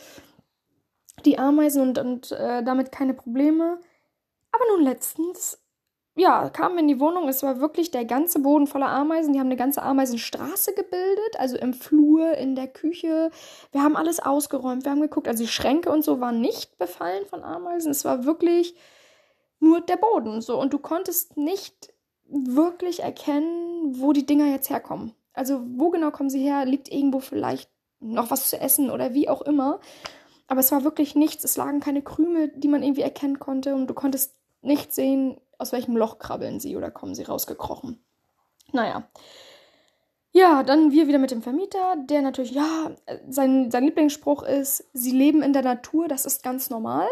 [1.26, 3.80] die Ameisen und, und äh, damit keine Probleme.
[4.54, 5.60] Aber nun letztens,
[6.16, 7.28] ja, kamen wir in die Wohnung.
[7.28, 9.34] Es war wirklich der ganze Boden voller Ameisen.
[9.34, 13.32] Die haben eine ganze Ameisenstraße gebildet, also im Flur, in der Küche.
[13.72, 15.28] Wir haben alles ausgeräumt, wir haben geguckt.
[15.28, 17.91] Also die Schränke und so waren nicht befallen von Ameisen.
[17.91, 18.76] Es war wirklich
[19.60, 20.60] nur der Boden so.
[20.60, 21.91] Und du konntest nicht
[22.30, 25.14] wirklich erkennen, wo die Dinger jetzt herkommen.
[25.34, 26.66] Also wo genau kommen sie her?
[26.66, 29.80] Liegt irgendwo vielleicht noch was zu essen oder wie auch immer.
[30.47, 31.43] Aber es war wirklich nichts.
[31.43, 33.74] Es lagen keine Krümel, die man irgendwie erkennen konnte.
[33.74, 38.03] Und du konntest nicht sehen, aus welchem Loch krabbeln sie oder kommen sie rausgekrochen.
[38.72, 39.07] Naja.
[40.32, 42.91] Ja, dann wir wieder mit dem Vermieter, der natürlich, ja,
[43.30, 47.07] sein, sein Lieblingsspruch ist, sie leben in der Natur, das ist ganz normal.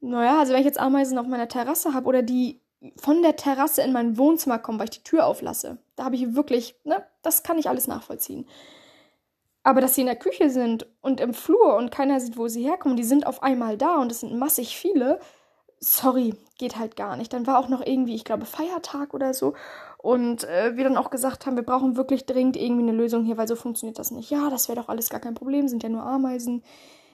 [0.00, 2.60] Naja, also wenn ich jetzt Ameisen auf meiner Terrasse habe oder die
[2.96, 6.34] von der Terrasse in mein Wohnzimmer kommen, weil ich die Tür auflasse, da habe ich
[6.34, 8.46] wirklich, ne, das kann ich alles nachvollziehen.
[9.62, 12.64] Aber dass sie in der Küche sind und im Flur und keiner sieht, wo sie
[12.64, 15.20] herkommen, die sind auf einmal da und es sind massig viele,
[15.82, 17.32] sorry, geht halt gar nicht.
[17.32, 19.54] Dann war auch noch irgendwie, ich glaube, Feiertag oder so.
[19.98, 23.36] Und äh, wir dann auch gesagt haben, wir brauchen wirklich dringend irgendwie eine Lösung hier,
[23.36, 24.30] weil so funktioniert das nicht.
[24.30, 26.62] Ja, das wäre doch alles gar kein Problem, sind ja nur Ameisen.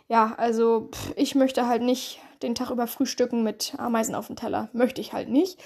[0.07, 4.37] Ja, also pff, ich möchte halt nicht den Tag über frühstücken mit Ameisen auf dem
[4.37, 4.69] Teller.
[4.73, 5.59] Möchte ich halt nicht.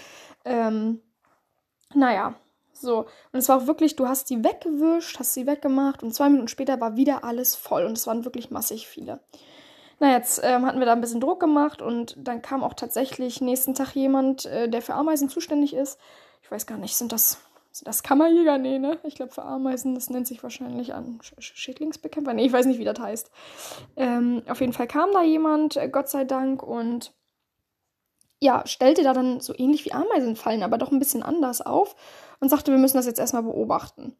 [0.45, 1.01] Ähm,
[1.95, 2.35] naja,
[2.73, 3.07] so.
[3.33, 6.49] Und es war auch wirklich, du hast die weggewischt, hast sie weggemacht und zwei Minuten
[6.49, 9.21] später war wieder alles voll und es waren wirklich massig viele.
[10.03, 13.41] Na, jetzt ähm, hatten wir da ein bisschen Druck gemacht und dann kam auch tatsächlich
[13.41, 15.97] nächsten Tag jemand, äh, der für Ameisen zuständig ist.
[16.43, 17.39] Ich weiß gar nicht, sind das,
[17.71, 18.59] sind das Kammerjäger?
[18.59, 18.99] Nee, ne?
[19.05, 22.35] Ich glaube für Ameisen, das nennt sich wahrscheinlich an Sch Schädlingsbekämpfer.
[22.35, 23.31] Nee, ich weiß nicht, wie das heißt.
[23.95, 27.13] Ähm, auf jeden Fall kam da jemand, äh, Gott sei Dank, und
[28.41, 31.95] ja, stellte da dann so ähnlich wie Ameisenfallen, aber doch ein bisschen anders auf
[32.41, 34.17] und sagte, wir müssen das jetzt erstmal beobachten.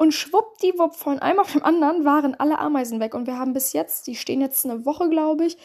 [0.00, 3.14] Und schwuppdiwupp von einem auf dem anderen waren alle Ameisen weg.
[3.14, 5.58] Und wir haben bis jetzt, die stehen jetzt eine Woche, glaube ich,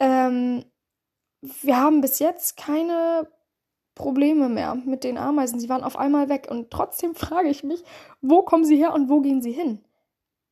[0.00, 0.64] ähm,
[1.62, 3.28] wir haben bis jetzt keine
[3.94, 5.60] Probleme mehr mit den Ameisen.
[5.60, 6.48] Sie waren auf einmal weg.
[6.50, 7.84] Und trotzdem frage ich mich,
[8.20, 9.84] wo kommen sie her und wo gehen sie hin?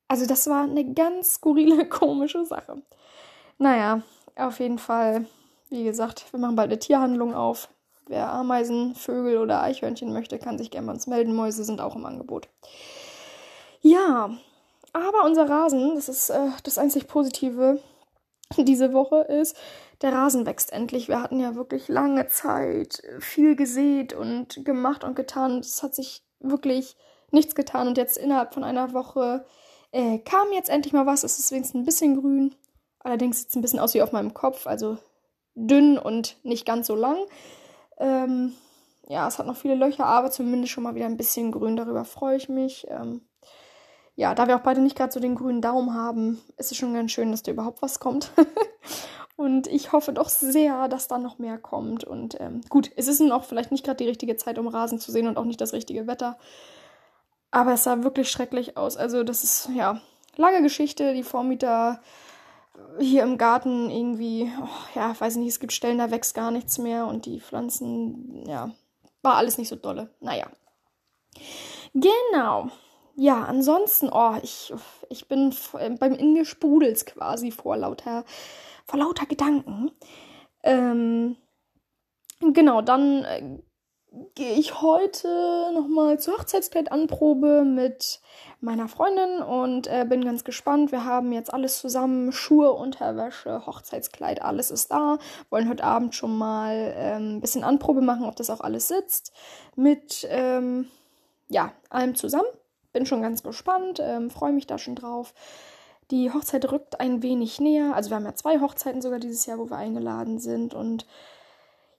[0.07, 2.81] Also das war eine ganz skurrile, komische Sache.
[3.57, 4.03] Naja,
[4.37, 5.25] auf jeden Fall,
[5.69, 7.67] wie gesagt, wir machen bald eine Tierhandlung auf.
[8.07, 11.35] Wer Ameisen, Vögel oder Eichhörnchen möchte, kann sich gerne bei uns melden.
[11.35, 12.47] Mäuse sind auch im Angebot.
[13.87, 14.37] Ja,
[14.91, 17.79] aber unser Rasen, das ist äh, das einzig Positive
[18.57, 19.55] diese Woche, ist,
[20.01, 21.07] der Rasen wächst endlich.
[21.07, 25.59] Wir hatten ja wirklich lange Zeit viel gesät und gemacht und getan.
[25.59, 26.97] Es hat sich wirklich
[27.31, 29.45] nichts getan und jetzt innerhalb von einer Woche
[29.93, 31.23] äh, kam jetzt endlich mal was.
[31.23, 32.55] Es ist wenigstens ein bisschen grün.
[32.99, 34.97] Allerdings sieht es ein bisschen aus wie auf meinem Kopf, also
[35.55, 37.19] dünn und nicht ganz so lang.
[37.99, 38.53] Ähm,
[39.07, 41.77] ja, es hat noch viele Löcher, aber zumindest schon mal wieder ein bisschen grün.
[41.77, 42.85] Darüber freue ich mich.
[42.89, 43.21] Ähm,
[44.17, 46.95] ja, da wir auch beide nicht gerade so den grünen Daumen haben, ist es schon
[46.95, 48.31] ganz schön, dass da überhaupt was kommt.
[49.35, 52.03] und ich hoffe doch sehr, dass da noch mehr kommt.
[52.03, 54.99] Und ähm, gut, es ist nun auch vielleicht nicht gerade die richtige Zeit, um Rasen
[54.99, 56.39] zu sehen und auch nicht das richtige Wetter.
[57.51, 58.97] Aber es sah wirklich schrecklich aus.
[58.97, 60.01] Also, das ist, ja,
[60.35, 61.13] lange Geschichte.
[61.13, 62.01] Die Vormieter
[62.99, 66.79] hier im Garten irgendwie, oh, ja, weiß nicht, es gibt Stellen, da wächst gar nichts
[66.79, 68.71] mehr und die Pflanzen, ja,
[69.21, 70.09] war alles nicht so dolle.
[70.21, 70.47] Naja.
[71.93, 72.71] Genau.
[73.19, 74.71] Ja, ansonsten, oh, ich,
[75.09, 75.51] ich bin
[75.99, 78.25] beim In mir sprudels quasi vor lauter,
[78.85, 79.89] vor lauter Gedanken.
[80.61, 81.35] Ähm,
[82.39, 83.57] genau, dann äh,
[84.35, 88.21] gehe ich heute nochmal zur Hochzeitskleidanprobe mit
[88.61, 90.91] meiner Freundin und äh, bin ganz gespannt.
[90.91, 95.17] Wir haben jetzt alles zusammen, Schuhe, Unterwäsche, Hochzeitskleid, alles ist da.
[95.49, 99.33] Wollen heute Abend schon mal ähm, ein bisschen Anprobe machen, ob das auch alles sitzt.
[99.75, 100.87] Mit, ähm,
[101.49, 102.47] ja, allem zusammen.
[102.97, 105.35] Bin schon ganz gespannt, ähm, freue mich da schon drauf.
[106.09, 107.93] Die Hochzeit rückt ein wenig näher.
[107.93, 111.05] Also wir haben ja zwei Hochzeiten sogar dieses Jahr, wo wir eingeladen sind und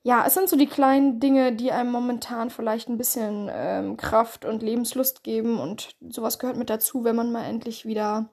[0.02, 4.44] ja, es sind so die kleinen Dinge, die einem momentan vielleicht ein bisschen ähm, Kraft
[4.44, 8.28] und Lebenslust geben und sowas gehört mit dazu, wenn man mal endlich wieder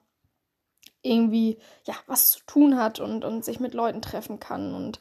[1.02, 4.98] irgendwie ja was zu tun hat und, und sich mit Leuten treffen kann und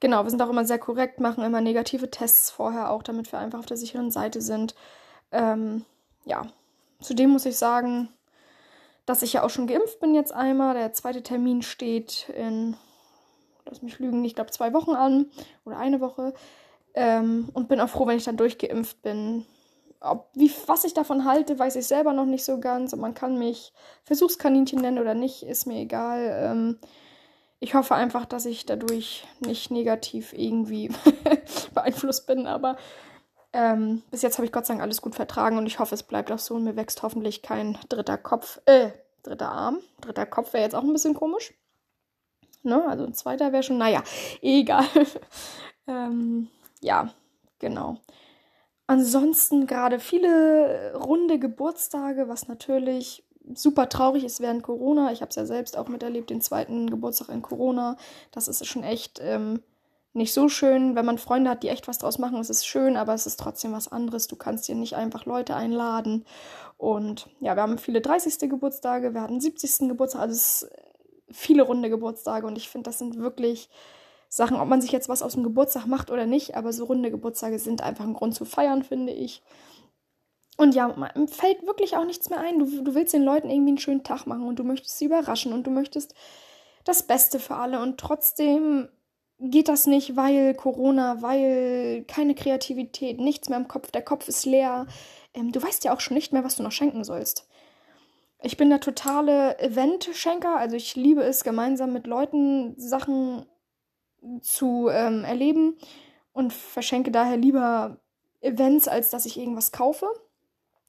[0.00, 3.38] genau, wir sind auch immer sehr korrekt, machen immer negative Tests vorher auch, damit wir
[3.38, 4.74] einfach auf der sicheren Seite sind.
[5.30, 5.84] Ähm,
[6.24, 6.46] ja,
[7.00, 8.08] zudem muss ich sagen,
[9.04, 10.74] dass ich ja auch schon geimpft bin jetzt einmal.
[10.74, 12.76] Der zweite Termin steht in
[13.68, 15.26] lass mich lügen, ich glaube zwei Wochen an
[15.64, 16.34] oder eine Woche.
[16.94, 19.44] Ähm, und bin auch froh, wenn ich dann durchgeimpft bin.
[20.00, 22.92] Ob, wie, was ich davon halte, weiß ich selber noch nicht so ganz.
[22.92, 23.72] Und man kann mich
[24.04, 26.30] Versuchskaninchen nennen oder nicht, ist mir egal.
[26.42, 26.78] Ähm,
[27.60, 30.90] ich hoffe einfach, dass ich dadurch nicht negativ irgendwie
[31.74, 32.46] beeinflusst bin.
[32.46, 32.76] Aber
[33.52, 36.02] ähm, bis jetzt habe ich Gott sei Dank alles gut vertragen und ich hoffe, es
[36.02, 38.90] bleibt auch so und mir wächst hoffentlich kein dritter Kopf, äh,
[39.22, 39.78] dritter Arm.
[40.00, 41.54] Dritter Kopf wäre jetzt auch ein bisschen komisch.
[42.62, 42.84] Ne?
[42.86, 44.02] Also ein zweiter wäre schon, naja,
[44.42, 44.84] egal.
[45.86, 46.48] ähm,
[46.80, 47.12] ja,
[47.58, 47.98] genau.
[48.88, 53.24] Ansonsten gerade viele runde Geburtstage, was natürlich
[53.54, 55.12] super traurig ist während Corona.
[55.12, 57.96] Ich habe es ja selbst auch miterlebt, den zweiten Geburtstag in Corona.
[58.32, 59.62] Das ist schon echt ähm,
[60.16, 60.94] nicht so schön.
[60.94, 63.38] Wenn man Freunde hat, die echt was draus machen, ist es schön, aber es ist
[63.38, 64.26] trotzdem was anderes.
[64.26, 66.24] Du kannst dir nicht einfach Leute einladen.
[66.76, 68.50] Und ja, wir haben viele 30.
[68.50, 69.88] Geburtstage, wir hatten 70.
[69.88, 70.22] Geburtstag.
[70.22, 70.66] Also
[71.30, 73.68] viele runde Geburtstage und ich finde, das sind wirklich
[74.28, 77.10] Sachen, ob man sich jetzt was aus dem Geburtstag macht oder nicht, aber so runde
[77.10, 79.42] Geburtstage sind einfach ein Grund zu feiern, finde ich.
[80.56, 82.58] Und ja, man fällt wirklich auch nichts mehr ein.
[82.58, 85.52] Du, du willst den Leuten irgendwie einen schönen Tag machen und du möchtest sie überraschen
[85.52, 86.14] und du möchtest
[86.84, 88.88] das Beste für alle und trotzdem
[89.38, 94.46] geht das nicht, weil Corona, weil keine Kreativität, nichts mehr im Kopf, der Kopf ist
[94.46, 94.86] leer.
[95.34, 97.48] Ähm, du weißt ja auch schon nicht mehr, was du noch schenken sollst.
[98.42, 103.46] Ich bin der totale Event-Schenker, also ich liebe es, gemeinsam mit Leuten Sachen
[104.40, 105.76] zu ähm, erleben
[106.32, 107.98] und verschenke daher lieber
[108.40, 110.06] Events, als dass ich irgendwas kaufe.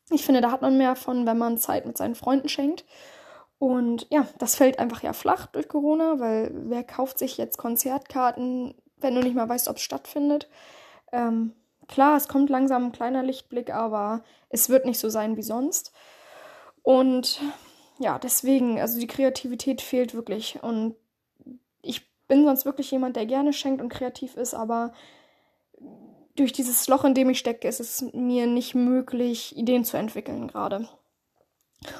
[0.10, 2.86] Ich finde, da hat man mehr von, wenn man Zeit mit seinen Freunden schenkt.
[3.60, 8.76] Und ja, das fällt einfach ja flach durch Corona, weil wer kauft sich jetzt Konzertkarten,
[8.98, 10.48] wenn du nicht mal weißt, ob es stattfindet?
[11.12, 11.54] Ähm,
[11.88, 15.92] klar, es kommt langsam ein kleiner Lichtblick, aber es wird nicht so sein wie sonst.
[16.84, 17.42] Und
[18.00, 20.62] ja, deswegen, also die Kreativität fehlt wirklich.
[20.62, 20.96] Und
[21.82, 24.94] ich bin sonst wirklich jemand, der gerne schenkt und kreativ ist, aber
[26.36, 30.48] durch dieses Loch, in dem ich stecke, ist es mir nicht möglich, Ideen zu entwickeln
[30.48, 30.88] gerade.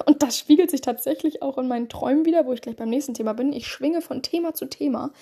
[0.06, 3.14] Und das spiegelt sich tatsächlich auch in meinen Träumen wieder, wo ich gleich beim nächsten
[3.14, 3.52] Thema bin.
[3.52, 5.12] Ich schwinge von Thema zu Thema.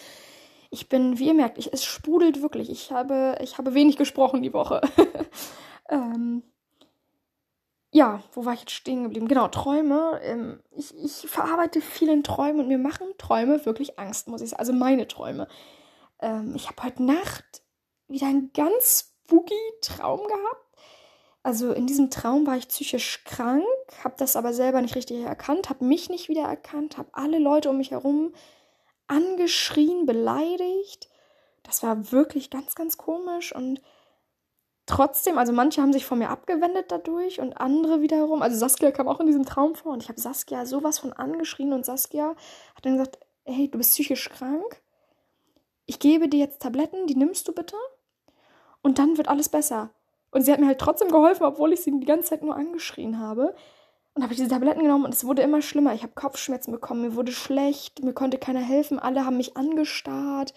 [0.71, 2.71] Ich bin, wie ihr merkt, ich, es sprudelt wirklich.
[2.71, 4.81] Ich habe, ich habe wenig gesprochen die Woche.
[5.91, 6.43] ähm,
[7.93, 9.29] ja, wo war ich jetzt stehen geblieben?
[9.29, 10.21] Genau, Träume.
[10.23, 14.51] Ähm, ich, ich verarbeite viel in Träumen und mir machen Träume wirklich Angst, muss ich
[14.51, 14.61] sagen.
[14.61, 15.49] Also meine Träume.
[16.21, 17.63] Ähm, ich habe heute Nacht
[18.09, 20.66] wieder einen ganz spooky Traum gehabt
[21.47, 23.63] also in diesem Traum war ich psychisch krank,
[24.03, 27.71] habe das aber selber nicht richtig erkannt, habe mich nicht wieder erkannt, habe alle Leute
[27.71, 28.35] um mich herum
[29.07, 31.09] angeschrien, beleidigt.
[31.63, 33.81] Das war wirklich ganz, ganz komisch und
[34.87, 39.07] trotzdem, also manche haben sich von mir abgewendet dadurch und andere wiederum, also Saskia kam
[39.07, 42.35] auch in diesem Traum vor und ich habe Saskia sowas von angeschrien und Saskia
[42.75, 44.83] hat dann gesagt, hey, du bist psychisch krank.
[45.85, 47.77] Ich gebe dir jetzt Tabletten, die nimmst du bitte
[48.83, 49.91] und dann wird alles besser.
[50.31, 53.18] Und sie hat mir halt trotzdem geholfen, obwohl ich sie die ganze Zeit nur angeschrien
[53.18, 53.55] habe.
[54.14, 55.93] Und habe ich diese Tabletten genommen und es wurde immer schlimmer.
[55.93, 60.55] Ich habe Kopfschmerzen bekommen, mir wurde schlecht, mir konnte keiner helfen, alle haben mich angestarrt.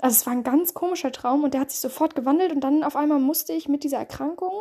[0.00, 2.82] Also es war ein ganz komischer Traum und der hat sich sofort gewandelt und dann
[2.82, 4.52] auf einmal musste ich mit dieser Erkrankung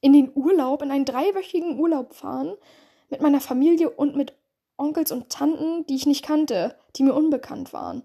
[0.00, 2.54] in den Urlaub, in einen dreiwöchigen Urlaub fahren
[3.10, 4.34] mit meiner Familie und mit
[4.76, 8.04] Onkels und Tanten, die ich nicht kannte, die mir unbekannt waren.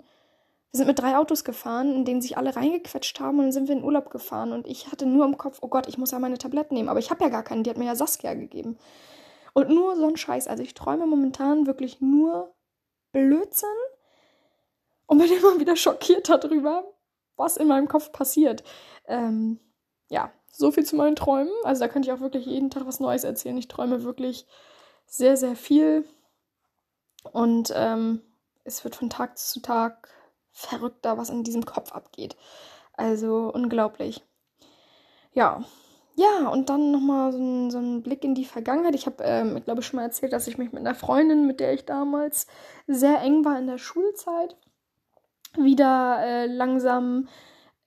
[0.74, 3.68] Wir sind mit drei Autos gefahren, in denen sich alle reingequetscht haben und dann sind
[3.68, 4.52] wir in Urlaub gefahren.
[4.52, 6.90] Und ich hatte nur im Kopf, oh Gott, ich muss ja meine Tabletten nehmen.
[6.90, 8.80] Aber ich habe ja gar keine, die hat mir ja Saskia gegeben.
[9.54, 10.48] Und nur so ein Scheiß.
[10.48, 12.56] Also ich träume momentan wirklich nur
[13.12, 13.70] Blödsinn
[15.06, 16.92] und bin immer wieder schockiert darüber,
[17.36, 18.64] was in meinem Kopf passiert.
[19.06, 19.60] Ähm,
[20.10, 21.54] ja, so viel zu meinen Träumen.
[21.66, 23.60] Also da könnte ich auch wirklich jeden Tag was Neues erzählen.
[23.60, 24.48] Ich träume wirklich
[25.06, 26.04] sehr, sehr viel.
[27.32, 28.24] Und ähm,
[28.64, 30.10] es wird von Tag zu Tag
[30.54, 32.38] verrückter, was in diesem Kopf abgeht.
[32.94, 34.24] Also unglaublich.
[35.34, 35.64] Ja.
[36.16, 38.94] Ja, und dann nochmal so ein, so ein Blick in die Vergangenheit.
[38.94, 41.60] Ich habe, ähm, ich glaube, schon mal erzählt, dass ich mich mit einer Freundin, mit
[41.60, 42.46] der ich damals
[42.86, 44.56] sehr eng war in der Schulzeit,
[45.58, 47.28] wieder äh, langsam,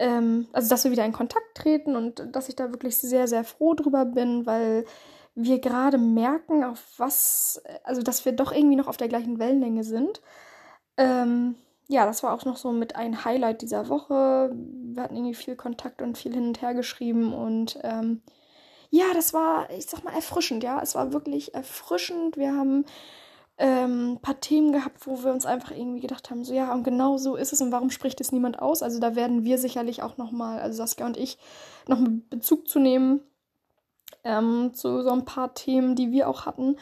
[0.00, 3.44] ähm, also dass wir wieder in Kontakt treten und dass ich da wirklich sehr, sehr
[3.44, 4.84] froh drüber bin, weil
[5.36, 9.84] wir gerade merken, auf was, also dass wir doch irgendwie noch auf der gleichen Wellenlänge
[9.84, 10.20] sind.
[10.96, 11.54] Ähm,
[11.88, 14.50] ja, das war auch noch so mit ein Highlight dieser Woche.
[14.52, 18.22] Wir hatten irgendwie viel Kontakt und viel hin und her geschrieben und ähm,
[18.90, 20.80] ja, das war, ich sag mal, erfrischend, ja.
[20.80, 22.36] Es war wirklich erfrischend.
[22.36, 22.84] Wir haben
[23.58, 26.84] ähm, ein paar Themen gehabt, wo wir uns einfach irgendwie gedacht haben, so ja, und
[26.84, 28.82] genau so ist es und warum spricht es niemand aus?
[28.82, 31.38] Also da werden wir sicherlich auch nochmal, also Saskia und ich,
[31.88, 31.98] noch
[32.30, 33.20] Bezug zu nehmen
[34.26, 36.76] ähm, zu so ein paar Themen, die wir auch hatten.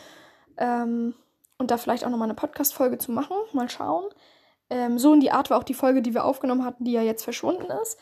[0.57, 1.15] Ähm,
[1.59, 3.37] und da vielleicht auch nochmal eine Podcast-Folge zu machen.
[3.53, 4.05] Mal schauen.
[4.75, 7.03] Ähm, so in die Art war auch die Folge, die wir aufgenommen hatten, die ja
[7.03, 7.97] jetzt verschwunden ist.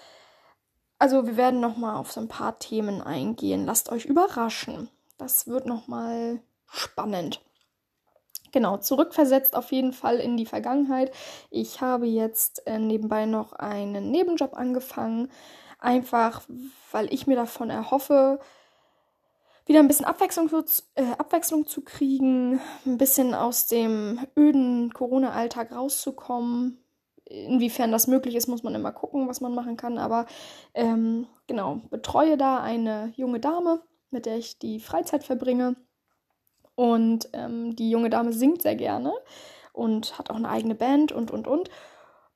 [0.99, 3.66] Also wir werden nochmal auf so ein paar Themen eingehen.
[3.66, 4.89] Lasst euch überraschen.
[5.19, 7.43] Das wird nochmal spannend.
[8.53, 11.12] Genau, zurückversetzt auf jeden Fall in die Vergangenheit.
[11.51, 15.31] Ich habe jetzt äh, nebenbei noch einen Nebenjob angefangen.
[15.78, 16.43] Einfach,
[16.90, 18.40] weil ich mir davon erhoffe,
[19.66, 20.51] wieder ein bisschen Abwechslung,
[20.94, 26.78] äh, Abwechslung zu kriegen, ein bisschen aus dem öden Corona-Alltag rauszukommen.
[27.24, 29.98] Inwiefern das möglich ist, muss man immer gucken, was man machen kann.
[29.98, 30.26] Aber
[30.74, 33.80] ähm, genau, betreue da eine junge Dame,
[34.10, 35.76] mit der ich die Freizeit verbringe.
[36.74, 39.12] Und ähm, die junge Dame singt sehr gerne
[39.72, 41.70] und hat auch eine eigene Band und, und, und.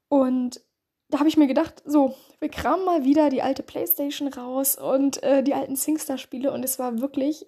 [0.08, 0.60] Und
[1.08, 5.22] da habe ich mir gedacht, so, wir kramen mal wieder die alte Playstation raus und
[5.22, 7.46] äh, die alten Singstar-Spiele und es war wirklich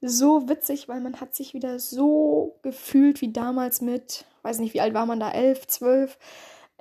[0.00, 4.80] so witzig, weil man hat sich wieder so gefühlt wie damals mit, weiß nicht, wie
[4.80, 6.18] alt war man da, elf, zwölf,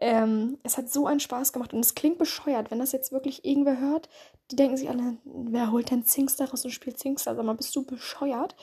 [0.04, 3.46] Ähm, es hat so einen Spaß gemacht und es klingt bescheuert, wenn das jetzt wirklich
[3.46, 4.10] irgendwer hört.
[4.50, 7.36] Die denken sich alle, wer holt denn Singstar raus und spielt Singstar?
[7.36, 8.56] Sag mal, bist du bescheuert?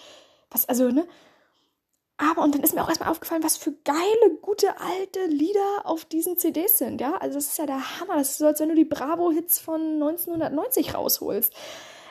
[0.51, 1.07] Was, also, ne?
[2.19, 6.05] Aber, und dann ist mir auch erstmal aufgefallen, was für geile, gute, alte Lieder auf
[6.05, 7.17] diesen CDs sind, ja?
[7.17, 8.17] Also, das ist ja der Hammer.
[8.17, 11.55] Das ist so, als wenn du die Bravo-Hits von 1990 rausholst.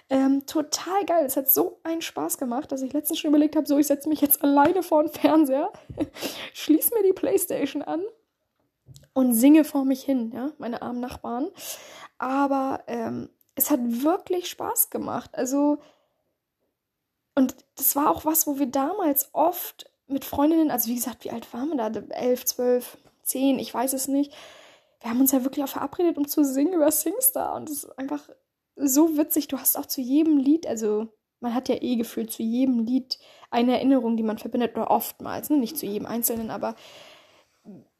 [0.10, 1.26] Ähm, total geil.
[1.26, 4.08] Es hat so einen Spaß gemacht, dass ich letztens schon überlegt habe, so, ich setze
[4.08, 5.74] mich jetzt alleine vor den Fernseher,
[6.54, 8.02] schließe mir die Playstation an
[9.14, 11.50] und singe vor mich hin, ja, meine armen Nachbarn.
[12.18, 15.32] Aber ähm, es hat wirklich Spaß gemacht.
[15.34, 15.80] Also,
[17.36, 21.32] und das war auch was, wo wir damals oft mit Freundinnen, also wie gesagt, wie
[21.32, 22.00] alt waren wir da?
[22.16, 24.34] Elf, zwölf, zehn, ich weiß es nicht.
[25.02, 27.56] Wir haben uns ja wirklich auch verabredet, um zu singen über Singstar.
[27.56, 28.30] Und es ist einfach
[28.76, 29.48] so witzig.
[29.48, 31.08] Du hast auch zu jedem Lied, also
[31.40, 33.20] man hat ja eh gefühlt zu jedem Lied
[33.52, 35.58] eine Erinnerung, die man verbindet, oder oftmals, ne?
[35.58, 36.76] nicht zu jedem Einzelnen, aber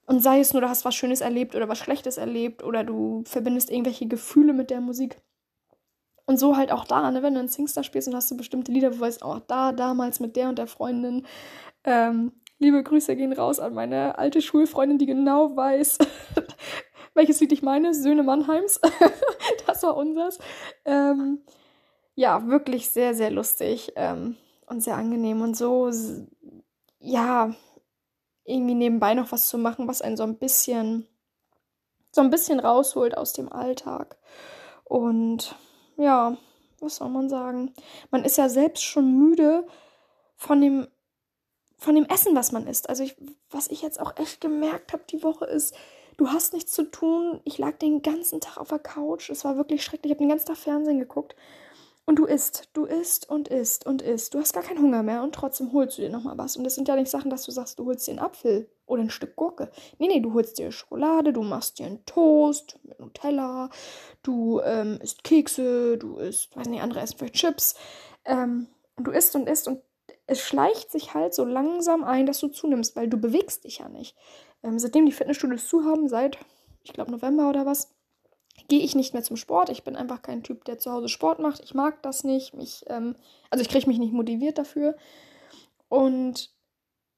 [0.08, 3.24] und sei es nur, du hast was Schönes erlebt oder was Schlechtes erlebt oder du
[3.26, 5.18] verbindest irgendwelche Gefühle mit der Musik.
[6.26, 8.72] Und so halt auch da, ne, wenn du einen Singstar spielst und hast du bestimmte
[8.72, 11.26] Lieder, wo du weißt, auch oh, da, damals mit der und der Freundin.
[11.88, 15.98] Ähm, liebe Grüße gehen raus an meine alte Schulfreundin, die genau weiß,
[17.14, 17.94] welches Lied ich meine.
[17.94, 18.80] Söhne Mannheims.
[19.66, 20.38] das war unseres.
[20.84, 21.40] Ähm,
[22.14, 24.36] ja, wirklich sehr, sehr lustig ähm,
[24.66, 25.90] und sehr angenehm und so,
[27.00, 27.56] ja,
[28.44, 31.08] irgendwie nebenbei noch was zu machen, was einen so ein bisschen,
[32.12, 34.18] so ein bisschen rausholt aus dem Alltag.
[34.84, 35.56] Und
[35.96, 36.38] ja,
[36.80, 37.74] was soll man sagen?
[38.12, 39.66] Man ist ja selbst schon müde
[40.36, 40.88] von dem,
[41.78, 42.90] von dem Essen, was man isst.
[42.90, 43.16] Also ich,
[43.50, 45.76] was ich jetzt auch echt gemerkt habe die Woche ist,
[46.18, 47.40] du hast nichts zu tun.
[47.44, 49.30] Ich lag den ganzen Tag auf der Couch.
[49.30, 50.12] Es war wirklich schrecklich.
[50.12, 51.36] Ich habe den ganzen Tag Fernsehen geguckt.
[52.10, 54.34] Und du isst, du isst und isst und isst.
[54.34, 56.56] Du hast gar keinen Hunger mehr und trotzdem holst du dir nochmal was.
[56.56, 59.02] Und das sind ja nicht Sachen, dass du sagst, du holst dir einen Apfel oder
[59.02, 59.70] ein Stück Gurke.
[60.00, 63.70] Nee, nee, du holst dir Schokolade, du machst dir einen Toast mit Nutella,
[64.24, 67.76] du ähm, isst Kekse, du isst, weiß nicht, andere essen vielleicht Chips.
[68.24, 69.82] Ähm, und du isst und isst und
[70.26, 73.90] es schleicht sich halt so langsam ein, dass du zunimmst, weil du bewegst dich ja
[73.90, 74.16] nicht.
[74.64, 76.38] Ähm, seitdem die Fitnessstudios zu haben, seit,
[76.84, 77.94] ich glaube, November oder was,
[78.68, 79.70] gehe ich nicht mehr zum Sport.
[79.70, 81.62] Ich bin einfach kein Typ, der zu Hause Sport macht.
[81.64, 82.54] Ich mag das nicht.
[82.54, 83.16] Mich, ähm,
[83.50, 84.98] also ich kriege mich nicht motiviert dafür.
[85.90, 86.52] Und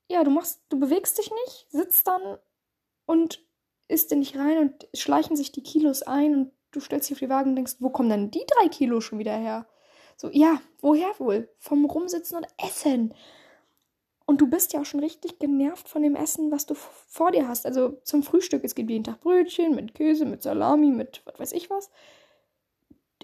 [0.09, 2.37] ja, du machst, du bewegst dich nicht, sitzt dann
[3.05, 3.43] und
[3.87, 7.19] isst in dich rein und schleichen sich die Kilos ein und du stellst dich auf
[7.19, 9.67] die Waage und denkst, wo kommen denn die drei Kilo schon wieder her?
[10.19, 11.47] So, ja, woher wohl?
[11.59, 13.13] Vom Rumsitzen und Essen.
[14.25, 17.47] Und du bist ja auch schon richtig genervt von dem Essen, was du vor dir
[17.47, 17.65] hast.
[17.65, 21.51] Also zum Frühstück, es gibt jeden Tag Brötchen mit Käse, mit Salami, mit was weiß
[21.53, 21.89] ich was.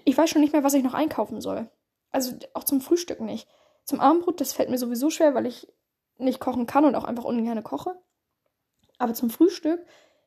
[0.06, 1.68] Ich weiß schon nicht mehr, was ich noch einkaufen soll.
[2.12, 3.46] Also auch zum Frühstück nicht.
[3.84, 5.68] Zum Abendbrot, das fällt mir sowieso schwer, weil ich
[6.16, 7.94] nicht kochen kann und auch einfach ungern koche.
[8.96, 9.84] Aber zum Frühstück,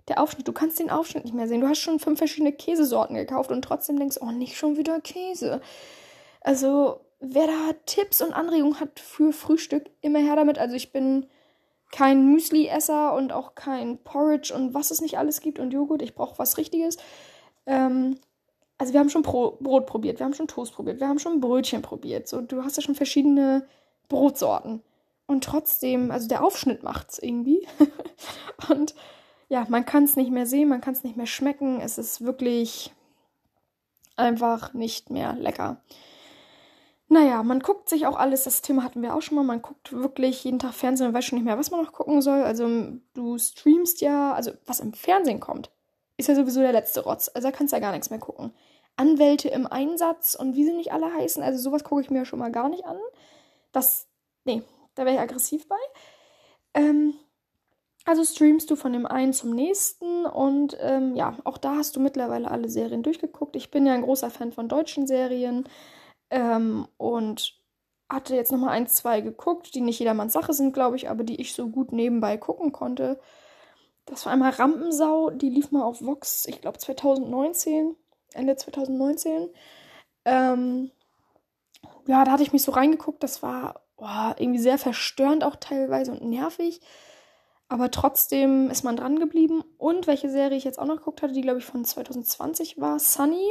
[0.08, 1.62] der Aufschnitt, du kannst den Aufschnitt nicht mehr sehen.
[1.62, 5.62] Du hast schon fünf verschiedene Käsesorten gekauft und trotzdem denkst, oh, nicht schon wieder Käse.
[6.42, 10.58] Also, wer da Tipps und Anregungen hat für Frühstück, immer her damit.
[10.58, 11.28] Also ich bin
[11.92, 16.02] kein Müsli-Esser und auch kein Porridge und was es nicht alles gibt und Joghurt.
[16.02, 16.98] Ich brauche was Richtiges.
[17.66, 18.20] Ähm,
[18.78, 21.82] also wir haben schon Brot probiert, wir haben schon Toast probiert, wir haben schon Brötchen
[21.82, 22.28] probiert.
[22.28, 23.68] So, du hast ja schon verschiedene
[24.08, 24.82] Brotsorten.
[25.28, 27.68] Und trotzdem, also der Aufschnitt macht's irgendwie.
[28.70, 28.96] und
[29.50, 31.82] ja, man kann es nicht mehr sehen, man kann es nicht mehr schmecken.
[31.82, 32.94] Es ist wirklich
[34.16, 35.82] einfach nicht mehr lecker.
[37.12, 39.92] Naja, man guckt sich auch alles, das Thema hatten wir auch schon mal, man guckt
[39.92, 42.44] wirklich jeden Tag Fernsehen und weiß schon nicht mehr, was man noch gucken soll.
[42.44, 42.70] Also
[43.16, 45.72] du streamst ja, also was im Fernsehen kommt,
[46.18, 47.32] ist ja sowieso der letzte Rotz.
[47.34, 48.54] Also da kannst du ja gar nichts mehr gucken.
[48.96, 52.26] Anwälte im Einsatz und wie sie nicht alle heißen, also sowas gucke ich mir ja
[52.26, 52.98] schon mal gar nicht an.
[53.72, 54.08] Das,
[54.46, 54.62] nee,
[54.94, 55.78] da wäre ich aggressiv bei.
[56.76, 57.16] Ähm,
[58.06, 62.00] also streamst du von dem einen zum nächsten und ähm, ja, auch da hast du
[62.00, 63.56] mittlerweile alle Serien durchgeguckt.
[63.56, 65.68] Ich bin ja ein großer Fan von deutschen Serien.
[66.32, 67.60] Ähm, und
[68.10, 71.40] hatte jetzt nochmal ein, zwei geguckt, die nicht jedermanns Sache sind, glaube ich, aber die
[71.40, 73.20] ich so gut nebenbei gucken konnte.
[74.06, 77.96] Das war einmal Rampensau, die lief mal auf Vox, ich glaube 2019,
[78.34, 79.50] Ende 2019.
[80.26, 80.92] Ähm,
[82.08, 86.12] ja, da hatte ich mich so reingeguckt, das war oh, irgendwie sehr verstörend auch teilweise
[86.12, 86.82] und nervig.
[87.68, 89.64] Aber trotzdem ist man dran geblieben.
[89.78, 92.98] Und welche Serie ich jetzt auch noch geguckt hatte, die glaube ich von 2020 war,
[92.98, 93.48] Sunny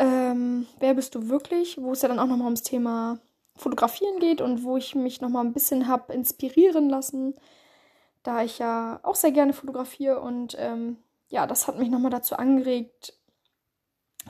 [0.00, 1.80] ähm, Wer bist du wirklich?
[1.80, 3.18] Wo es ja dann auch nochmal ums Thema
[3.56, 7.34] Fotografieren geht und wo ich mich nochmal ein bisschen habe inspirieren lassen,
[8.22, 10.96] da ich ja auch sehr gerne fotografiere und ähm,
[11.28, 13.14] ja, das hat mich nochmal dazu angeregt,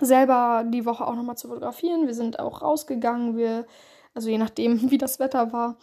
[0.00, 2.06] selber die Woche auch nochmal zu fotografieren.
[2.06, 3.66] Wir sind auch rausgegangen, wir,
[4.14, 5.76] also je nachdem, wie das Wetter war,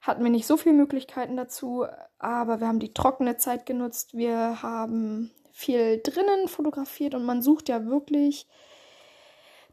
[0.00, 1.84] hatten wir nicht so viele Möglichkeiten dazu,
[2.18, 4.14] aber wir haben die trockene Zeit genutzt.
[4.14, 8.46] Wir haben viel drinnen fotografiert und man sucht ja wirklich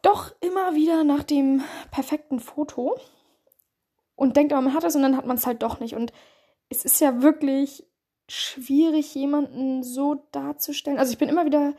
[0.02, 2.98] doch immer wieder nach dem perfekten Foto
[4.16, 5.96] und denkt aber, man hat es und dann hat man es halt doch nicht.
[5.96, 6.12] Und
[6.70, 7.86] es ist ja wirklich
[8.28, 11.00] schwierig, jemanden so darzustellen.
[11.00, 11.74] Also ich bin immer wieder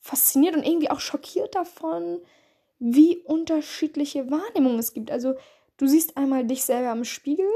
[0.00, 2.20] fasziniert und irgendwie auch schockiert davon,
[2.78, 5.10] wie unterschiedliche Wahrnehmungen es gibt.
[5.10, 5.34] Also
[5.78, 7.48] du siehst einmal dich selber im Spiegel,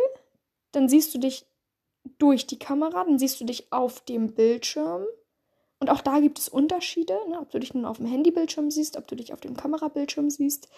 [0.73, 1.47] dann siehst du dich
[2.19, 5.05] durch die Kamera, dann siehst du dich auf dem Bildschirm.
[5.81, 7.39] Und auch da gibt es Unterschiede, ne?
[7.41, 10.69] ob du dich nun auf dem Handybildschirm siehst, ob du dich auf dem Kamerabildschirm siehst.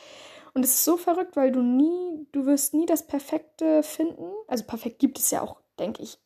[0.52, 4.31] Und es ist so verrückt, weil du nie, du wirst nie das Perfekte finden.
[4.47, 6.18] Also perfekt gibt es ja auch, denke ich,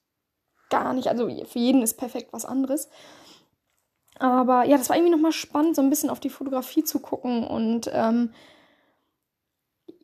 [0.70, 1.08] gar nicht.
[1.08, 2.88] Also für jeden ist perfekt was anderes.
[4.18, 7.44] Aber ja, das war irgendwie nochmal spannend, so ein bisschen auf die Fotografie zu gucken
[7.46, 8.32] und ähm,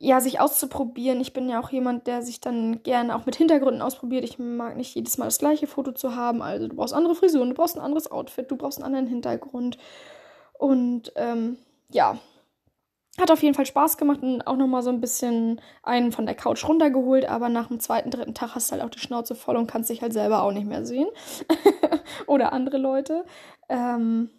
[0.03, 1.21] ja, sich auszuprobieren.
[1.21, 4.23] Ich bin ja auch jemand, der sich dann gerne auch mit Hintergründen ausprobiert.
[4.23, 6.41] Ich mag nicht jedes Mal das gleiche Foto zu haben.
[6.41, 9.77] Also du brauchst andere Frisuren, du brauchst ein anderes Outfit, du brauchst einen anderen Hintergrund.
[10.57, 11.57] Und ähm,
[11.91, 12.17] ja,
[13.19, 16.33] hat auf jeden Fall Spaß gemacht und auch nochmal so ein bisschen einen von der
[16.33, 19.55] Couch runtergeholt, aber nach dem zweiten, dritten Tag hast du halt auch die Schnauze voll
[19.55, 21.09] und kannst dich halt selber auch nicht mehr sehen.
[22.25, 23.23] Oder andere Leute.
[23.69, 24.31] Ähm,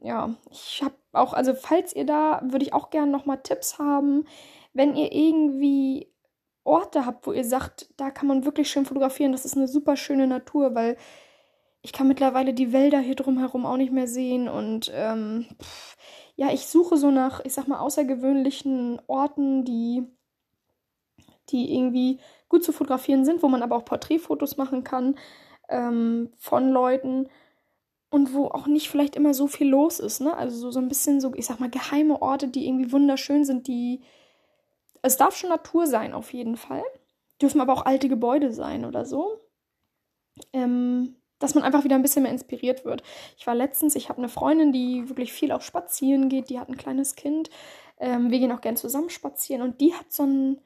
[0.00, 4.26] ja, ich habe auch, also falls ihr da, würde ich auch gerne nochmal Tipps haben,
[4.76, 6.12] wenn ihr irgendwie
[6.64, 9.96] Orte habt, wo ihr sagt, da kann man wirklich schön fotografieren, das ist eine super
[9.96, 10.96] schöne Natur, weil
[11.82, 15.96] ich kann mittlerweile die Wälder hier drumherum auch nicht mehr sehen und ähm, pff,
[16.34, 20.04] ja, ich suche so nach, ich sag mal, außergewöhnlichen Orten, die,
[21.50, 25.14] die irgendwie gut zu fotografieren sind, wo man aber auch Porträtfotos machen kann
[25.68, 27.28] ähm, von Leuten
[28.10, 30.36] und wo auch nicht vielleicht immer so viel los ist, ne?
[30.36, 33.66] Also so, so ein bisschen so, ich sag mal, geheime Orte, die irgendwie wunderschön sind,
[33.66, 34.00] die.
[35.02, 36.82] Es darf schon Natur sein, auf jeden Fall.
[37.40, 39.40] Dürfen aber auch alte Gebäude sein oder so.
[40.52, 43.02] Ähm, dass man einfach wieder ein bisschen mehr inspiriert wird.
[43.36, 46.68] Ich war letztens, ich habe eine Freundin, die wirklich viel auch spazieren geht, die hat
[46.68, 47.50] ein kleines Kind.
[47.98, 50.60] Ähm, wir gehen auch gern zusammen spazieren und die hat so ein,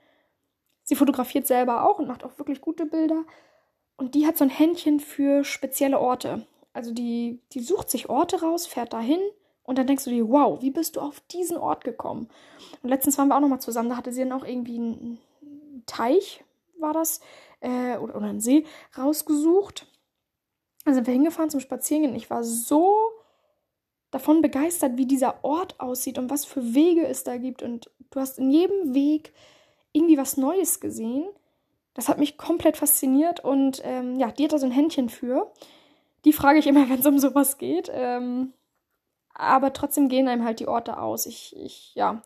[0.85, 3.25] sie fotografiert selber auch und macht auch wirklich gute Bilder.
[3.97, 6.47] Und die hat so ein Händchen für spezielle Orte.
[6.73, 9.21] Also die, die sucht sich Orte raus, fährt dahin
[9.71, 12.29] und dann denkst du dir, wow, wie bist du auf diesen Ort gekommen?
[12.83, 15.19] Und letztens waren wir auch nochmal zusammen, da hatte sie dann auch irgendwie einen
[15.87, 16.45] Teich,
[16.79, 17.21] war das,
[17.61, 18.67] äh, oder, oder einen See
[18.99, 19.87] rausgesucht
[20.85, 22.17] dann sind wir hingefahren zum Spazierengehen.
[22.17, 22.97] Ich war so
[24.11, 27.63] davon begeistert, wie dieser Ort aussieht und was für Wege es da gibt.
[27.63, 29.33] Und du hast in jedem Weg
[29.93, 31.29] irgendwie was Neues gesehen.
[31.95, 35.53] Das hat mich komplett fasziniert und ähm, ja, die hat da so ein Händchen für.
[36.25, 37.91] Die frage ich immer, wenn es um sowas geht.
[37.93, 38.53] Ähm,
[39.41, 41.27] aber trotzdem gehen einem halt die Orte aus.
[41.27, 42.23] Ich, ich, ja,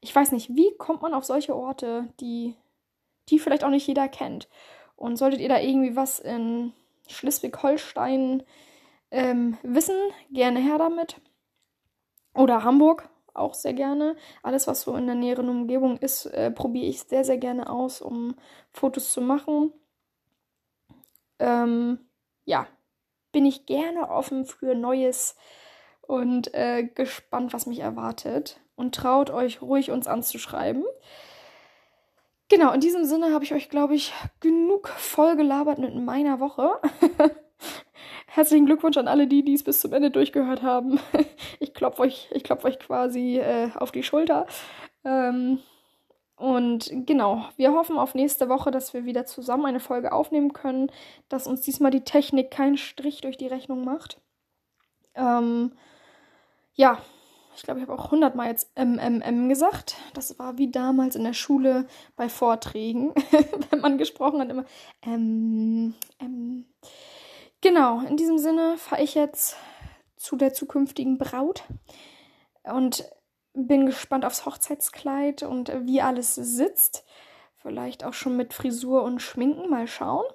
[0.00, 2.54] ich weiß nicht, wie kommt man auf solche Orte, die,
[3.28, 4.48] die vielleicht auch nicht jeder kennt.
[4.96, 6.72] Und solltet ihr da irgendwie was in
[7.08, 8.42] Schleswig-Holstein
[9.10, 9.96] ähm, wissen,
[10.30, 11.20] gerne her damit.
[12.34, 14.16] Oder Hamburg, auch sehr gerne.
[14.42, 18.02] Alles, was so in der näheren Umgebung ist, äh, probiere ich sehr, sehr gerne aus,
[18.02, 18.34] um
[18.72, 19.72] Fotos zu machen.
[21.38, 21.98] Ähm,
[22.44, 22.66] ja,
[23.32, 25.36] bin ich gerne offen für Neues
[26.06, 28.60] und äh, gespannt, was mich erwartet.
[28.74, 30.84] Und traut euch ruhig, uns anzuschreiben.
[32.48, 36.70] Genau, in diesem Sinne habe ich euch, glaube ich, genug voll gelabert mit meiner Woche.
[38.26, 41.00] Herzlichen Glückwunsch an alle die, die es bis zum Ende durchgehört haben.
[41.58, 44.46] Ich klopfe euch, klopf euch quasi äh, auf die Schulter.
[45.04, 45.58] Ähm,
[46.36, 50.92] und genau, wir hoffen auf nächste Woche, dass wir wieder zusammen eine Folge aufnehmen können,
[51.30, 54.20] dass uns diesmal die Technik keinen Strich durch die Rechnung macht.
[55.14, 55.72] Ähm,
[56.76, 56.98] ja,
[57.56, 59.96] ich glaube, ich habe auch hundertmal jetzt MMM gesagt.
[60.12, 63.14] Das war wie damals in der Schule bei Vorträgen,
[63.70, 64.66] wenn man gesprochen hat, immer
[65.02, 66.66] ähm, ähm.
[67.62, 69.56] Genau, in diesem Sinne fahre ich jetzt
[70.16, 71.64] zu der zukünftigen Braut
[72.62, 73.10] und
[73.54, 77.04] bin gespannt aufs Hochzeitskleid und wie alles sitzt.
[77.56, 80.26] Vielleicht auch schon mit Frisur und Schminken, mal schauen.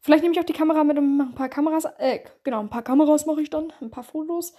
[0.00, 1.84] Vielleicht nehme ich auch die Kamera mit und mache ein paar Kameras.
[1.98, 4.52] Äh, genau, ein paar Kameras mache ich dann, ein paar Fotos.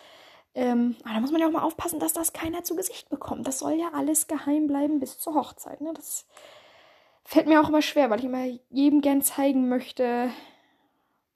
[0.56, 3.46] Ähm, aber da muss man ja auch mal aufpassen, dass das keiner zu Gesicht bekommt.
[3.46, 5.82] Das soll ja alles geheim bleiben bis zur Hochzeit.
[5.82, 5.92] Ne?
[5.94, 6.26] Das
[7.26, 10.30] fällt mir auch immer schwer, weil ich immer jedem gern zeigen möchte,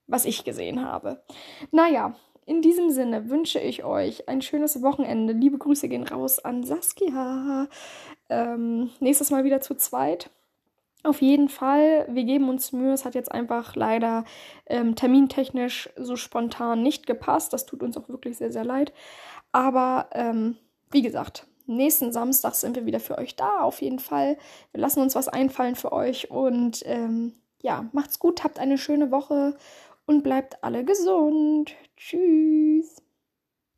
[0.07, 1.21] was ich gesehen habe.
[1.71, 2.15] Naja,
[2.45, 5.33] in diesem Sinne wünsche ich euch ein schönes Wochenende.
[5.33, 7.67] Liebe Grüße gehen raus an Saskia.
[8.29, 10.31] Ähm, nächstes Mal wieder zu zweit.
[11.03, 12.91] Auf jeden Fall, wir geben uns Mühe.
[12.91, 14.25] Es hat jetzt einfach leider
[14.65, 17.53] ähm, termintechnisch so spontan nicht gepasst.
[17.53, 18.91] Das tut uns auch wirklich sehr, sehr leid.
[19.53, 20.57] Aber ähm,
[20.91, 24.37] wie gesagt, nächsten Samstag sind wir wieder für euch da, auf jeden Fall.
[24.71, 29.11] Wir lassen uns was einfallen für euch und ähm, ja, macht's gut, habt eine schöne
[29.11, 29.55] Woche
[30.05, 31.75] und bleibt alle gesund.
[31.95, 33.01] Tschüss.